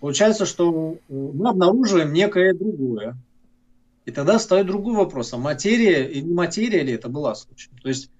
[0.00, 3.16] Получается, что мы обнаруживаем некое другое.
[4.04, 7.78] И тогда встает другой вопрос, а материя и не материя ли это была случайно?
[7.80, 8.10] То есть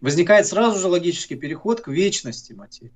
[0.00, 2.92] возникает сразу же логический переход к вечности материи.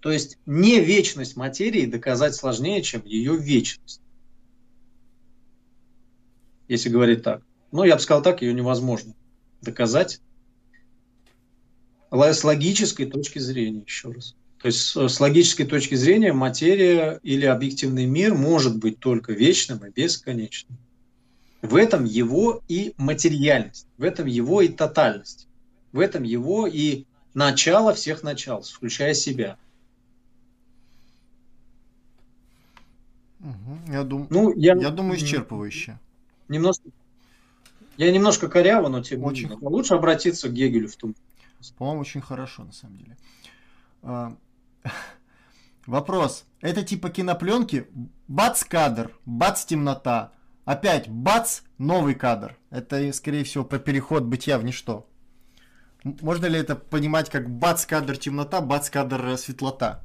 [0.00, 4.00] То есть не вечность материи доказать сложнее, чем ее вечность.
[6.66, 7.42] Если говорить так.
[7.72, 9.14] Ну, я бы сказал так, ее невозможно
[9.62, 10.20] доказать
[12.10, 14.34] с логической точки зрения, еще раз.
[14.60, 19.90] То есть с логической точки зрения материя или объективный мир может быть только вечным и
[19.90, 20.78] бесконечным.
[21.62, 25.48] В этом его и материальность, в этом его и тотальность,
[25.92, 29.56] в этом его и начало всех начал, включая себя.
[33.88, 34.28] Я, дум...
[34.30, 34.74] ну, я...
[34.74, 35.98] я думаю, исчерпывающе.
[36.48, 36.88] Немножко
[38.02, 39.48] я немножко коряво, но тем очень...
[39.48, 39.58] менее.
[39.68, 41.14] Лучше обратиться к Гегелю в том.
[41.78, 43.16] По-моему, очень хорошо, на самом деле.
[44.02, 44.36] А,
[45.86, 46.44] вопрос.
[46.60, 47.86] Это типа кинопленки?
[48.28, 50.32] Бац кадр, бац темнота.
[50.64, 52.56] Опять бац новый кадр.
[52.70, 55.06] Это, скорее всего, по переход бытия в ничто.
[56.04, 60.02] Можно ли это понимать как бац кадр темнота, бац кадр светлота?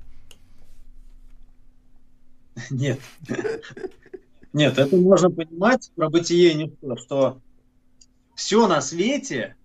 [2.69, 2.99] Нет.
[4.53, 7.41] Нет, это можно понимать про бытие ничто, что
[8.37, 9.55] все на свете,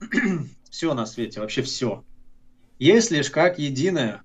[0.70, 2.04] все на свете, вообще все,
[2.78, 4.22] есть лишь как единое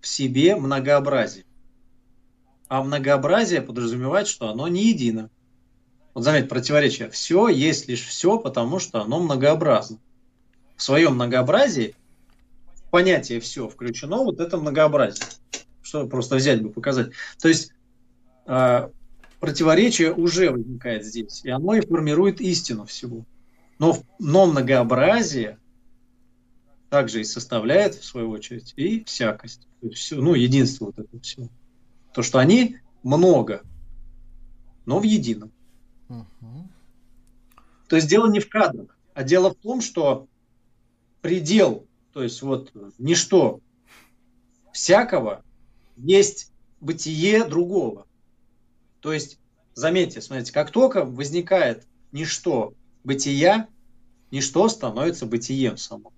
[0.00, 1.44] в себе многообразие.
[2.68, 5.30] А многообразие подразумевает, что оно не едино.
[6.14, 7.10] Вот заметь, противоречие.
[7.10, 9.98] Все есть лишь все, потому что оно многообразно.
[10.76, 11.96] В своем многообразии
[12.92, 15.26] понятие все включено, вот это многообразие.
[15.82, 17.10] Что просто взять бы показать.
[17.40, 17.72] То есть
[18.46, 18.90] э,
[19.40, 23.24] противоречие уже возникает здесь, и оно и формирует истину всего.
[23.78, 25.58] Но, но многообразие
[26.90, 29.66] также и составляет, в свою очередь, и всякость.
[29.94, 31.48] Все, ну, единство вот это все.
[32.12, 33.62] То, что они много,
[34.84, 35.52] но в едином.
[36.08, 36.68] Угу.
[37.88, 40.28] То есть дело не в кадрах, а дело в том, что
[41.22, 43.60] предел, то есть вот ничто
[44.72, 45.42] всякого
[45.96, 48.06] есть бытие другого.
[49.00, 49.38] То есть,
[49.74, 52.74] заметьте, смотрите, как только возникает ничто
[53.04, 53.68] бытия,
[54.30, 56.12] ничто становится бытием само.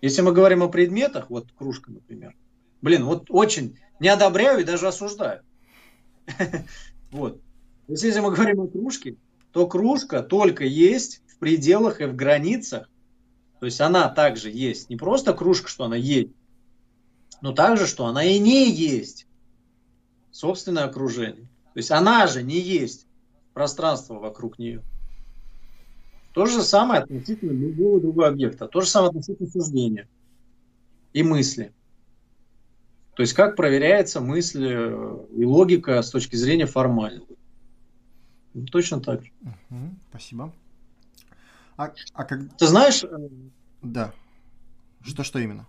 [0.00, 2.34] Если мы говорим о предметах, вот кружка, например,
[2.80, 5.42] блин, вот очень не одобряю и даже осуждаю.
[7.10, 7.42] Вот.
[7.88, 9.16] Если мы говорим о кружке,
[9.52, 12.88] то кружка только есть в пределах и в границах.
[13.60, 14.88] То есть она также есть.
[14.88, 16.30] Не просто кружка, что она есть,
[17.42, 19.26] но также, что она и не есть
[20.30, 21.46] собственное окружение.
[21.74, 23.06] То есть она же не есть
[23.54, 24.82] пространство вокруг нее.
[26.32, 28.66] То же самое относительно любого другого объекта.
[28.66, 30.08] То же самое относительно суждения
[31.12, 31.72] и мысли.
[33.14, 37.26] То есть как проверяется мысль э, и логика с точки зрения формальной.
[38.54, 39.30] Ну, точно так же.
[39.42, 40.52] Угу, спасибо.
[41.76, 42.56] А, а как...
[42.56, 43.04] Ты знаешь...
[43.04, 43.28] Э,
[43.82, 44.14] да.
[45.02, 45.66] Что, что именно?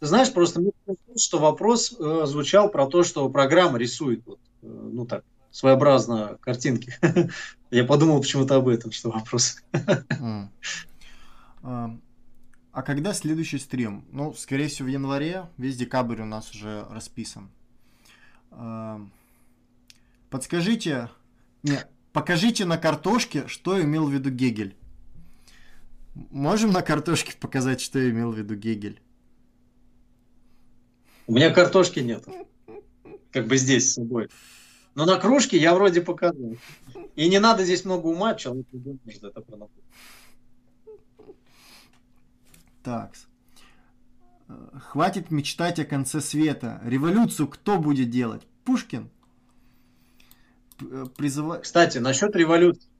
[0.00, 0.72] Ты знаешь, просто мне
[1.16, 6.94] что вопрос э, звучал про то, что программа рисует вот, ну так, своеобразно картинки.
[7.70, 9.62] Я подумал почему-то об этом, что вопрос.
[11.64, 11.96] А,
[12.72, 14.04] а когда следующий стрим?
[14.10, 15.48] Ну, скорее всего, в январе.
[15.58, 17.50] Весь декабрь у нас уже расписан.
[18.50, 19.00] А,
[20.28, 21.08] подскажите,
[21.62, 21.78] не,
[22.12, 24.74] покажите на картошке, что имел в виду Гегель.
[26.14, 29.00] Можем на картошке показать, что имел в виду Гегель?
[31.26, 32.26] У меня картошки нет.
[33.32, 34.28] Как бы здесь с собой.
[34.94, 36.56] Но на кружке я вроде показал.
[37.16, 39.68] И не надо здесь много ума, человек не думает, это про
[42.82, 43.14] Так.
[44.74, 46.80] Хватит мечтать о конце света.
[46.84, 48.42] Революцию кто будет делать?
[48.64, 49.08] Пушкин?
[50.80, 51.58] Э, Призыва...
[51.58, 52.90] Кстати, насчет революции.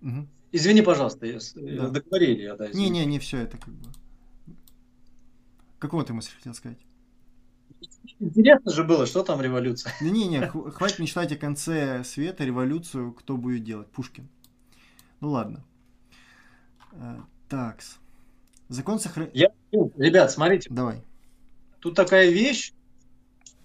[0.00, 0.26] Угу.
[0.52, 1.38] Извини, пожалуйста, я...
[1.54, 1.90] да.
[1.90, 2.68] договорили я, да.
[2.68, 3.88] Не-не, не все это как бы.
[5.78, 6.78] Какого ты мысль хотел сказать?
[8.18, 9.94] Интересно же было, что там революция.
[10.00, 13.88] Не-не-не, хватит мечтать о конце света, революцию, кто будет делать?
[13.88, 14.28] Пушкин.
[15.20, 15.64] Ну ладно.
[16.92, 17.80] Э, так.
[18.68, 19.52] Закон сохранения...
[19.72, 20.68] Ну, ребят, смотрите.
[20.70, 21.02] Давай.
[21.80, 22.72] Тут такая вещь.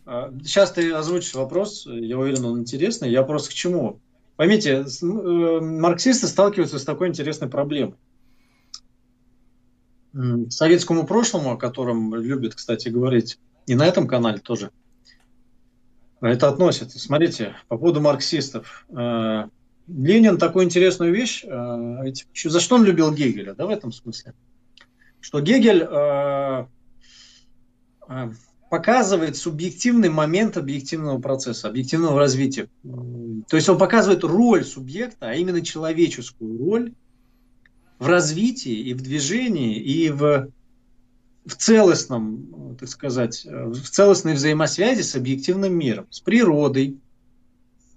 [0.05, 3.11] А, сейчас ты озвучишь вопрос, я уверен, он интересный.
[3.11, 3.99] Я просто к чему?
[4.35, 7.95] Поймите, э, марксисты сталкиваются с такой интересной проблемой.
[10.49, 14.71] Советскому прошлому, о котором любят, кстати, говорить и на этом канале тоже
[16.21, 16.99] это относится.
[16.99, 18.85] Смотрите, по поводу марксистов.
[18.89, 19.47] Э,
[19.87, 22.13] Ленин такую интересную вещь, э,
[22.45, 24.33] за что он любил Гегеля, да, в этом смысле?
[25.19, 26.67] Что Гегель э,
[28.69, 32.67] показывает субъективный момент объективного процесса, объективного развития.
[32.83, 36.93] То есть он показывает роль субъекта, а именно человеческую роль
[37.99, 40.49] в развитии и в движении, и в
[41.45, 46.99] в целостном, так сказать, в целостной взаимосвязи с объективным миром, с природой,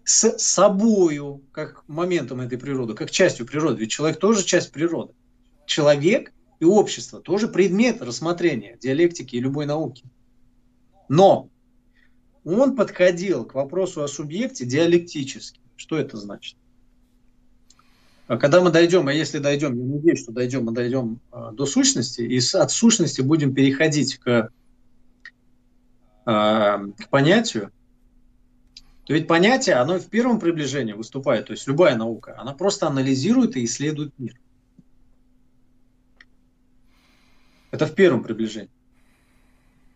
[0.04, 3.80] с собою, как моментом этой природы, как частью природы.
[3.80, 5.14] Ведь человек тоже часть природы.
[5.66, 10.04] Человек и общество тоже предмет рассмотрения диалектики и любой науки.
[11.08, 11.50] Но
[12.44, 15.60] он подходил к вопросу о субъекте диалектически.
[15.76, 16.56] Что это значит?
[18.28, 21.64] А когда мы дойдем, а если дойдем, я надеюсь, что дойдем, мы дойдем а, до
[21.64, 24.50] сущности, и от сущности будем переходить к,
[26.26, 27.72] а, к понятию,
[29.06, 33.56] то ведь понятие, оно в первом приближении выступает, то есть любая наука, она просто анализирует
[33.56, 34.38] и исследует мир.
[37.70, 38.70] Это в первом приближении.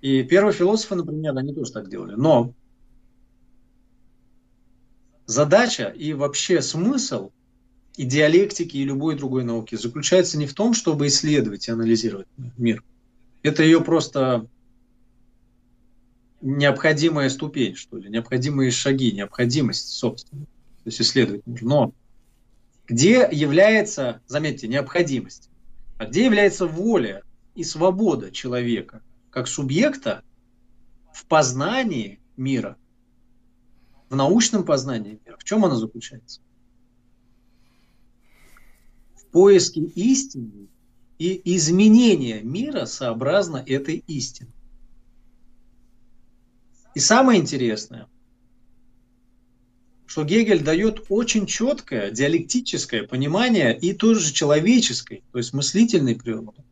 [0.01, 2.15] И первые философы, например, они тоже так делали.
[2.15, 2.55] Но
[5.27, 7.31] задача и вообще смысл–
[7.97, 12.83] и диалектики, и любой другой науки заключается не в том, чтобы исследовать и анализировать мир.
[13.43, 14.47] Это ее просто
[16.41, 20.45] необходимая ступень, что ли, необходимые шаги, необходимость, собственно.
[20.45, 21.69] То есть исследовать нужно.
[21.69, 21.95] Но
[22.87, 25.51] где является, заметьте, необходимость,
[25.99, 27.23] а где является воля
[27.55, 30.23] и свобода человека как субъекта
[31.13, 32.77] в познании мира,
[34.09, 35.37] в научном познании мира.
[35.39, 36.41] В чем она заключается?
[39.33, 40.69] Поиске истины
[41.19, 44.51] и изменения мира сообразно этой истине.
[46.95, 48.07] И самое интересное,
[50.07, 56.63] что Гегель дает очень четкое диалектическое понимание и тоже человеческой, то есть мыслительной природы,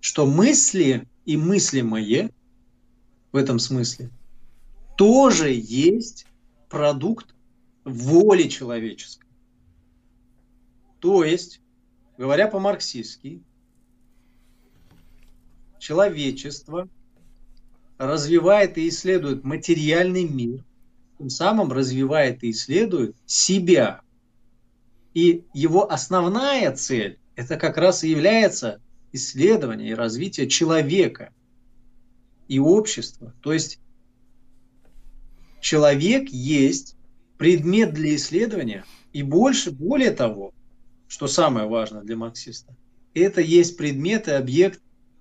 [0.00, 2.30] что мысли и мыслимое
[3.30, 4.10] в этом смысле
[4.96, 6.26] тоже есть
[6.68, 7.36] продукт
[7.84, 9.28] воли человеческой.
[10.98, 11.60] То есть,
[12.18, 13.40] говоря по-марксистски,
[15.78, 16.88] человечество
[17.96, 20.64] развивает и исследует материальный мир,
[21.18, 24.00] тем самым развивает и исследует себя.
[25.14, 28.80] И его основная цель– это как раз и является
[29.12, 31.32] исследование и развитие человека
[32.48, 33.32] и общества.
[33.42, 33.78] То есть
[35.60, 36.96] человек есть
[37.36, 40.52] предмет для исследования, и больше, более того,
[41.08, 42.76] что самое важное для марксиста,
[43.14, 44.80] это есть предмет и объект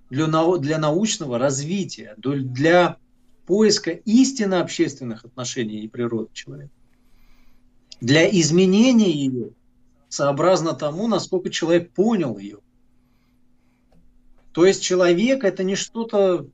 [0.09, 0.27] для,
[0.57, 2.97] для научного развития, для
[3.45, 6.73] поиска истины общественных отношений и природы человека,
[8.01, 9.51] для изменения ее
[10.09, 12.59] сообразно тому, насколько человек понял ее.
[14.51, 16.47] То есть человек это не что-то,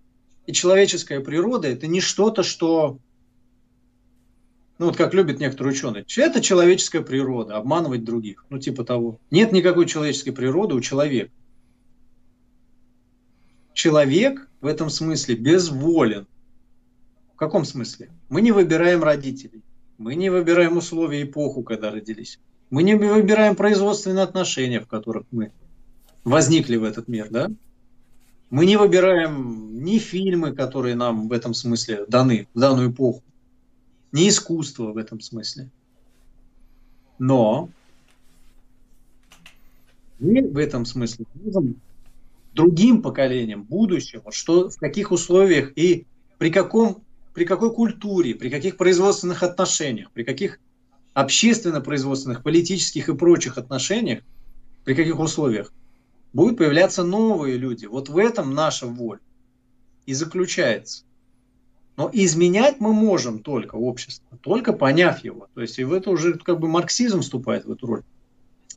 [0.46, 3.00] и человеческая природа это не что-то, что,
[4.80, 9.20] ну вот как любят некоторые ученые, это человеческая природа, обманывать других, ну типа того.
[9.30, 11.32] Нет никакой человеческой природы у человека.
[13.74, 16.28] Человек в этом смысле безволен.
[17.34, 18.10] В каком смысле?
[18.30, 19.64] Мы не выбираем родителей.
[19.98, 22.40] Мы не выбираем условия эпоху, когда родились.
[22.70, 25.52] Мы не выбираем производственные отношения, в которых мы
[26.24, 27.52] возникли в этот мир, да?
[28.50, 33.24] Мы не выбираем ни фильмы, которые нам в этом смысле даны, в данную эпоху,
[34.14, 35.70] ни искусство в этом смысле.
[37.20, 37.70] Но
[40.20, 41.76] мы в этом смысле можем
[42.54, 46.06] другим поколениям, будущего, что в каких условиях и
[46.38, 47.04] при каком
[47.34, 50.60] при какой культуре, при каких производственных отношениях, при каких
[51.14, 54.24] общественно-производственных, политических и прочих отношениях,
[54.84, 55.74] при каких условиях
[56.32, 57.88] будут появляться новые люди.
[57.88, 59.20] Вот в этом наша воля
[60.06, 61.06] и заключается.
[61.96, 65.48] Но изменять мы можем только общество, только поняв его.
[65.54, 68.04] То есть и в это уже как бы марксизм вступает в эту роль.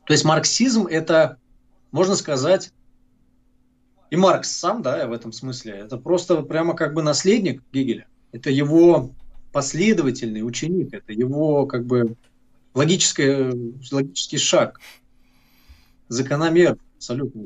[0.05, 1.37] То есть марксизм это,
[1.91, 2.71] можно сказать,
[4.09, 8.07] и Маркс сам, да, в этом смысле, это просто прямо как бы наследник Гегеля.
[8.31, 9.11] Это его
[9.51, 12.15] последовательный ученик, это его как бы
[12.73, 14.79] логический, логический шаг,
[16.07, 17.43] закономер абсолютно.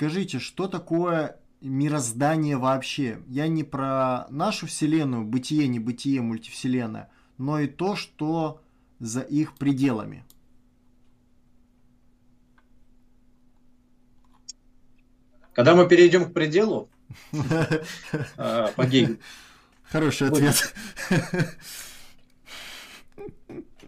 [0.00, 3.18] Скажите, что такое мироздание вообще?
[3.28, 8.62] Я не про нашу Вселенную, бытие, небытие, мультивселенная, но и то, что
[8.98, 10.24] за их пределами.
[15.52, 16.88] Когда мы перейдем к пределу,
[18.38, 19.18] а, по Гегелю.
[19.82, 20.74] Хороший ответ.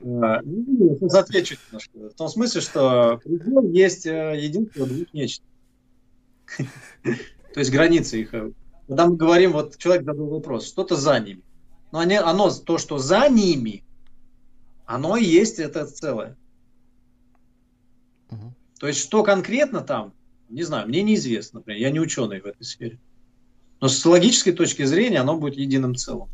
[0.04, 2.10] А, ну, отвечу немножко.
[2.10, 5.46] В том смысле, что предел есть э, единство двух нечто.
[7.54, 8.34] То есть границы их.
[8.34, 8.50] Э,
[8.88, 11.42] когда мы говорим, вот человек задал вопрос, что-то за ними.
[11.92, 13.84] Но они, оно, то, что за ними,
[14.86, 16.36] оно и есть это целое.
[18.30, 18.54] Угу.
[18.80, 20.14] То есть, что конкретно там,
[20.48, 22.98] не знаю, мне неизвестно, например, я не ученый в этой сфере.
[23.80, 26.28] Но с логической точки зрения оно будет единым целым.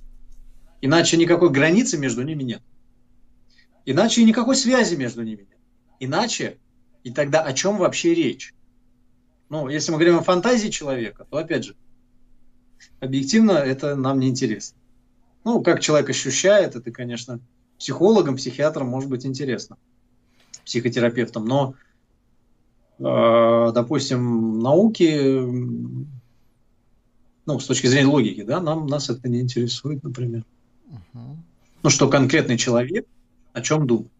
[0.80, 2.62] Иначе никакой границы между ними нет.
[3.84, 5.58] Иначе и никакой связи между ними нет.
[5.98, 6.58] Иначе,
[7.04, 8.54] и тогда о чем вообще речь?
[9.48, 11.74] Ну, если мы говорим о фантазии человека, то опять же,
[13.00, 14.76] объективно это нам не интересно.
[15.44, 17.40] Ну, как человек ощущает, это, конечно,
[17.78, 19.78] психологам, психиатрам может быть интересно,
[20.64, 21.74] психотерапевтам, но,
[22.98, 25.40] э, допустим, науки,
[27.46, 30.44] ну, с точки зрения логики, да, нам, нас это не интересует, например.
[31.82, 33.06] Ну, что конкретный человек
[33.52, 34.10] о чем думает.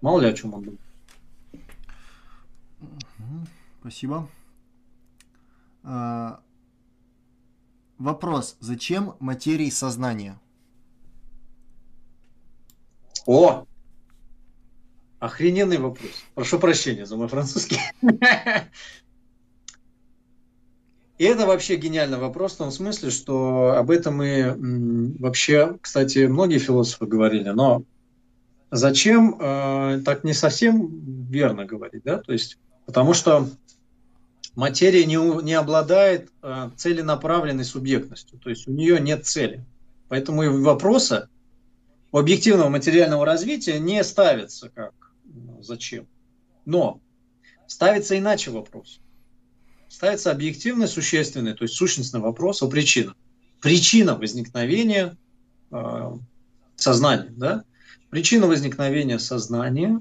[0.00, 0.80] Мало ли о чем он думает.
[2.80, 3.46] Uh-huh.
[3.88, 4.28] Спасибо.
[5.84, 6.40] А,
[7.98, 8.56] вопрос.
[8.58, 10.40] Зачем материи сознания?
[13.26, 13.64] О!
[15.20, 16.10] Охрененный вопрос.
[16.34, 17.78] Прошу прощения за мой французский.
[21.18, 26.58] И это вообще гениальный вопрос в том смысле, что об этом мы вообще, кстати, многие
[26.58, 27.84] философы говорили, но
[28.72, 32.18] зачем э, так не совсем верно говорить, да?
[32.18, 33.48] То есть, потому что
[34.56, 39.64] материя не, не обладает э, целенаправленной субъектностью, то есть у нее нет цели.
[40.08, 41.28] Поэтому и вопроса
[42.10, 44.92] объективного материального развития не ставится как
[45.24, 46.08] ну, зачем.
[46.64, 47.00] Но
[47.68, 49.00] ставится иначе вопрос
[49.88, 53.14] ставится объективный, существенный, то есть сущностный вопрос о причинах.
[53.60, 55.16] Причина возникновения
[55.70, 56.12] э,
[56.76, 57.64] сознания, да?
[58.10, 60.00] Причина возникновения сознания,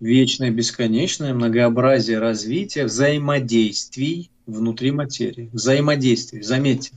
[0.00, 5.50] вечное, бесконечное многообразие развития взаимодействий внутри материи.
[5.52, 6.92] Взаимодействий, заметьте.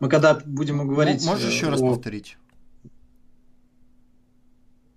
[0.00, 1.24] Мы когда будем говорить...
[1.24, 1.70] Можешь еще о...
[1.70, 2.36] раз повторить?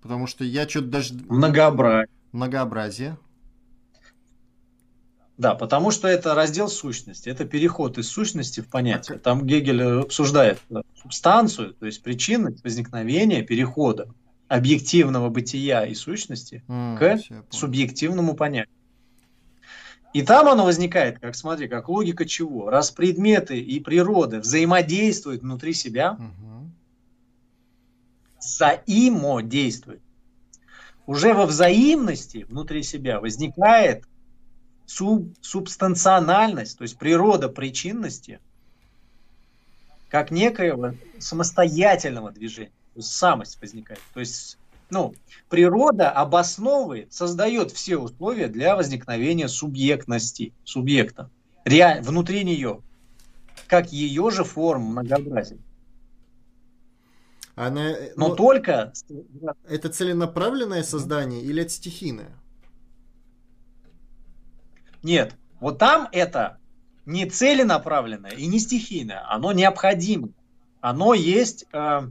[0.02, 1.14] Потому что я что-то даже...
[1.14, 2.08] Многообразие.
[2.32, 3.18] Многообразие.
[5.38, 9.18] Да, потому что это раздел сущности, это переход из сущности в понятие.
[9.18, 10.60] Там Гегель обсуждает
[11.02, 14.14] субстанцию, то есть причинность возникновения перехода
[14.52, 16.98] объективного бытия и сущности mm,
[17.48, 18.76] к субъективному понятию.
[20.14, 22.70] И там оно возникает, как смотри, как логика чего?
[22.70, 26.70] Раз предметы и природа взаимодействуют внутри себя, угу.
[28.40, 30.02] взаимодействуют.
[31.06, 34.04] Уже во взаимности внутри себя возникает
[34.86, 38.42] суб, субстанциональность, то есть природа причинности,
[40.10, 44.02] как некоего самостоятельного движения, самость возникает.
[44.14, 44.58] То есть
[44.90, 45.14] ну,
[45.50, 51.30] природа обосновывает, создает все условия для возникновения субъектности, субъекта,
[51.64, 52.82] реаль, внутри нее,
[53.68, 55.60] как ее же форм многообразия.
[57.56, 58.94] Она, Но ну, только...
[59.68, 62.32] Это целенаправленное создание или это стихийное?
[65.04, 66.58] Нет, вот там это
[67.06, 70.30] не целенаправленное и не стихийное, оно необходимо.
[70.80, 72.02] Оно есть э, э,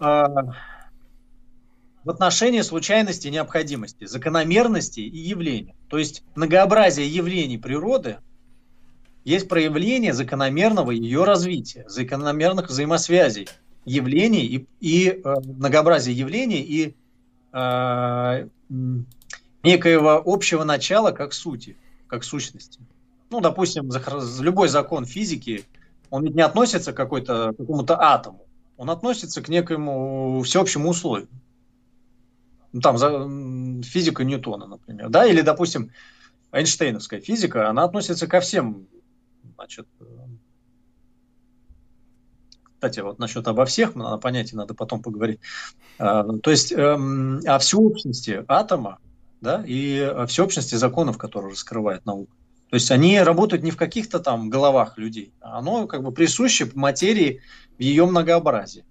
[0.00, 5.74] в отношении случайности необходимости, закономерности и явления.
[5.88, 8.18] То есть многообразие явлений природы
[9.24, 13.48] есть проявление закономерного ее развития, закономерных взаимосвязей
[13.84, 16.96] явлений и, и э, многообразие явлений и
[17.52, 18.48] э,
[19.62, 22.80] некоего общего начала как сути, как сущности.
[23.30, 23.90] Ну, допустим,
[24.40, 25.64] любой закон физики,
[26.08, 28.46] он ведь не относится к какой-то, какому-то атому,
[28.80, 31.28] он относится к некоему всеобщему условию.
[32.72, 33.28] Ну, там за,
[33.82, 35.90] физика Ньютона, например, да, или, допустим,
[36.50, 38.86] Эйнштейновская физика, она относится ко всем,
[39.56, 39.86] значит,
[42.72, 45.40] кстати, вот насчет обо всех, надо понять, надо потом поговорить.
[45.98, 48.96] А, то есть эм, о всеобщности атома,
[49.42, 52.32] да, и э, всеобщности законов, которые раскрывает наука.
[52.70, 56.70] То есть они работают не в каких-то там головах людей, а оно как бы присуще
[56.74, 57.42] материи
[57.80, 58.84] в ее многообразии.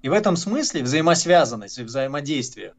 [0.00, 2.74] И в этом смысле взаимосвязанность и взаимодействие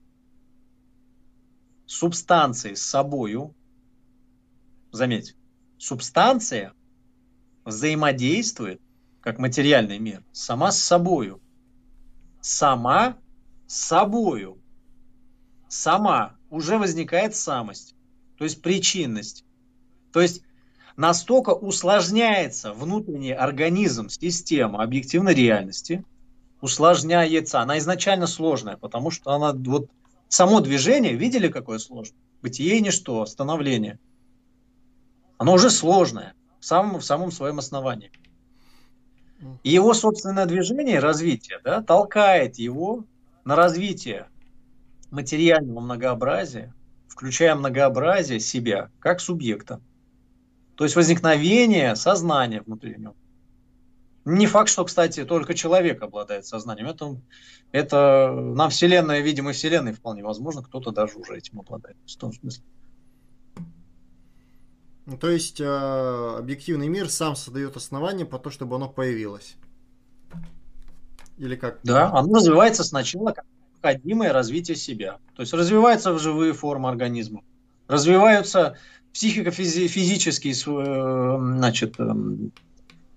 [1.85, 3.53] субстанции с собою,
[4.91, 5.35] заметь,
[5.77, 6.73] субстанция
[7.64, 8.81] взаимодействует,
[9.22, 11.39] как материальный мир, сама с собою.
[12.41, 13.15] Сама
[13.68, 14.60] с собою.
[15.69, 17.93] Сама уже возникает самость,
[18.39, 19.45] то есть причинность.
[20.11, 20.41] То есть
[20.98, 26.04] настолько усложняется внутренний организм, система объективной реальности,
[26.62, 27.60] усложняется.
[27.60, 29.90] Она изначально сложная, потому что она вот
[30.30, 32.18] само движение, видели, какое сложное?
[32.42, 34.00] Бытие и ничто, становление.
[35.38, 38.12] Оно уже сложное в самом, в самом своем основании.
[39.64, 43.06] И его собственное движение, развитие, да, толкает его
[43.44, 44.28] на развитие
[45.10, 46.74] материального многообразия,
[47.08, 49.82] включая многообразие себя как субъекта.
[50.76, 53.15] То есть возникновение сознания внутри него.
[54.26, 56.88] Не факт, что, кстати, только человек обладает сознанием.
[56.88, 57.19] Это,
[57.72, 61.98] это нам Вселенная, видимо, Вселенной вполне возможно, кто-то даже уже этим обладает.
[62.06, 62.64] В том смысле.
[65.07, 69.56] Ну, то есть э, объективный мир сам создает основания по то, чтобы оно появилось.
[71.38, 71.80] Или как?
[71.84, 73.45] Да, оно развивается сначала как
[73.81, 75.18] необходимое развитие себя.
[75.35, 77.43] То есть развиваются живые формы организма,
[77.88, 78.77] развиваются
[79.14, 82.14] психико-физические э, значит, э,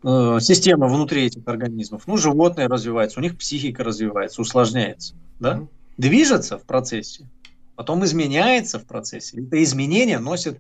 [0.03, 2.07] э, системы внутри этих организмов.
[2.07, 5.15] Ну, животные развиваются, у них психика развивается, усложняется.
[5.41, 5.67] Да?
[5.97, 7.29] Движется в процессе,
[7.77, 9.41] потом изменяется в процессе.
[9.41, 10.59] Это изменение носит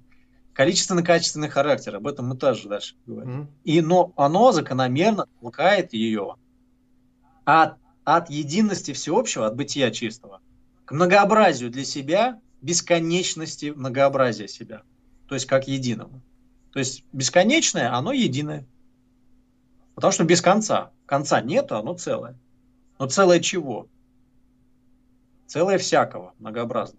[0.52, 1.96] количественно-качественный характер.
[1.96, 3.48] Об этом мы также дальше говорим.
[3.64, 6.36] И, но оно закономерно толкает ее
[7.44, 10.40] от от единости всеобщего, от бытия чистого,
[10.84, 14.82] к многообразию для себя, бесконечности многообразия себя,
[15.28, 16.20] то есть как единому.
[16.72, 18.66] То есть бесконечное, оно единое.
[19.94, 20.90] Потому что без конца.
[21.06, 22.36] Конца нету, оно целое.
[22.98, 23.88] Но целое чего?
[25.46, 26.98] Целое всякого, многообразно.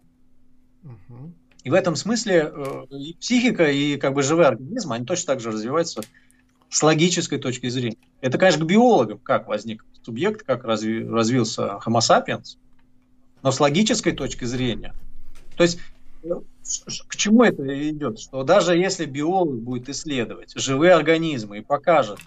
[0.84, 1.34] Угу.
[1.64, 5.40] И в этом смысле э, и психика, и как бы живой организм, они точно так
[5.40, 6.02] же развиваются
[6.70, 7.98] с логической точки зрения.
[8.22, 12.58] Это, конечно, к биологам, как возник субъект, как разви, развился Homo sapiens,
[13.42, 14.94] но с логической точки зрения.
[15.58, 15.80] То есть
[17.08, 18.20] к чему это идет?
[18.20, 22.20] Что даже если биолог будет исследовать живые организмы и покажет,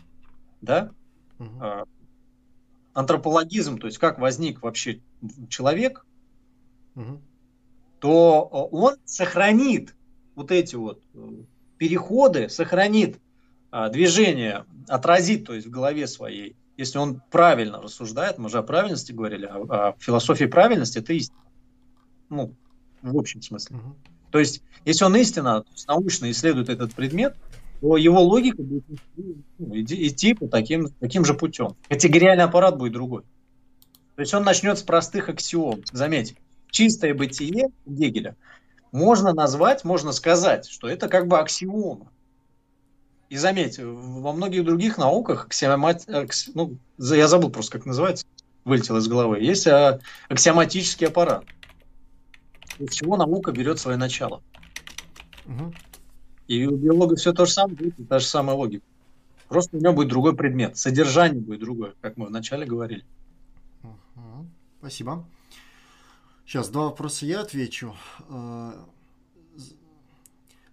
[0.60, 0.90] да,
[1.38, 1.86] угу.
[2.94, 5.00] антропологизм, то есть как возник вообще
[5.48, 6.04] человек,
[6.94, 7.20] угу
[7.98, 9.94] то э, он сохранит
[10.34, 11.30] вот эти вот э,
[11.78, 13.18] переходы, сохранит
[13.70, 18.62] а, движение, отразит, то есть в голове своей, если он правильно рассуждает, мы же о
[18.62, 21.38] правильности говорили, о, о философии правильности, это истина.
[22.30, 22.54] Ну,
[23.02, 23.76] в общем смысле.
[23.76, 23.96] Угу.
[24.30, 27.36] То есть, если он истинно, то есть научно исследует этот предмет,
[27.80, 28.84] то его логика будет
[29.58, 31.76] ну, идти, идти по таким, таким же путем.
[31.88, 33.22] Категориальный аппарат будет другой.
[34.16, 35.82] То есть он начнет с простых аксиом.
[35.92, 36.34] Заметьте,
[36.70, 38.36] чистое бытие Гегеля
[38.92, 42.10] можно назвать, можно сказать, что это как бы аксиома.
[43.28, 46.08] И заметьте, во многих других науках аксиомат...
[46.08, 46.50] акси...
[46.54, 48.26] ну, я забыл просто, как называется,
[48.64, 51.44] вылетел из головы, есть а, аксиоматический аппарат,
[52.78, 54.42] из чего наука берет свое начало.
[55.46, 55.74] Угу.
[56.48, 58.84] И у биолога все то же самое, будет та же самая логика.
[59.48, 63.04] Просто у него будет другой предмет, содержание будет другое, как мы вначале говорили.
[63.82, 64.46] Угу.
[64.80, 65.24] Спасибо.
[66.44, 67.94] Сейчас два вопроса я отвечу.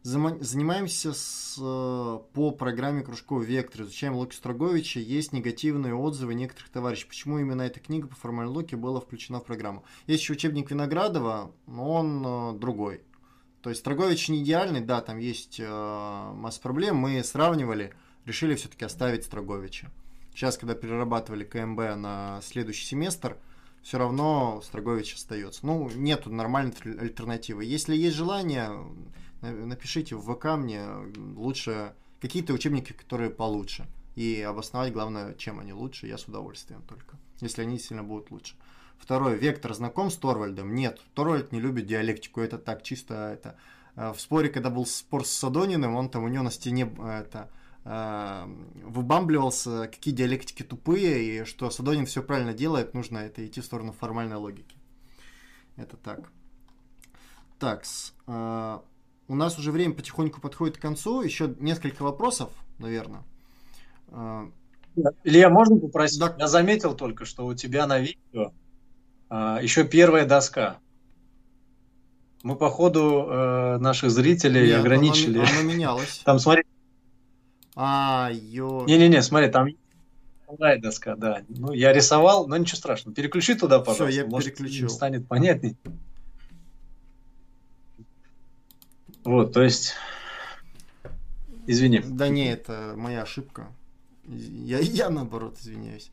[0.05, 4.99] Э, занимаемся с, по программе кружков «Вектор», изучаем Локи Строговича.
[4.99, 7.07] Есть негативные отзывы некоторых товарищей.
[7.07, 9.83] Почему именно эта книга по формальной Локи была включена в программу?
[10.07, 13.01] Есть еще учебник Виноградова, но он э, другой.
[13.61, 16.97] То есть Строгович не идеальный, да, там есть э, масса проблем.
[16.97, 17.93] Мы сравнивали,
[18.25, 19.89] решили все-таки оставить Строговича.
[20.35, 23.37] Сейчас, когда перерабатывали КМБ на следующий семестр–
[23.85, 25.63] все равно Строгович остается.
[25.63, 27.63] Ну, нету нормальной альтернативы.
[27.65, 28.71] Если есть желание,
[29.51, 30.85] напишите в ВК мне
[31.35, 33.87] лучше какие-то учебники, которые получше.
[34.15, 37.17] И обосновать, главное, чем они лучше, я с удовольствием только.
[37.41, 38.55] Если они сильно будут лучше.
[38.97, 39.35] Второе.
[39.35, 40.73] Вектор знаком с Торвальдом?
[40.73, 41.01] Нет.
[41.13, 42.41] Торвальд не любит диалектику.
[42.41, 43.57] Это так, чисто это...
[43.95, 47.49] Э, в споре, когда был спор с Садониным, он там у него на стене это
[47.83, 48.45] э,
[48.83, 53.91] выбамбливался, какие диалектики тупые, и что Садонин все правильно делает, нужно это идти в сторону
[53.91, 54.75] формальной логики.
[55.75, 56.31] Это так.
[57.59, 57.83] Так,
[58.27, 58.79] э,
[59.27, 61.21] у нас уже время потихоньку подходит к концу.
[61.21, 62.49] Еще несколько вопросов,
[62.79, 63.23] наверное.
[64.09, 64.47] Э,
[65.23, 66.19] Илья, можно попросить?
[66.19, 66.35] Да.
[66.37, 68.51] Я заметил только, что у тебя на видео
[69.29, 70.77] э, еще первая доска.
[72.43, 75.39] Мы по ходу э, наших зрителей Нет, ограничили.
[75.39, 76.21] Она, она менялась.
[76.23, 76.63] Там, смотри,
[77.75, 78.85] а, ё...
[78.87, 79.67] Не-не-не, смотри, там
[80.43, 81.43] вторая доска, да.
[81.49, 83.15] Ну, я рисовал, но ничего страшного.
[83.15, 84.07] Переключи туда, пожалуйста.
[84.07, 84.89] Все, я Может, переключил.
[84.89, 85.75] станет понятней.
[89.25, 89.95] Вот, то есть...
[91.67, 91.99] Извини.
[91.99, 93.67] Да не, это моя ошибка.
[94.27, 96.11] Я, я наоборот, извиняюсь.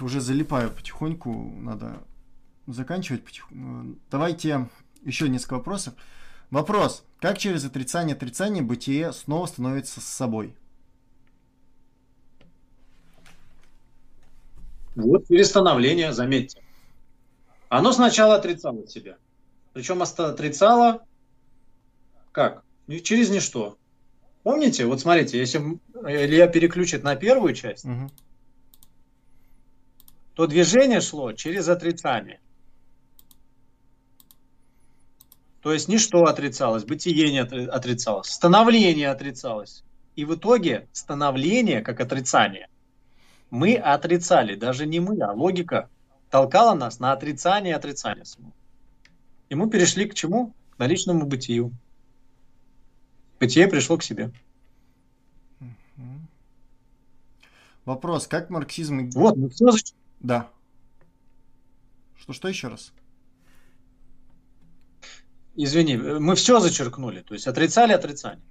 [0.00, 2.02] Уже залипаю потихоньку, надо
[2.66, 3.98] заканчивать потихоньку.
[4.10, 4.70] Давайте
[5.02, 5.92] еще несколько вопросов.
[6.50, 7.04] Вопрос.
[7.20, 10.54] Как через отрицание отрицания бытие снова становится с собой?
[14.94, 16.62] Вот перестановление, заметьте.
[17.68, 19.18] Оно сначала отрицало себя.
[19.74, 21.04] Причем отрицало
[22.32, 22.64] как?
[23.02, 23.76] Через ничто.
[24.42, 24.86] Помните?
[24.86, 25.58] Вот смотрите, если
[25.94, 28.10] Илья переключит на первую часть, угу.
[30.34, 32.40] то движение шло через отрицание.
[35.60, 39.82] То есть ничто отрицалось, бытие не отрицалось, становление отрицалось.
[40.14, 42.68] И в итоге становление, как отрицание,
[43.50, 45.88] мы отрицали, даже не мы, а логика
[46.30, 48.52] толкала нас на отрицание отрицания самого.
[49.48, 50.54] И мы перешли к чему?
[50.70, 51.72] К наличному бытию.
[53.38, 54.32] Бытие пришло к себе.
[57.84, 59.10] Вопрос, как марксизм...
[59.10, 59.66] Вот, ну все...
[60.20, 60.50] Да.
[62.16, 62.92] Что, что еще раз?
[65.56, 68.42] Извини, мы все зачеркнули, то есть отрицали отрицание.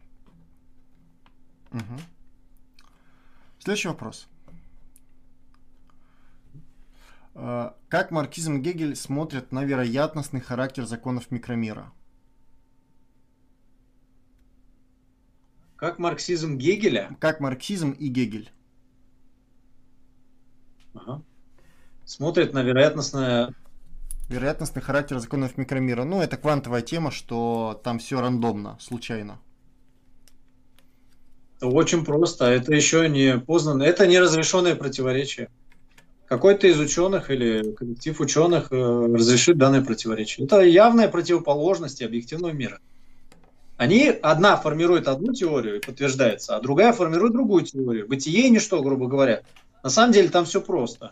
[1.72, 1.99] Угу.
[3.60, 4.28] Следующий вопрос.
[6.53, 11.92] А, как маркизм и Гегель смотрят на вероятностный характер законов микромира?
[15.76, 17.16] Как марксизм Гегеля?
[17.20, 18.52] Как марксизм и Гегель.
[20.94, 21.22] Ага.
[22.06, 23.54] Смотрит на вероятностное...
[24.30, 26.06] Вероятностный характер законов микромира.
[26.06, 29.42] Ну, это квантовая тема, что там все рандомно, случайно.
[31.62, 32.46] Очень просто.
[32.46, 33.84] Это еще не познано.
[33.84, 35.50] Это неразрешенное противоречие.
[36.34, 40.48] Какой-то из ученых или коллектив ученых э, разрешит данное противоречие.
[40.48, 42.80] Это явная противоположность объективного мира.
[43.78, 48.08] Они, одна формирует одну теорию и подтверждается, а другая формирует другую теорию.
[48.08, 49.44] Бытие и ничто, грубо говоря.
[49.84, 51.12] На самом деле там все просто.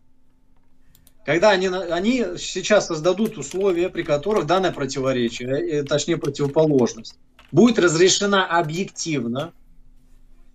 [1.24, 7.20] Когда они, они сейчас создадут условия, при которых данное противоречие, э, точнее противоположность,
[7.52, 9.54] будет разрешена объективно,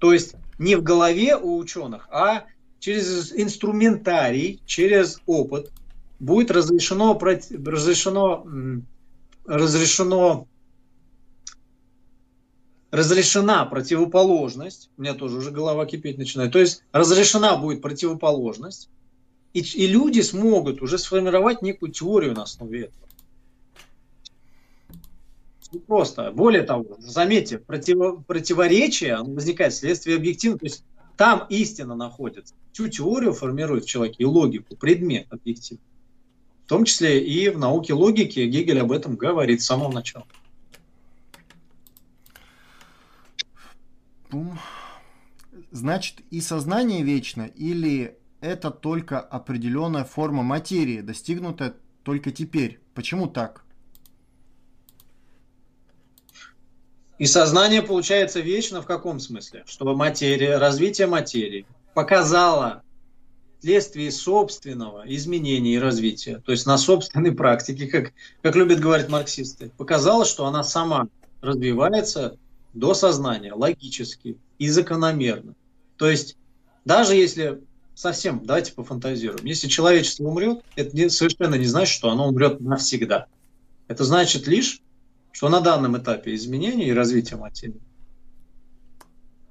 [0.00, 2.46] то есть не в голове у ученых, а
[2.78, 5.72] через инструментарий, через опыт
[6.18, 8.46] будет разрешено, разрешено,
[9.44, 10.46] разрешено
[12.90, 18.88] разрешена противоположность, у меня тоже уже голова кипеть начинает, то есть разрешена будет противоположность,
[19.52, 23.06] и, и люди смогут уже сформировать некую теорию на основе этого.
[25.86, 26.30] Просто.
[26.32, 30.60] Более того, заметьте, против, противоречие возникает вследствие объективного.
[30.60, 30.84] То есть
[31.16, 32.54] там истина находится.
[32.72, 35.82] Всю теорию формирует в человеке и логику, предмет объективный.
[36.64, 40.26] В том числе и в науке логики Гегель об этом говорит с самого начала.
[45.70, 52.80] Значит, и сознание вечно, или это только определенная форма материи, достигнутая только теперь?
[52.94, 53.65] Почему так?
[57.18, 59.64] И сознание получается вечно в каком смысле?
[59.66, 62.82] Чтобы материя, развитие материи показало
[63.58, 68.12] вследствие собственного изменения и развития, то есть на собственной практике, как,
[68.42, 71.08] как любят говорить марксисты, показало, что она сама
[71.40, 72.36] развивается
[72.74, 75.54] до сознания логически и закономерно.
[75.96, 76.36] То есть
[76.84, 77.62] даже если
[77.94, 83.26] совсем, давайте пофантазируем, если человечество умрет, это не, совершенно не значит, что оно умрет навсегда.
[83.88, 84.82] Это значит лишь,
[85.36, 87.82] что на данном этапе изменения и развития материи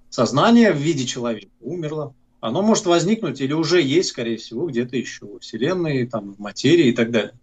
[0.10, 2.16] сознание в виде человека умерло.
[2.40, 6.88] Оно может возникнуть или уже есть, скорее всего, где-то еще во Вселенной, там, в материи
[6.88, 7.36] и так далее.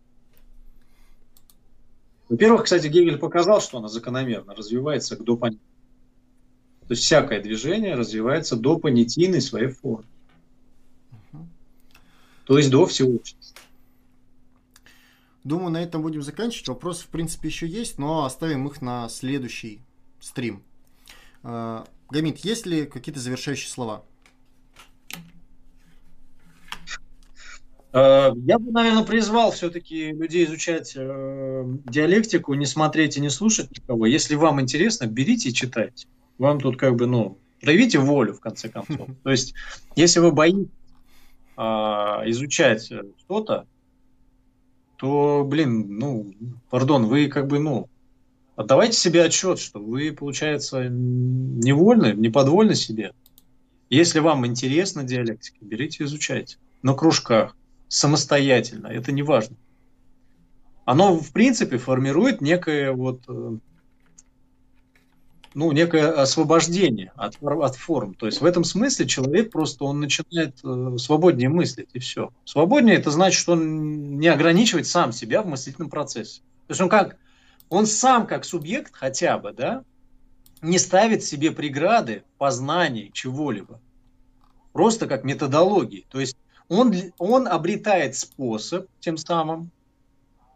[2.29, 5.63] Во-первых, кстати, Гегель показал, что она закономерно развивается к допонятию.
[6.89, 10.09] То есть всякое движение развивается до понятийной своей формы.
[12.45, 13.52] То есть до всеобщности.
[15.45, 16.69] Думаю, на этом будем заканчивать.
[16.69, 19.81] Вопросы, в принципе, еще есть, но оставим их на следующий
[20.21, 20.63] стрим.
[21.43, 24.05] А, Гамит, есть ли какие-то завершающие слова?
[27.93, 33.71] А, я бы, наверное, призвал все-таки людей изучать э, диалектику, не смотреть и не слушать
[33.73, 34.07] никого.
[34.07, 36.07] Если вам интересно, берите и читайте.
[36.39, 39.09] Вам тут как бы, ну, проявите волю, в конце концов.
[39.25, 39.55] То есть,
[39.97, 40.69] если вы боитесь
[41.55, 43.67] изучать что-то,
[45.03, 46.33] то, блин, ну,
[46.71, 47.89] пардон, вы как бы, ну,
[48.55, 53.13] отдавайте себе отчет, что вы, получается, невольны, не подвольны себе.
[53.91, 56.59] Если вам интересна диалектика, берите и изучайте.
[56.83, 57.57] На кружках,
[57.89, 59.57] самостоятельно, это не важно.
[60.85, 63.57] Оно, в принципе, формирует некое вот э,
[65.55, 68.15] ну, некое освобождение от, от форм.
[68.15, 72.33] То есть в этом смысле человек просто он начинает э, свободнее мыслить, и все.
[72.45, 76.41] Свободнее это значит, что он не ограничивает сам себя в мыслительном процессе.
[76.67, 77.17] То есть он как,
[77.69, 79.85] он сам как субъект хотя бы, да,
[80.63, 83.81] не ставит себе преграды в чего-либо.
[84.73, 86.07] Просто как методологии.
[86.09, 86.37] То есть
[86.69, 89.71] он, он обретает способ тем самым,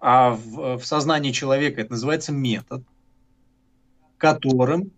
[0.01, 2.83] а в, в сознании человека это называется метод–
[4.19, 4.91] которым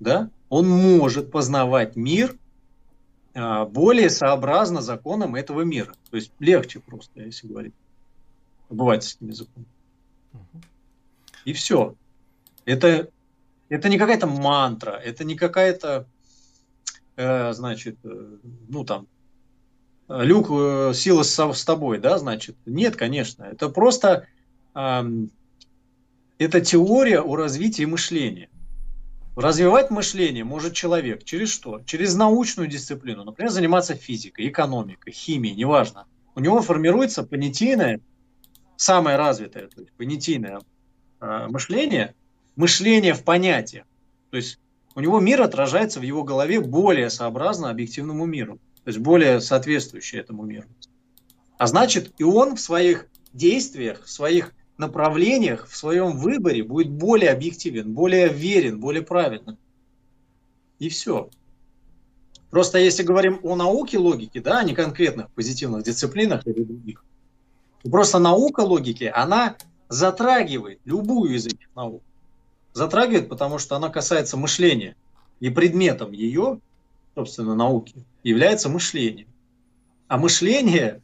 [0.00, 2.36] да, он может познавать мир
[3.34, 5.94] а, более сообразно законам этого мира.
[6.10, 7.74] То есть легче просто, если говорить
[8.68, 9.64] обывательским языком.
[11.44, 11.94] И все.
[12.64, 13.08] Это,
[13.68, 16.08] это не какая-то мантра, это не какая-то,
[17.14, 18.36] э, значит, э,
[18.68, 19.06] ну там,
[20.08, 22.56] люк, э, сила с, с тобой, да, значит.
[22.66, 23.44] Нет, конечно.
[23.44, 24.26] Это просто,
[24.74, 25.02] э,
[26.38, 28.48] это теория о развитии мышления.
[29.36, 31.82] Развивать мышление может человек через что?
[31.84, 33.22] Через научную дисциплину.
[33.22, 36.06] Например, заниматься физикой, экономикой, химией, неважно.
[36.34, 38.00] У него формируется понятийное,
[38.76, 40.60] самое развитое, то есть понятийное
[41.20, 42.14] э, мышление,
[42.56, 43.84] мышление в понятиях.
[44.30, 44.58] То есть
[44.94, 50.18] у него мир отражается в его голове более сообразно объективному миру, то есть более соответствующий
[50.18, 50.68] этому миру.
[51.58, 57.30] А значит, и он в своих действиях, в своих направлениях, в своем выборе будет более
[57.30, 59.56] объективен, более верен, более правильным.
[60.78, 61.30] И все.
[62.50, 67.04] Просто если говорим о науке логики, да, а не конкретных позитивных дисциплинах или других,
[67.90, 69.56] просто наука логики, она
[69.88, 72.02] затрагивает любую из этих наук.
[72.72, 74.96] Затрагивает, потому что она касается мышления.
[75.40, 76.60] И предметом ее,
[77.14, 79.26] собственно, науки является мышление.
[80.08, 81.02] А мышление,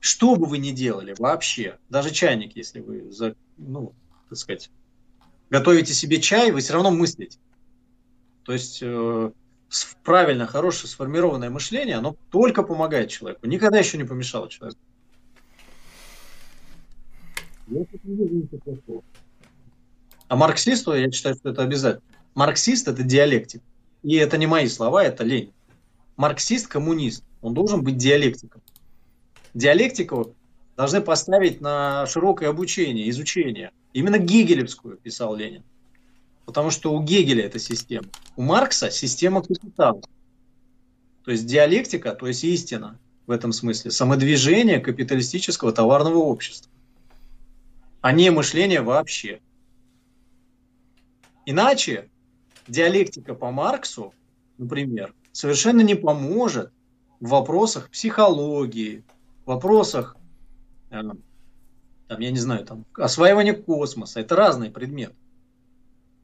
[0.00, 3.10] что бы вы ни делали вообще, даже чайник, если вы,
[3.56, 3.92] ну,
[4.28, 4.70] так сказать,
[5.50, 7.38] готовите себе чай, вы все равно мыслите.
[8.44, 9.30] То есть э,
[10.04, 13.46] правильно, хорошее, сформированное мышление, оно только помогает человеку.
[13.46, 14.80] Никогда еще не помешало человеку.
[20.28, 22.02] А марксисту, я считаю, что это обязательно.
[22.34, 23.62] Марксист– это диалектик.
[24.02, 25.52] И это не мои слова, это Ленин.
[26.16, 27.24] Марксист– коммунист.
[27.40, 28.62] Он должен быть диалектиком.
[29.54, 30.34] Диалектику
[30.76, 33.72] должны поставить на широкое обучение, изучение.
[33.92, 35.64] Именно гегелевскую писал Ленин.
[36.46, 38.06] Потому что у Гегеля это система.
[38.36, 40.00] У Маркса система капитала.
[41.24, 43.90] То есть диалектика, то есть истина в этом смысле.
[43.90, 46.70] Самодвижение капиталистического товарного общества.
[48.00, 49.40] А не мышление вообще.
[51.44, 52.08] Иначе
[52.66, 54.14] диалектика по Марксу,
[54.58, 56.70] например, совершенно не поможет
[57.20, 59.02] в вопросах психологии,
[59.48, 60.16] вопросах,
[60.90, 61.00] э,
[62.08, 64.20] там, я не знаю, там, осваивания космоса.
[64.20, 65.14] Это разные предметы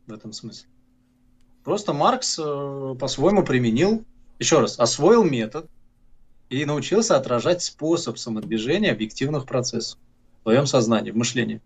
[0.06, 0.68] в этом смысле.
[1.64, 4.04] Просто Маркс э, по-своему применил,
[4.38, 5.68] еще раз, освоил метод
[6.50, 9.98] и научился отражать способ самодвижения объективных процессов
[10.40, 11.60] в своем сознании, в мышлении.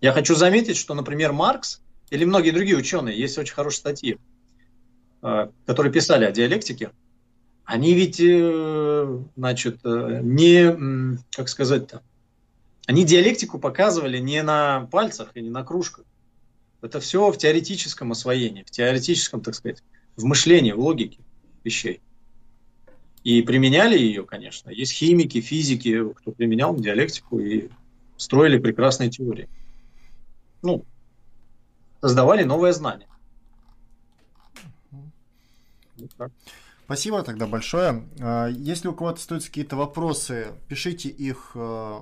[0.00, 4.18] Я хочу заметить, что, например, Маркс или многие другие ученые, есть очень хорошие статьи,
[5.22, 6.90] э, которые писали о диалектике,
[7.64, 12.02] они ведь, э, значит, э, не, как сказать-то,
[12.86, 16.04] они диалектику показывали не на пальцах и не на кружках,
[16.82, 19.82] это все в теоретическом освоении, в теоретическом, так сказать,
[20.16, 21.18] в мышлении, в логике
[21.62, 22.00] вещей.
[23.22, 24.70] И применяли ее, конечно.
[24.70, 27.68] Есть химики, физики, кто применял диалектику и
[28.16, 29.48] строили прекрасные теории.
[30.62, 30.84] Ну,
[32.00, 33.08] создавали новое знание.
[36.90, 38.08] Спасибо тогда большое.
[38.18, 41.98] А, если у кого-то остаются какие-то вопросы, пишите их э,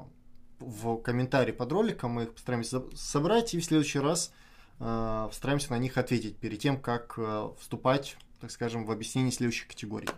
[0.60, 4.32] в комментарии под роликом, мы их постараемся собрать, и в следующий раз
[4.80, 9.68] э, постараемся на них ответить перед тем, как э, вступать, так скажем, в объяснение следующих
[9.68, 10.08] категорий.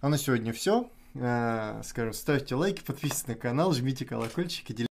[0.00, 0.88] А на сегодня все.
[1.12, 4.88] Скажем, ставьте лайки, подписывайтесь на канал, жмите колокольчик и делитесь